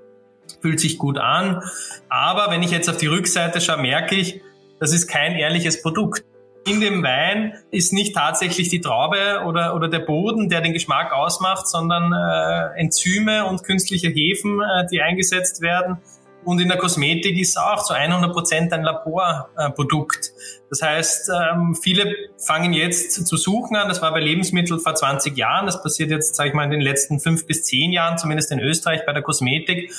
fühlt 0.61 0.81
sich 0.81 0.99
gut 0.99 1.19
an. 1.19 1.63
Aber 2.11 2.51
wenn 2.51 2.63
ich 2.63 2.71
jetzt 2.71 2.91
auf 2.91 2.99
die 2.99 3.07
Rückseite 3.07 3.61
schaue, 3.61 3.81
merke 3.81 4.15
ich, 4.15 4.43
das 4.79 4.93
ist 4.93 5.09
kein 5.09 5.35
ehrliches 5.35 5.81
Produkt 5.81 6.25
in 6.65 6.81
dem 6.81 7.03
Wein 7.03 7.55
ist 7.71 7.93
nicht 7.93 8.15
tatsächlich 8.15 8.69
die 8.69 8.81
Traube 8.81 9.43
oder, 9.47 9.75
oder 9.75 9.89
der 9.89 10.01
Boden, 10.01 10.49
der 10.49 10.61
den 10.61 10.73
Geschmack 10.73 11.13
ausmacht, 11.13 11.67
sondern 11.67 12.13
äh, 12.13 12.81
Enzyme 12.81 13.47
und 13.47 13.65
künstliche 13.65 14.09
Hefen, 14.09 14.61
äh, 14.61 14.87
die 14.91 15.03
eingesetzt 15.03 15.61
werden. 15.61 15.99
Und 16.45 16.61
in 16.61 16.69
der 16.69 16.79
Kosmetik 16.79 17.39
ist 17.39 17.57
auch 17.57 17.85
zu 17.85 17.95
100 17.95 18.33
Prozent 18.33 18.73
ein 18.73 18.83
Laborprodukt. 18.83 20.33
Das 20.71 20.83
heißt, 20.83 21.31
ähm, 21.31 21.77
viele 21.81 22.15
fangen 22.37 22.73
jetzt 22.73 23.27
zu 23.27 23.37
suchen 23.37 23.77
an. 23.77 23.89
Das 23.89 24.03
war 24.03 24.13
bei 24.13 24.21
Lebensmitteln 24.21 24.81
vor 24.81 24.95
20 24.95 25.37
Jahren. 25.37 25.67
Das 25.67 25.83
passiert 25.83 26.11
jetzt, 26.11 26.35
sage 26.35 26.49
ich 26.49 26.55
mal, 26.55 26.65
in 26.65 26.71
den 26.71 26.81
letzten 26.81 27.21
fünf 27.21 27.47
bis 27.47 27.63
zehn 27.63 27.93
Jahren, 27.93 28.19
zumindest 28.19 28.51
in 28.51 28.59
Österreich 28.59 29.07
bei 29.07 29.13
der 29.13 29.23
Kosmetik, 29.23 29.93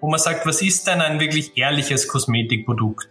wo 0.00 0.08
man 0.08 0.18
sagt, 0.18 0.46
was 0.46 0.62
ist 0.62 0.86
denn 0.86 1.02
ein 1.02 1.20
wirklich 1.20 1.56
ehrliches 1.58 2.08
Kosmetikprodukt? 2.08 3.10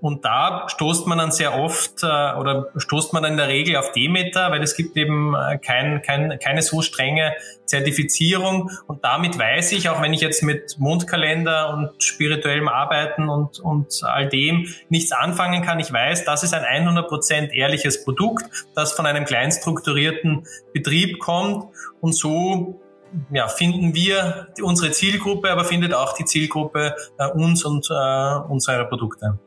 Und 0.00 0.24
da 0.24 0.66
stoßt 0.68 1.06
man 1.06 1.18
dann 1.18 1.30
sehr 1.30 1.58
oft 1.58 2.02
äh, 2.02 2.06
oder 2.06 2.68
stoßt 2.76 3.12
man 3.12 3.22
dann 3.22 3.32
in 3.32 3.38
der 3.38 3.48
Regel 3.48 3.76
auf 3.76 3.92
Demeter, 3.92 4.50
weil 4.50 4.62
es 4.62 4.76
gibt 4.76 4.96
eben 4.96 5.34
äh, 5.34 5.58
kein, 5.58 6.02
kein, 6.02 6.38
keine 6.38 6.62
so 6.62 6.80
strenge 6.80 7.34
Zertifizierung. 7.66 8.70
Und 8.86 9.04
damit 9.04 9.38
weiß 9.38 9.72
ich, 9.72 9.88
auch 9.90 10.00
wenn 10.00 10.12
ich 10.12 10.20
jetzt 10.20 10.42
mit 10.42 10.76
Mondkalender 10.78 11.72
und 11.74 12.02
spirituellem 12.02 12.68
Arbeiten 12.68 13.28
und, 13.28 13.60
und 13.60 14.02
all 14.02 14.28
dem 14.28 14.66
nichts 14.88 15.12
anfangen 15.12 15.62
kann, 15.62 15.80
ich 15.80 15.92
weiß, 15.92 16.24
das 16.24 16.42
ist 16.42 16.54
ein 16.54 16.86
100% 16.86 17.52
ehrliches 17.52 18.04
Produkt, 18.04 18.44
das 18.74 18.92
von 18.92 19.06
einem 19.06 19.24
kleinstrukturierten 19.24 20.46
Betrieb 20.72 21.18
kommt. 21.18 21.66
Und 22.00 22.14
so 22.14 22.80
ja, 23.30 23.48
finden 23.48 23.94
wir 23.94 24.48
unsere 24.62 24.92
Zielgruppe, 24.92 25.50
aber 25.50 25.64
findet 25.64 25.94
auch 25.94 26.14
die 26.14 26.24
Zielgruppe 26.24 26.94
äh, 27.18 27.26
uns 27.28 27.64
und 27.64 27.88
äh, 27.90 28.34
unsere 28.48 28.86
Produkte. 28.86 29.38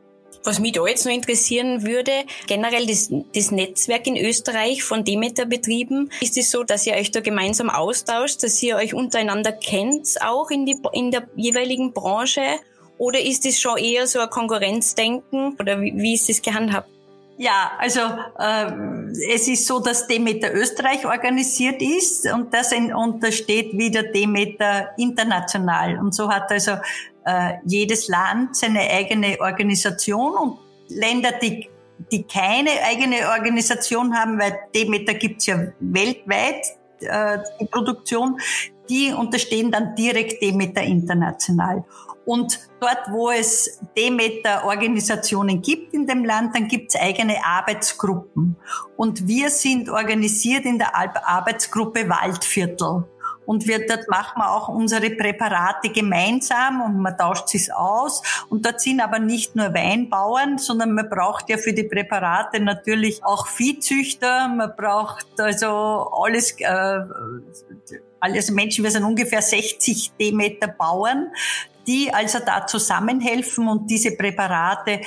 Was 0.44 0.58
mich 0.58 0.72
da 0.72 0.86
jetzt 0.86 1.06
noch 1.06 1.12
interessieren 1.12 1.86
würde, 1.86 2.12
generell 2.46 2.86
das, 2.86 3.10
das 3.34 3.50
Netzwerk 3.50 4.06
in 4.06 4.16
Österreich 4.16 4.84
von 4.84 5.02
Demeter-Betrieben, 5.02 6.10
ist 6.20 6.36
es 6.36 6.50
so, 6.50 6.64
dass 6.64 6.86
ihr 6.86 6.94
euch 6.94 7.10
da 7.10 7.20
gemeinsam 7.20 7.70
austauscht, 7.70 8.42
dass 8.42 8.62
ihr 8.62 8.76
euch 8.76 8.92
untereinander 8.92 9.52
kennt, 9.52 10.06
auch 10.20 10.50
in, 10.50 10.66
die, 10.66 10.76
in 10.92 11.10
der 11.10 11.26
jeweiligen 11.34 11.94
Branche? 11.94 12.42
Oder 12.98 13.20
ist 13.20 13.46
es 13.46 13.58
schon 13.58 13.78
eher 13.78 14.06
so 14.06 14.20
ein 14.20 14.28
Konkurrenzdenken? 14.28 15.56
Oder 15.58 15.80
wie, 15.80 15.94
wie 15.96 16.14
ist 16.14 16.28
das 16.28 16.42
gehandhabt? 16.42 16.88
Ja, 17.36 17.72
also 17.78 18.00
äh, 18.38 19.34
es 19.34 19.48
ist 19.48 19.66
so, 19.66 19.80
dass 19.80 20.06
Demeter 20.06 20.54
Österreich 20.54 21.04
organisiert 21.04 21.82
ist 21.82 22.30
und 22.30 22.54
das 22.54 22.70
in, 22.70 22.94
untersteht 22.94 23.76
wieder 23.76 24.04
Demeter 24.04 24.90
international. 24.98 25.98
Und 25.98 26.14
so 26.14 26.28
hat 26.28 26.52
also 26.52 26.72
äh, 27.24 27.54
jedes 27.64 28.08
Land 28.08 28.56
seine 28.56 28.80
eigene 28.80 29.38
Organisation 29.40 30.34
und 30.34 30.58
Länder, 30.88 31.32
die, 31.40 31.68
die 32.12 32.22
keine 32.24 32.70
eigene 32.84 33.28
Organisation 33.30 34.14
haben, 34.14 34.38
weil 34.38 34.58
Demeter 34.74 35.14
gibt's 35.14 35.46
ja 35.46 35.58
weltweit, 35.80 36.66
äh, 37.00 37.38
die 37.60 37.66
Produktion, 37.66 38.38
die 38.88 39.12
unterstehen 39.12 39.70
dann 39.70 39.94
direkt 39.94 40.42
Demeter 40.42 40.82
international. 40.82 41.84
Und 42.26 42.58
dort, 42.80 43.10
wo 43.10 43.30
es 43.30 43.80
Demeter-Organisationen 43.96 45.60
gibt 45.60 45.92
in 45.92 46.06
dem 46.06 46.24
Land, 46.24 46.56
dann 46.56 46.68
gibt 46.68 46.94
es 46.94 47.00
eigene 47.00 47.36
Arbeitsgruppen. 47.44 48.56
Und 48.96 49.26
wir 49.26 49.50
sind 49.50 49.90
organisiert 49.90 50.64
in 50.64 50.78
der 50.78 50.94
Arbeitsgruppe 50.96 52.08
Waldviertel. 52.08 53.04
Und 53.46 53.66
wir, 53.66 53.86
dort 53.86 54.08
machen 54.08 54.38
wir 54.38 54.50
auch 54.50 54.68
unsere 54.68 55.10
Präparate 55.10 55.90
gemeinsam 55.90 56.80
und 56.82 56.98
man 56.98 57.16
tauscht 57.16 57.48
sich 57.48 57.72
aus. 57.72 58.22
Und 58.48 58.64
dort 58.64 58.80
sind 58.80 59.00
aber 59.00 59.18
nicht 59.18 59.56
nur 59.56 59.74
Weinbauern, 59.74 60.58
sondern 60.58 60.92
man 60.92 61.08
braucht 61.08 61.48
ja 61.48 61.56
für 61.56 61.72
die 61.72 61.84
Präparate 61.84 62.60
natürlich 62.60 63.24
auch 63.24 63.46
Viehzüchter. 63.46 64.48
Man 64.48 64.72
braucht 64.76 65.26
also 65.38 66.10
alles, 66.12 66.56
äh, 66.60 67.00
alles 68.20 68.50
Menschen, 68.50 68.84
wir 68.84 68.90
sind 68.90 69.04
ungefähr 69.04 69.42
60 69.42 70.12
Demeter 70.18 70.68
Bauern, 70.68 71.28
die 71.86 72.12
also 72.12 72.38
da 72.44 72.66
zusammenhelfen 72.66 73.68
und 73.68 73.90
diese 73.90 74.16
Präparate 74.16 75.00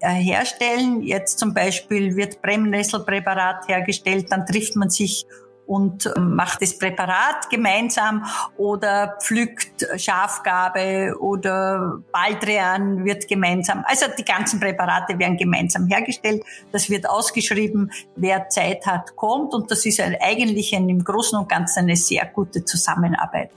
äh, 0.00 0.08
herstellen. 0.08 1.02
Jetzt 1.02 1.38
zum 1.38 1.54
Beispiel 1.54 2.16
wird 2.16 2.42
Bremnesselpräparat 2.42 3.68
hergestellt, 3.68 4.26
dann 4.30 4.44
trifft 4.44 4.76
man 4.76 4.90
sich 4.90 5.26
und 5.66 6.10
ähm, 6.16 6.34
macht 6.34 6.62
das 6.62 6.78
Präparat 6.78 7.48
gemeinsam 7.50 8.24
oder 8.56 9.16
pflückt 9.20 9.86
Schafgabe 9.96 11.16
oder 11.18 12.00
Baldrian 12.12 13.04
wird 13.04 13.28
gemeinsam, 13.28 13.84
also 13.86 14.06
die 14.16 14.24
ganzen 14.24 14.60
Präparate 14.60 15.18
werden 15.18 15.36
gemeinsam 15.36 15.86
hergestellt. 15.86 16.42
Das 16.72 16.90
wird 16.90 17.08
ausgeschrieben, 17.08 17.90
wer 18.16 18.48
Zeit 18.48 18.86
hat, 18.86 19.16
kommt 19.16 19.54
und 19.54 19.70
das 19.70 19.86
ist 19.86 20.00
eigentlich 20.00 20.74
ein, 20.74 20.88
im 20.88 21.02
Großen 21.02 21.38
und 21.38 21.48
Ganzen 21.48 21.80
eine 21.80 21.96
sehr 21.96 22.26
gute 22.26 22.64
Zusammenarbeit. 22.64 23.52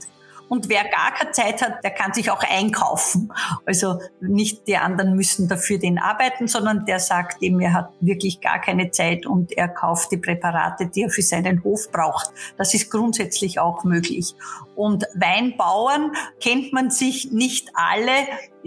Und 0.49 0.69
wer 0.69 0.83
gar 0.83 1.13
keine 1.13 1.31
Zeit 1.31 1.61
hat, 1.61 1.83
der 1.83 1.91
kann 1.91 2.13
sich 2.13 2.31
auch 2.31 2.43
einkaufen. 2.43 3.31
Also 3.65 3.99
nicht 4.21 4.67
die 4.67 4.77
anderen 4.77 5.15
müssen 5.15 5.47
dafür 5.47 5.77
den 5.77 5.99
arbeiten, 5.99 6.47
sondern 6.47 6.85
der 6.85 6.99
sagt 6.99 7.41
ihm, 7.41 7.59
er 7.59 7.73
hat 7.73 7.89
wirklich 7.99 8.41
gar 8.41 8.59
keine 8.59 8.91
Zeit 8.91 9.25
und 9.25 9.51
er 9.51 9.67
kauft 9.67 10.11
die 10.11 10.17
Präparate, 10.17 10.87
die 10.87 11.03
er 11.03 11.09
für 11.09 11.21
seinen 11.21 11.63
Hof 11.63 11.91
braucht. 11.91 12.31
Das 12.57 12.73
ist 12.73 12.89
grundsätzlich 12.89 13.59
auch 13.59 13.83
möglich. 13.83 14.35
Und 14.75 15.05
Weinbauern 15.15 16.11
kennt 16.39 16.71
man 16.71 16.91
sich 16.91 17.31
nicht 17.31 17.69
alle. 17.73 18.11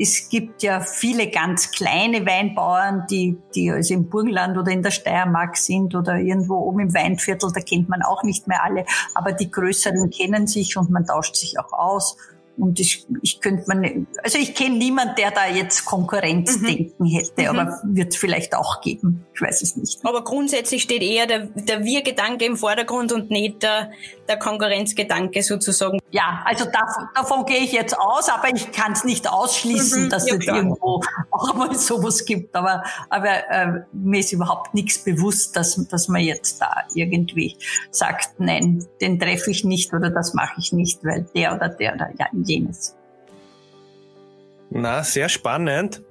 Es 0.02 0.30
gibt 0.30 0.62
ja 0.62 0.80
viele 0.80 1.28
ganz 1.28 1.72
kleine 1.72 2.24
Weinbauern, 2.24 3.04
die, 3.10 3.36
die 3.54 3.70
also 3.70 3.92
im 3.92 4.08
Burgenland 4.08 4.56
oder 4.56 4.72
in 4.72 4.82
der 4.82 4.92
Steiermark 4.92 5.58
sind 5.58 5.94
oder 5.94 6.16
irgendwo 6.16 6.54
oben 6.54 6.80
im 6.80 6.94
Weinviertel, 6.94 7.52
da 7.52 7.60
kennt 7.60 7.90
man 7.90 8.00
auch 8.00 8.22
nicht 8.22 8.48
mehr 8.48 8.64
alle. 8.64 8.86
Aber 9.14 9.32
die 9.32 9.50
größeren 9.50 10.08
kennen 10.08 10.46
sich 10.46 10.78
und 10.78 10.88
man 10.88 11.04
tauscht 11.04 11.36
sich 11.36 11.58
auch 11.58 11.74
aus. 11.74 12.16
Und 12.60 12.78
ich, 12.78 13.06
ich 13.22 13.40
könnte 13.40 13.64
man, 13.66 14.06
also 14.22 14.38
ich 14.38 14.54
kenne 14.54 14.76
niemand, 14.76 15.18
der 15.18 15.30
da 15.30 15.46
jetzt 15.46 15.86
Konkurrenzdenken 15.86 17.06
mhm. 17.06 17.10
hätte, 17.10 17.48
aber 17.48 17.80
mhm. 17.82 17.96
wird 17.96 18.14
vielleicht 18.14 18.54
auch 18.54 18.82
geben. 18.82 19.24
Ich 19.34 19.40
weiß 19.40 19.62
es 19.62 19.76
nicht. 19.76 19.98
Aber 20.04 20.22
grundsätzlich 20.22 20.82
steht 20.82 21.02
eher 21.02 21.26
der, 21.26 21.46
der 21.46 21.84
Wir-Gedanke 21.84 22.44
im 22.44 22.56
Vordergrund 22.56 23.12
und 23.12 23.30
nicht 23.30 23.62
der, 23.62 23.90
der 24.28 24.38
Konkurrenzgedanke 24.38 25.42
sozusagen. 25.42 25.98
Ja, 26.10 26.42
also 26.44 26.66
davon, 26.66 27.08
davon 27.14 27.46
gehe 27.46 27.60
ich 27.60 27.72
jetzt 27.72 27.98
aus, 27.98 28.28
aber 28.28 28.54
ich 28.54 28.70
kann 28.72 28.92
es 28.92 29.04
nicht 29.04 29.30
ausschließen, 29.30 30.04
mhm, 30.04 30.10
dass 30.10 30.28
ja, 30.28 30.34
es 30.34 30.40
klar. 30.40 30.56
irgendwo 30.56 31.00
auch 31.30 31.54
mal 31.54 31.74
sowas 31.74 32.26
gibt. 32.26 32.54
Aber, 32.54 32.84
aber 33.08 33.50
äh, 33.50 33.80
mir 33.92 34.20
ist 34.20 34.32
überhaupt 34.32 34.74
nichts 34.74 34.98
bewusst, 35.02 35.56
dass, 35.56 35.76
dass 35.88 36.08
man 36.08 36.20
jetzt 36.20 36.60
da 36.60 36.74
irgendwie 36.94 37.56
sagt, 37.90 38.38
nein, 38.38 38.86
den 39.00 39.18
treffe 39.18 39.50
ich 39.50 39.64
nicht 39.64 39.94
oder 39.94 40.10
das 40.10 40.34
mache 40.34 40.54
ich 40.58 40.72
nicht, 40.72 41.02
weil 41.04 41.26
der 41.34 41.54
oder 41.54 41.68
der 41.70 41.94
oder 41.94 42.10
ja, 42.18 42.26
jenes. 42.50 42.96
Na, 44.70 45.02
sehr 45.02 45.28
spannend. 45.28 46.02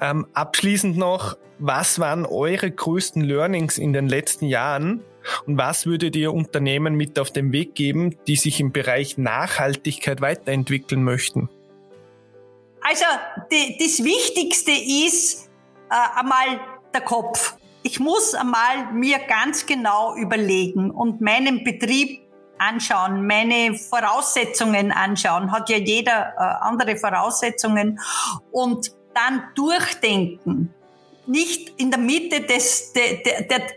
Ähm, 0.00 0.26
abschließend 0.32 0.96
noch, 0.96 1.36
was 1.58 1.98
waren 1.98 2.24
eure 2.26 2.70
größten 2.70 3.22
Learnings 3.22 3.78
in 3.78 3.92
den 3.92 4.08
letzten 4.08 4.46
Jahren 4.46 5.02
und 5.46 5.58
was 5.58 5.86
würdet 5.86 6.14
ihr 6.16 6.32
Unternehmen 6.32 6.94
mit 6.94 7.18
auf 7.18 7.30
den 7.30 7.52
Weg 7.52 7.74
geben, 7.74 8.16
die 8.26 8.36
sich 8.36 8.60
im 8.60 8.72
Bereich 8.72 9.18
Nachhaltigkeit 9.18 10.20
weiterentwickeln 10.20 11.02
möchten? 11.02 11.48
Also 12.80 13.04
die, 13.50 13.76
das 13.78 14.04
Wichtigste 14.04 14.70
ist 14.70 15.50
äh, 15.90 16.20
einmal 16.20 16.60
der 16.94 17.00
Kopf. 17.00 17.56
Ich 17.82 18.00
muss 18.00 18.34
einmal 18.34 18.92
mir 18.92 19.18
ganz 19.28 19.66
genau 19.66 20.14
überlegen 20.16 20.90
und 20.90 21.20
meinen 21.20 21.64
Betrieb 21.64 22.20
anschauen, 22.58 23.26
meine 23.26 23.74
Voraussetzungen 23.74 24.92
anschauen, 24.92 25.52
hat 25.52 25.68
ja 25.68 25.76
jeder 25.76 26.34
äh, 26.36 26.66
andere 26.66 26.96
Voraussetzungen 26.96 28.00
und 28.52 28.92
dann 29.14 29.42
durchdenken. 29.54 30.74
Nicht 31.26 31.74
in 31.78 31.90
der 31.90 32.00
Mitte 32.00 32.40
des, 32.40 32.94
des, 32.94 33.18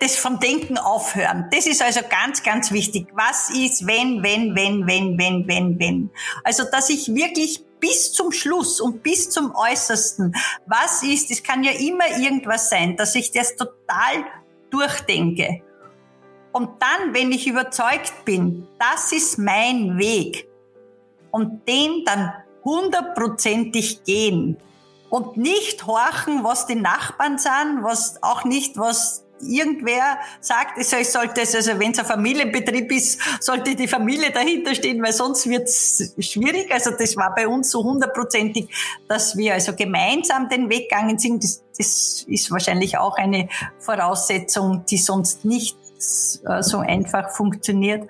des 0.02 0.16
vom 0.16 0.40
Denken 0.40 0.78
aufhören. 0.78 1.50
Das 1.52 1.68
ist 1.68 1.82
also 1.82 2.00
ganz, 2.10 2.44
ganz 2.44 2.72
wichtig. 2.72 3.08
Was 3.14 3.50
ist, 3.50 3.86
wenn, 3.86 4.24
wenn, 4.24 4.56
wenn, 4.56 4.88
wenn, 4.88 5.18
wenn, 5.18 5.48
wenn, 5.48 5.78
wenn? 5.78 6.10
Also, 6.46 6.64
dass 6.72 6.90
ich 6.90 7.14
wirklich 7.14 7.62
bis 7.82 8.14
zum 8.14 8.32
Schluss 8.32 8.80
und 8.80 9.04
bis 9.04 9.30
zum 9.30 9.54
Äußersten, 9.54 10.34
was 10.66 11.04
ist, 11.04 11.30
es 11.30 11.44
kann 11.44 11.64
ja 11.66 11.72
immer 11.72 12.08
irgendwas 12.18 12.70
sein, 12.70 12.96
dass 12.96 13.16
ich 13.16 13.32
das 13.32 13.58
total 13.58 14.24
durchdenke. 14.70 15.62
Und 16.52 16.70
dann, 16.82 17.14
wenn 17.14 17.32
ich 17.32 17.48
überzeugt 17.48 18.26
bin, 18.26 18.68
das 18.80 19.12
ist 19.12 19.38
mein 19.38 19.98
Weg 19.98 20.48
und 21.32 21.68
den 21.68 22.04
dann 22.06 22.34
hundertprozentig 22.64 24.04
gehen 24.04 24.58
und 25.10 25.38
nicht 25.38 25.86
horchen, 25.88 26.44
was 26.44 26.68
die 26.68 26.76
Nachbarn 26.76 27.38
sagen, 27.38 27.84
was 27.84 28.22
auch 28.22 28.44
nicht, 28.44 28.78
was 28.78 29.24
irgendwer 29.44 30.20
sagt, 30.40 30.78
ich 30.78 31.10
sollte 31.10 31.42
es, 31.42 31.56
also 31.56 31.80
wenn 31.80 31.92
es 31.92 32.00
ein 32.00 32.06
Familienbetrieb 32.06 32.92
ist, 32.92 33.20
sollte 33.40 33.76
die 33.76 33.88
Familie 33.88 34.32
dahinter 34.32 34.76
stehen, 34.76 35.02
weil 35.02 35.14
sonst 35.14 35.50
wird 35.50 35.68
es 35.68 36.14
schwierig. 36.20 36.72
Also 36.72 36.92
das 36.92 37.16
war 37.18 37.34
bei 37.34 37.48
uns 37.48 37.72
so 37.72 37.84
hundertprozentig, 37.84 38.70
dass 39.08 39.36
wir 39.36 39.54
also 39.54 39.74
gemeinsam 39.76 40.48
den 40.50 40.70
Weg 40.70 40.90
gegangen 40.90 41.18
sind. 41.18 41.44
Das, 41.44 41.64
das 41.78 42.26
ist 42.28 42.52
wahrscheinlich 42.52 42.98
auch 42.98 43.18
eine 43.18 43.50
Voraussetzung, 43.80 44.86
die 44.86 44.98
sonst 44.98 45.44
nicht 45.46 45.76
äh, 46.48 46.62
so 46.62 46.80
einfach 46.80 47.30
funktioniert. 47.32 48.08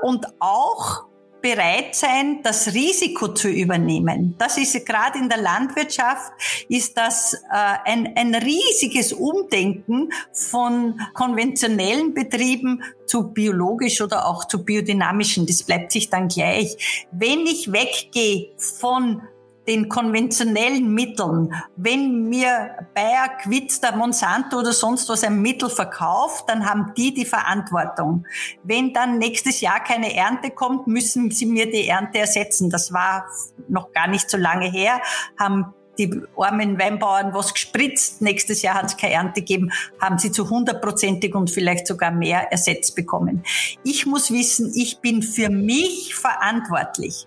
Und 0.00 0.26
auch 0.38 1.08
bereit 1.40 1.94
sein, 1.94 2.40
das 2.42 2.74
Risiko 2.74 3.28
zu 3.28 3.48
übernehmen. 3.48 4.34
Das 4.38 4.58
ist 4.58 4.84
gerade 4.86 5.18
in 5.18 5.28
der 5.28 5.38
Landwirtschaft, 5.38 6.32
ist 6.68 6.96
das 6.96 7.34
äh, 7.34 7.38
ein, 7.84 8.12
ein 8.16 8.34
riesiges 8.34 9.12
Umdenken 9.12 10.10
von 10.32 11.00
konventionellen 11.14 12.14
Betrieben 12.14 12.82
zu 13.06 13.28
biologisch 13.28 14.00
oder 14.00 14.26
auch 14.26 14.46
zu 14.46 14.64
biodynamischen. 14.64 15.46
Das 15.46 15.62
bleibt 15.62 15.92
sich 15.92 16.10
dann 16.10 16.28
gleich. 16.28 17.06
Wenn 17.12 17.46
ich 17.46 17.72
weggehe 17.72 18.50
von 18.56 19.22
den 19.68 19.88
konventionellen 19.88 20.92
Mitteln. 20.92 21.54
Wenn 21.76 22.28
mir 22.28 22.70
Bayer, 22.94 23.28
Quitster, 23.42 23.94
Monsanto 23.94 24.58
oder 24.58 24.72
sonst 24.72 25.08
was 25.10 25.22
ein 25.22 25.40
Mittel 25.42 25.68
verkauft, 25.68 26.46
dann 26.48 26.68
haben 26.68 26.92
die 26.96 27.12
die 27.12 27.26
Verantwortung. 27.26 28.26
Wenn 28.64 28.94
dann 28.94 29.18
nächstes 29.18 29.60
Jahr 29.60 29.84
keine 29.84 30.16
Ernte 30.16 30.50
kommt, 30.50 30.86
müssen 30.86 31.30
sie 31.30 31.46
mir 31.46 31.70
die 31.70 31.86
Ernte 31.86 32.18
ersetzen. 32.18 32.70
Das 32.70 32.92
war 32.92 33.26
noch 33.68 33.92
gar 33.92 34.08
nicht 34.08 34.30
so 34.30 34.38
lange 34.38 34.70
her, 34.70 35.02
haben 35.38 35.74
die 35.98 36.22
armen 36.36 36.78
Weinbauern 36.78 37.34
was 37.34 37.52
gespritzt. 37.52 38.22
Nächstes 38.22 38.62
Jahr 38.62 38.76
hat 38.76 38.86
es 38.86 38.96
keine 38.96 39.14
Ernte 39.14 39.40
gegeben, 39.40 39.70
haben 40.00 40.18
sie 40.18 40.32
zu 40.32 40.48
hundertprozentig 40.48 41.34
und 41.34 41.50
vielleicht 41.50 41.86
sogar 41.86 42.10
mehr 42.10 42.50
ersetzt 42.52 42.94
bekommen. 42.94 43.42
Ich 43.84 44.06
muss 44.06 44.30
wissen, 44.30 44.72
ich 44.74 45.00
bin 45.00 45.22
für 45.22 45.50
mich 45.50 46.14
verantwortlich. 46.14 47.26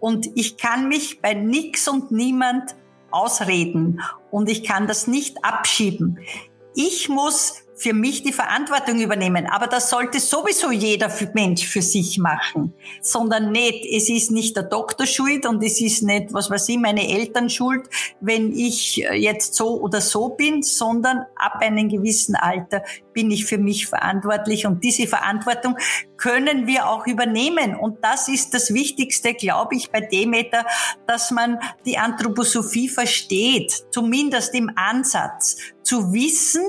Und 0.00 0.30
ich 0.34 0.56
kann 0.56 0.88
mich 0.88 1.20
bei 1.20 1.34
nix 1.34 1.86
und 1.86 2.10
niemand 2.10 2.74
ausreden 3.10 4.00
und 4.30 4.48
ich 4.48 4.64
kann 4.64 4.86
das 4.86 5.06
nicht 5.06 5.44
abschieben. 5.44 6.18
Ich 6.74 7.08
muss 7.08 7.62
für 7.80 7.94
mich 7.94 8.22
die 8.22 8.32
Verantwortung 8.32 9.00
übernehmen. 9.00 9.46
Aber 9.46 9.66
das 9.66 9.88
sollte 9.88 10.20
sowieso 10.20 10.70
jeder 10.70 11.10
Mensch 11.32 11.66
für 11.66 11.80
sich 11.80 12.18
machen, 12.18 12.74
sondern 13.00 13.52
nicht, 13.52 13.86
es 13.86 14.10
ist 14.10 14.30
nicht 14.30 14.54
der 14.54 14.64
Doktor 14.64 15.06
schuld 15.06 15.46
und 15.46 15.64
es 15.64 15.80
ist 15.80 16.02
nicht, 16.02 16.34
was 16.34 16.50
weiß 16.50 16.68
ich, 16.68 16.78
meine 16.78 17.08
Eltern 17.08 17.48
schuld, 17.48 17.88
wenn 18.20 18.52
ich 18.52 18.96
jetzt 18.96 19.54
so 19.54 19.80
oder 19.80 20.02
so 20.02 20.28
bin, 20.28 20.62
sondern 20.62 21.24
ab 21.36 21.60
einem 21.60 21.88
gewissen 21.88 22.34
Alter 22.34 22.82
bin 23.14 23.30
ich 23.30 23.46
für 23.46 23.56
mich 23.56 23.86
verantwortlich 23.86 24.66
und 24.66 24.84
diese 24.84 25.06
Verantwortung 25.06 25.76
können 26.18 26.66
wir 26.66 26.86
auch 26.86 27.06
übernehmen. 27.06 27.74
Und 27.74 28.04
das 28.04 28.28
ist 28.28 28.52
das 28.52 28.74
Wichtigste, 28.74 29.32
glaube 29.32 29.74
ich, 29.74 29.90
bei 29.90 30.02
Demeter, 30.02 30.66
dass 31.06 31.30
man 31.30 31.58
die 31.86 31.96
Anthroposophie 31.96 32.90
versteht, 32.90 33.86
zumindest 33.90 34.54
im 34.54 34.70
Ansatz, 34.76 35.56
zu 35.82 36.12
wissen, 36.12 36.62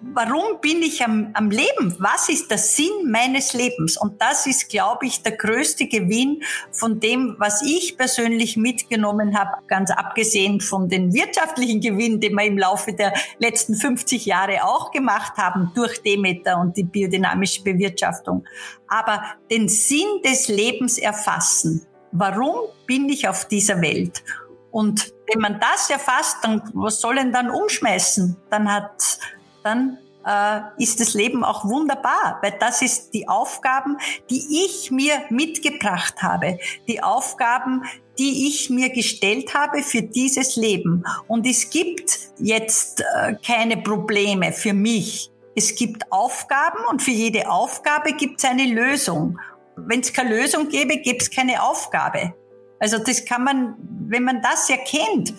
warum 0.00 0.60
bin 0.60 0.82
ich 0.82 1.04
am, 1.04 1.30
am 1.34 1.50
Leben? 1.50 1.94
Was 1.98 2.28
ist 2.28 2.50
der 2.50 2.58
Sinn 2.58 3.10
meines 3.10 3.52
Lebens? 3.52 3.96
Und 3.96 4.20
das 4.20 4.46
ist, 4.46 4.68
glaube 4.68 5.06
ich, 5.06 5.22
der 5.22 5.32
größte 5.32 5.86
Gewinn 5.86 6.42
von 6.72 7.00
dem, 7.00 7.36
was 7.38 7.62
ich 7.62 7.96
persönlich 7.96 8.56
mitgenommen 8.56 9.38
habe, 9.38 9.66
ganz 9.66 9.90
abgesehen 9.90 10.60
von 10.60 10.88
den 10.88 11.12
wirtschaftlichen 11.12 11.80
Gewinnen, 11.80 12.20
die 12.20 12.30
wir 12.30 12.44
im 12.44 12.58
Laufe 12.58 12.92
der 12.92 13.12
letzten 13.38 13.74
50 13.74 14.26
Jahre 14.26 14.64
auch 14.64 14.90
gemacht 14.90 15.36
haben 15.36 15.72
durch 15.74 16.02
Demeter 16.02 16.58
und 16.58 16.76
die 16.76 16.84
biodynamische 16.84 17.62
Bewirtschaftung. 17.62 18.44
Aber 18.88 19.22
den 19.50 19.68
Sinn 19.68 20.22
des 20.24 20.48
Lebens 20.48 20.98
erfassen. 20.98 21.86
Warum 22.12 22.54
bin 22.86 23.08
ich 23.08 23.28
auf 23.28 23.46
dieser 23.46 23.80
Welt? 23.80 24.22
Und 24.70 25.12
wenn 25.32 25.40
man 25.40 25.58
das 25.58 25.90
erfasst, 25.90 26.36
dann 26.42 26.62
was 26.74 27.00
soll 27.00 27.16
denn 27.16 27.32
dann 27.32 27.50
umschmeißen? 27.50 28.36
Dann 28.50 28.72
hat 28.72 29.18
dann 29.66 29.98
äh, 30.26 30.60
ist 30.82 31.00
das 31.00 31.14
Leben 31.14 31.44
auch 31.44 31.64
wunderbar, 31.64 32.38
weil 32.42 32.54
das 32.58 32.82
ist 32.82 33.10
die 33.14 33.28
Aufgaben, 33.28 33.98
die 34.30 34.64
ich 34.64 34.90
mir 34.90 35.22
mitgebracht 35.28 36.22
habe, 36.22 36.58
die 36.88 37.02
Aufgaben, 37.02 37.82
die 38.18 38.48
ich 38.48 38.70
mir 38.70 38.90
gestellt 38.90 39.54
habe 39.54 39.82
für 39.82 40.02
dieses 40.02 40.56
Leben. 40.56 41.04
Und 41.28 41.46
es 41.46 41.70
gibt 41.70 42.18
jetzt 42.38 43.00
äh, 43.00 43.34
keine 43.44 43.76
Probleme 43.76 44.52
für 44.52 44.72
mich. 44.72 45.30
Es 45.54 45.74
gibt 45.74 46.10
Aufgaben 46.10 46.80
und 46.90 47.02
für 47.02 47.12
jede 47.12 47.50
Aufgabe 47.50 48.12
gibt 48.12 48.38
es 48.38 48.44
eine 48.44 48.66
Lösung. 48.66 49.38
Wenn 49.76 50.00
es 50.00 50.12
keine 50.12 50.30
Lösung 50.30 50.68
gäbe, 50.68 50.96
gäbe 50.98 51.18
es 51.18 51.30
keine 51.30 51.62
Aufgabe. 51.62 52.34
Also 52.78 52.98
das 52.98 53.24
kann 53.24 53.44
man, 53.44 53.74
wenn 54.08 54.24
man 54.24 54.42
das 54.42 54.68
erkennt, 54.68 55.34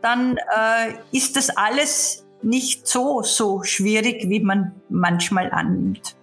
dann 0.00 0.36
äh, 0.36 0.94
ist 1.12 1.36
das 1.36 1.50
alles 1.50 2.21
nicht 2.44 2.86
so, 2.86 3.22
so 3.22 3.62
schwierig, 3.62 4.28
wie 4.28 4.40
man 4.40 4.72
manchmal 4.88 5.50
annimmt. 5.50 6.16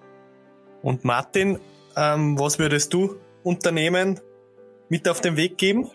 Und 0.81 1.03
Martin, 1.03 1.59
ähm, 1.95 2.39
was 2.39 2.59
würdest 2.59 2.93
du 2.93 3.15
unternehmen, 3.43 4.19
mit 4.89 5.07
auf 5.07 5.21
den 5.21 5.37
Weg 5.37 5.57
geben? 5.57 5.89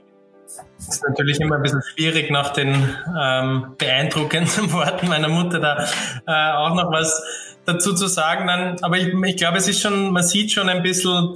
Das 0.76 0.96
ist 0.96 1.04
natürlich 1.08 1.40
immer 1.40 1.56
ein 1.56 1.62
bisschen 1.62 1.82
schwierig, 1.82 2.30
nach 2.30 2.52
den 2.52 2.74
ähm, 3.18 3.74
beeindruckenden 3.78 4.72
Worten 4.72 5.08
meiner 5.08 5.28
Mutter 5.28 5.58
da 5.58 5.88
äh, 6.26 6.56
auch 6.56 6.74
noch 6.74 6.92
was 6.92 7.22
dazu 7.64 7.94
zu 7.94 8.06
sagen. 8.06 8.46
Dann, 8.46 8.76
aber 8.82 8.98
ich, 8.98 9.08
ich 9.08 9.36
glaube, 9.36 9.58
es 9.58 9.68
ist 9.68 9.80
schon, 9.80 10.12
man 10.12 10.22
sieht 10.22 10.52
schon 10.52 10.68
ein 10.68 10.82
bisschen, 10.82 11.34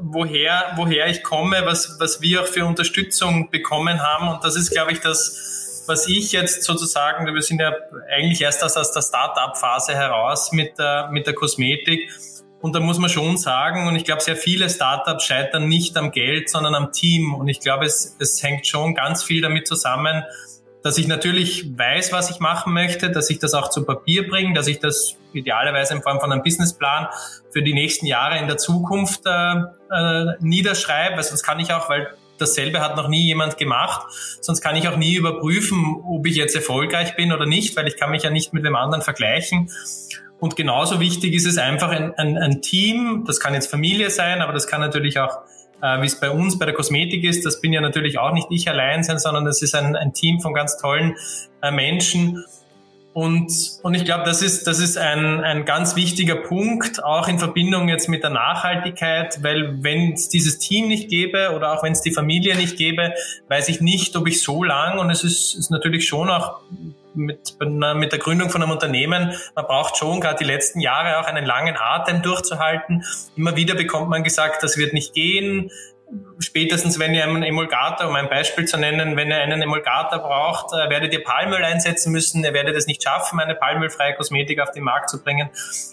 woher, 0.00 0.72
woher 0.76 1.08
ich 1.08 1.22
komme, 1.22 1.62
was, 1.64 1.96
was 1.98 2.22
wir 2.22 2.42
auch 2.42 2.46
für 2.46 2.64
Unterstützung 2.64 3.50
bekommen 3.50 4.00
haben. 4.00 4.28
Und 4.28 4.44
das 4.44 4.56
ist, 4.56 4.70
glaube 4.70 4.92
ich, 4.92 5.00
das, 5.00 5.61
was 5.86 6.08
ich 6.08 6.32
jetzt 6.32 6.64
sozusagen, 6.64 7.26
wir 7.26 7.42
sind 7.42 7.60
ja 7.60 7.72
eigentlich 8.14 8.40
erst 8.40 8.62
aus, 8.64 8.92
der 8.92 9.02
Start-up-Phase 9.02 9.94
heraus 9.94 10.52
mit 10.52 10.78
der, 10.78 11.08
mit 11.10 11.26
der 11.26 11.34
Kosmetik 11.34 12.10
und 12.62 12.76
da 12.76 12.80
muss 12.80 12.98
man 12.98 13.10
schon 13.10 13.36
sagen, 13.38 13.88
und 13.88 13.96
ich 13.96 14.04
glaube, 14.04 14.22
sehr 14.22 14.36
viele 14.36 14.70
Startups 14.70 15.24
scheitern 15.24 15.66
nicht 15.66 15.96
am 15.96 16.12
Geld, 16.12 16.48
sondern 16.48 16.76
am 16.76 16.92
Team. 16.92 17.34
Und 17.34 17.48
ich 17.48 17.58
glaube, 17.58 17.84
es, 17.84 18.16
es 18.20 18.40
hängt 18.40 18.68
schon 18.68 18.94
ganz 18.94 19.24
viel 19.24 19.42
damit 19.42 19.66
zusammen, 19.66 20.22
dass 20.84 20.96
ich 20.96 21.08
natürlich 21.08 21.76
weiß, 21.76 22.12
was 22.12 22.30
ich 22.30 22.38
machen 22.38 22.72
möchte, 22.72 23.10
dass 23.10 23.30
ich 23.30 23.40
das 23.40 23.54
auch 23.54 23.68
zu 23.70 23.84
Papier 23.84 24.28
bringe, 24.28 24.54
dass 24.54 24.68
ich 24.68 24.78
das 24.78 25.16
idealerweise 25.32 25.94
in 25.94 26.02
Form 26.02 26.20
von 26.20 26.30
einem 26.30 26.44
Businessplan 26.44 27.08
für 27.50 27.62
die 27.62 27.74
nächsten 27.74 28.06
Jahre 28.06 28.38
in 28.38 28.46
der 28.46 28.58
Zukunft 28.58 29.22
äh, 29.26 29.54
äh, 29.90 30.36
niederschreibe. 30.38 31.16
Weil 31.16 31.24
sonst 31.24 31.42
kann 31.42 31.58
ich 31.58 31.72
auch, 31.72 31.88
weil 31.88 32.14
dasselbe 32.42 32.80
hat 32.80 32.96
noch 32.96 33.08
nie 33.08 33.24
jemand 33.24 33.56
gemacht, 33.56 34.06
sonst 34.40 34.60
kann 34.60 34.76
ich 34.76 34.88
auch 34.88 34.96
nie 34.96 35.14
überprüfen, 35.14 35.96
ob 36.04 36.26
ich 36.26 36.36
jetzt 36.36 36.54
erfolgreich 36.54 37.16
bin 37.16 37.32
oder 37.32 37.46
nicht, 37.46 37.76
weil 37.76 37.88
ich 37.88 37.96
kann 37.96 38.10
mich 38.10 38.22
ja 38.22 38.30
nicht 38.30 38.52
mit 38.52 38.64
dem 38.64 38.76
anderen 38.76 39.02
vergleichen. 39.02 39.70
Und 40.38 40.56
genauso 40.56 40.98
wichtig 40.98 41.34
ist 41.34 41.46
es 41.46 41.56
einfach 41.56 41.90
ein, 41.90 42.14
ein, 42.18 42.36
ein 42.36 42.62
Team, 42.62 43.24
das 43.26 43.38
kann 43.38 43.54
jetzt 43.54 43.70
Familie 43.70 44.10
sein, 44.10 44.40
aber 44.42 44.52
das 44.52 44.66
kann 44.66 44.80
natürlich 44.80 45.20
auch, 45.20 45.38
äh, 45.80 46.02
wie 46.02 46.06
es 46.06 46.18
bei 46.18 46.30
uns 46.30 46.58
bei 46.58 46.64
der 46.64 46.74
Kosmetik 46.74 47.22
ist, 47.22 47.46
das 47.46 47.60
bin 47.60 47.72
ja 47.72 47.80
natürlich 47.80 48.18
auch 48.18 48.32
nicht 48.32 48.48
ich 48.50 48.68
allein 48.68 49.04
sein, 49.04 49.20
sondern 49.20 49.44
das 49.44 49.62
ist 49.62 49.74
ein, 49.76 49.94
ein 49.94 50.12
Team 50.12 50.40
von 50.40 50.52
ganz 50.52 50.76
tollen 50.78 51.14
äh, 51.62 51.70
Menschen. 51.70 52.44
Und, 53.14 53.52
und 53.82 53.94
ich 53.94 54.06
glaube, 54.06 54.24
das 54.24 54.40
ist, 54.40 54.66
das 54.66 54.78
ist 54.78 54.96
ein, 54.96 55.44
ein 55.44 55.66
ganz 55.66 55.96
wichtiger 55.96 56.36
Punkt, 56.36 57.04
auch 57.04 57.28
in 57.28 57.38
Verbindung 57.38 57.88
jetzt 57.88 58.08
mit 58.08 58.22
der 58.22 58.30
Nachhaltigkeit, 58.30 59.42
weil 59.42 59.82
wenn 59.82 60.14
es 60.14 60.30
dieses 60.30 60.58
Team 60.58 60.88
nicht 60.88 61.10
gäbe 61.10 61.52
oder 61.54 61.72
auch 61.72 61.82
wenn 61.82 61.92
es 61.92 62.00
die 62.00 62.12
Familie 62.12 62.56
nicht 62.56 62.78
gäbe, 62.78 63.12
weiß 63.48 63.68
ich 63.68 63.82
nicht, 63.82 64.16
ob 64.16 64.26
ich 64.28 64.42
so 64.42 64.64
lang, 64.64 64.98
und 64.98 65.10
es 65.10 65.24
ist, 65.24 65.54
ist 65.54 65.70
natürlich 65.70 66.08
schon 66.08 66.30
auch 66.30 66.60
mit, 67.14 67.56
mit 67.60 68.12
der 68.12 68.18
Gründung 68.18 68.48
von 68.48 68.62
einem 68.62 68.72
Unternehmen, 68.72 69.34
man 69.54 69.66
braucht 69.66 69.98
schon 69.98 70.22
gerade 70.22 70.38
die 70.38 70.50
letzten 70.50 70.80
Jahre 70.80 71.20
auch 71.20 71.26
einen 71.26 71.44
langen 71.44 71.76
Atem 71.76 72.22
durchzuhalten. 72.22 73.04
Immer 73.36 73.56
wieder 73.56 73.74
bekommt 73.74 74.08
man 74.08 74.24
gesagt, 74.24 74.62
das 74.62 74.78
wird 74.78 74.94
nicht 74.94 75.12
gehen. 75.12 75.70
Spätestens, 76.38 76.98
wenn 76.98 77.14
ihr 77.14 77.24
einen 77.24 77.42
Emulgator, 77.42 78.08
um 78.08 78.14
ein 78.14 78.28
Beispiel 78.28 78.66
zu 78.66 78.76
nennen, 78.76 79.16
wenn 79.16 79.30
ihr 79.30 79.36
einen 79.36 79.62
Emulgator 79.62 80.18
braucht, 80.18 80.72
äh, 80.72 80.90
werdet 80.90 81.12
ihr 81.12 81.22
Palmöl 81.22 81.64
einsetzen 81.64 82.12
müssen. 82.12 82.44
Ihr 82.44 82.52
werdet 82.52 82.76
es 82.76 82.86
nicht 82.86 83.02
schaffen, 83.02 83.40
eine 83.40 83.54
palmölfreie 83.54 84.14
Kosmetik 84.14 84.60
auf 84.60 84.70
den 84.72 84.84
Markt 84.84 85.08
zu 85.08 85.22
bringen. 85.22 85.48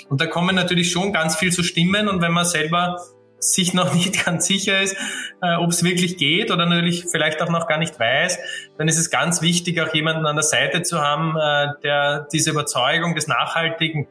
Und 0.10 0.20
da 0.20 0.26
kommen 0.26 0.56
natürlich 0.56 0.92
schon 0.92 1.14
ganz 1.14 1.38
viel 1.38 1.52
zu 1.52 1.64
stimmen. 1.64 2.08
Und 2.08 2.22
wenn 2.22 2.34
man 2.34 2.46
selber 2.46 3.00
sich 3.40 3.74
noch 3.74 3.94
nicht 3.96 4.26
ganz 4.26 4.48
sicher 4.48 4.82
ist, 4.82 4.98
äh, 5.42 5.56
ob 5.56 5.70
es 5.70 5.84
wirklich 5.84 6.18
geht 6.18 6.52
oder 6.52 6.66
natürlich 6.66 7.06
vielleicht 7.10 7.42
auch 7.42 7.50
noch 7.50 7.68
gar 7.68 7.78
nicht 7.78 8.00
weiß, 8.00 8.40
dann 8.78 8.88
ist 8.88 8.98
es 8.98 9.10
ganz 9.10 9.42
wichtig, 9.42 9.82
auch 9.82 9.94
jemanden 9.94 10.26
an 10.26 10.36
der 10.36 10.44
Seite 10.44 10.82
zu 10.82 11.00
haben, 11.00 11.38
äh, 11.38 11.68
der 11.84 12.28
diese 12.32 12.52
Überzeugung 12.52 13.16
des 13.16 13.28
nachhaltigen 13.28 14.08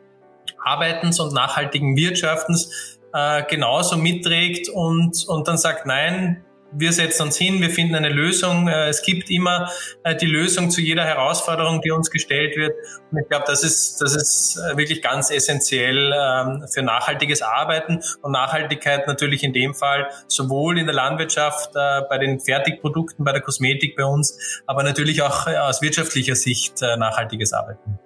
Arbeitens 0.64 1.20
und 1.20 1.34
nachhaltigen 1.34 1.96
Wirtschaftens 1.96 2.97
äh, 3.18 3.44
genauso 3.48 3.96
mitträgt 3.96 4.68
und, 4.68 5.24
und 5.26 5.48
dann 5.48 5.58
sagt, 5.58 5.86
nein, 5.86 6.44
wir 6.72 6.92
setzen 6.92 7.22
uns 7.22 7.36
hin, 7.36 7.60
wir 7.60 7.70
finden 7.70 7.94
eine 7.94 8.10
Lösung. 8.10 8.68
Äh, 8.68 8.88
es 8.88 9.02
gibt 9.02 9.30
immer 9.30 9.70
äh, 10.04 10.14
die 10.14 10.26
Lösung 10.26 10.70
zu 10.70 10.80
jeder 10.80 11.04
Herausforderung, 11.04 11.80
die 11.80 11.90
uns 11.90 12.10
gestellt 12.10 12.56
wird. 12.56 12.74
Und 13.10 13.18
ich 13.22 13.28
glaube, 13.28 13.44
das 13.46 13.64
ist, 13.64 14.00
das 14.00 14.14
ist 14.14 14.58
äh, 14.58 14.76
wirklich 14.76 15.02
ganz 15.02 15.30
essentiell 15.30 16.12
ähm, 16.14 16.66
für 16.72 16.82
nachhaltiges 16.82 17.42
Arbeiten 17.42 18.00
und 18.22 18.32
Nachhaltigkeit 18.32 19.06
natürlich 19.06 19.42
in 19.42 19.52
dem 19.52 19.74
Fall 19.74 20.08
sowohl 20.26 20.78
in 20.78 20.86
der 20.86 20.94
Landwirtschaft, 20.94 21.72
bei 21.72 22.18
den 22.18 22.40
Fertigprodukten, 22.40 23.24
bei 23.24 23.32
der 23.32 23.40
Kosmetik 23.40 23.96
bei 23.96 24.04
uns, 24.04 24.62
aber 24.66 24.82
natürlich 24.82 25.22
auch 25.22 25.46
aus 25.46 25.82
wirtschaftlicher 25.82 26.34
Sicht 26.34 26.80
nachhaltiges 26.80 27.52
Arbeiten. 27.52 27.98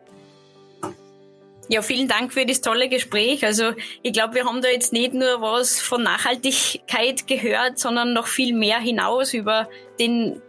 Ja, 1.68 1.80
vielen 1.80 2.08
Dank 2.08 2.32
für 2.32 2.44
das 2.44 2.60
tolle 2.60 2.88
Gespräch. 2.88 3.44
Also 3.44 3.72
ich 4.02 4.12
glaube, 4.12 4.34
wir 4.34 4.44
haben 4.44 4.60
da 4.62 4.68
jetzt 4.68 4.92
nicht 4.92 5.14
nur 5.14 5.40
was 5.40 5.80
von 5.80 6.02
Nachhaltigkeit 6.02 7.26
gehört, 7.26 7.78
sondern 7.78 8.12
noch 8.12 8.26
viel 8.26 8.54
mehr 8.54 8.78
hinaus 8.78 9.32
über 9.32 9.68
den 9.98 10.42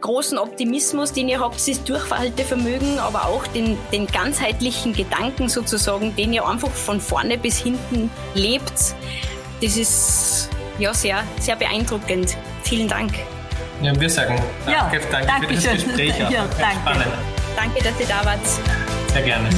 großen 0.00 0.38
Optimismus, 0.38 1.12
den 1.12 1.28
ihr 1.28 1.40
habt, 1.40 1.56
das 1.56 1.84
Durchhaltevermögen, 1.84 2.98
aber 2.98 3.26
auch 3.26 3.46
den, 3.48 3.78
den 3.92 4.06
ganzheitlichen 4.06 4.92
Gedanken 4.92 5.48
sozusagen, 5.48 6.14
den 6.16 6.32
ihr 6.32 6.46
einfach 6.46 6.70
von 6.70 7.00
vorne 7.00 7.38
bis 7.38 7.58
hinten 7.58 8.10
lebt. 8.34 8.94
Das 9.62 9.76
ist 9.76 10.48
ja 10.78 10.94
sehr, 10.94 11.22
sehr 11.38 11.56
beeindruckend. 11.56 12.36
Vielen 12.62 12.88
Dank. 12.88 13.12
Ja, 13.82 13.98
wir 13.98 14.10
sagen 14.10 14.40
danke, 14.66 14.96
ja, 14.96 15.02
danke, 15.10 15.26
danke 15.26 15.46
für 15.48 15.54
das 15.54 15.64
schön. 15.64 15.74
Gespräch. 15.74 16.14
Ja, 16.30 16.46
danke. 16.58 16.80
Spannend. 16.82 17.12
Danke, 17.56 17.82
dass 17.82 18.00
ihr 18.00 18.06
da 18.06 18.24
wart. 18.24 18.46
Sehr 19.12 19.22
gerne. 19.22 19.48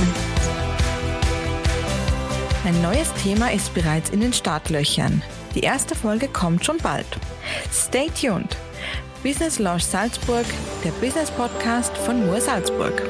Ein 2.64 2.80
neues 2.80 3.12
Thema 3.14 3.50
ist 3.50 3.74
bereits 3.74 4.10
in 4.10 4.20
den 4.20 4.32
Startlöchern. 4.32 5.20
Die 5.56 5.62
erste 5.62 5.96
Folge 5.96 6.28
kommt 6.28 6.64
schon 6.64 6.78
bald. 6.78 7.06
Stay 7.72 8.08
tuned. 8.08 8.56
Business 9.24 9.58
Launch 9.58 9.84
Salzburg, 9.84 10.46
der 10.84 10.90
Business 11.04 11.30
Podcast 11.32 11.96
von 11.98 12.24
Moor 12.24 12.40
Salzburg. 12.40 13.02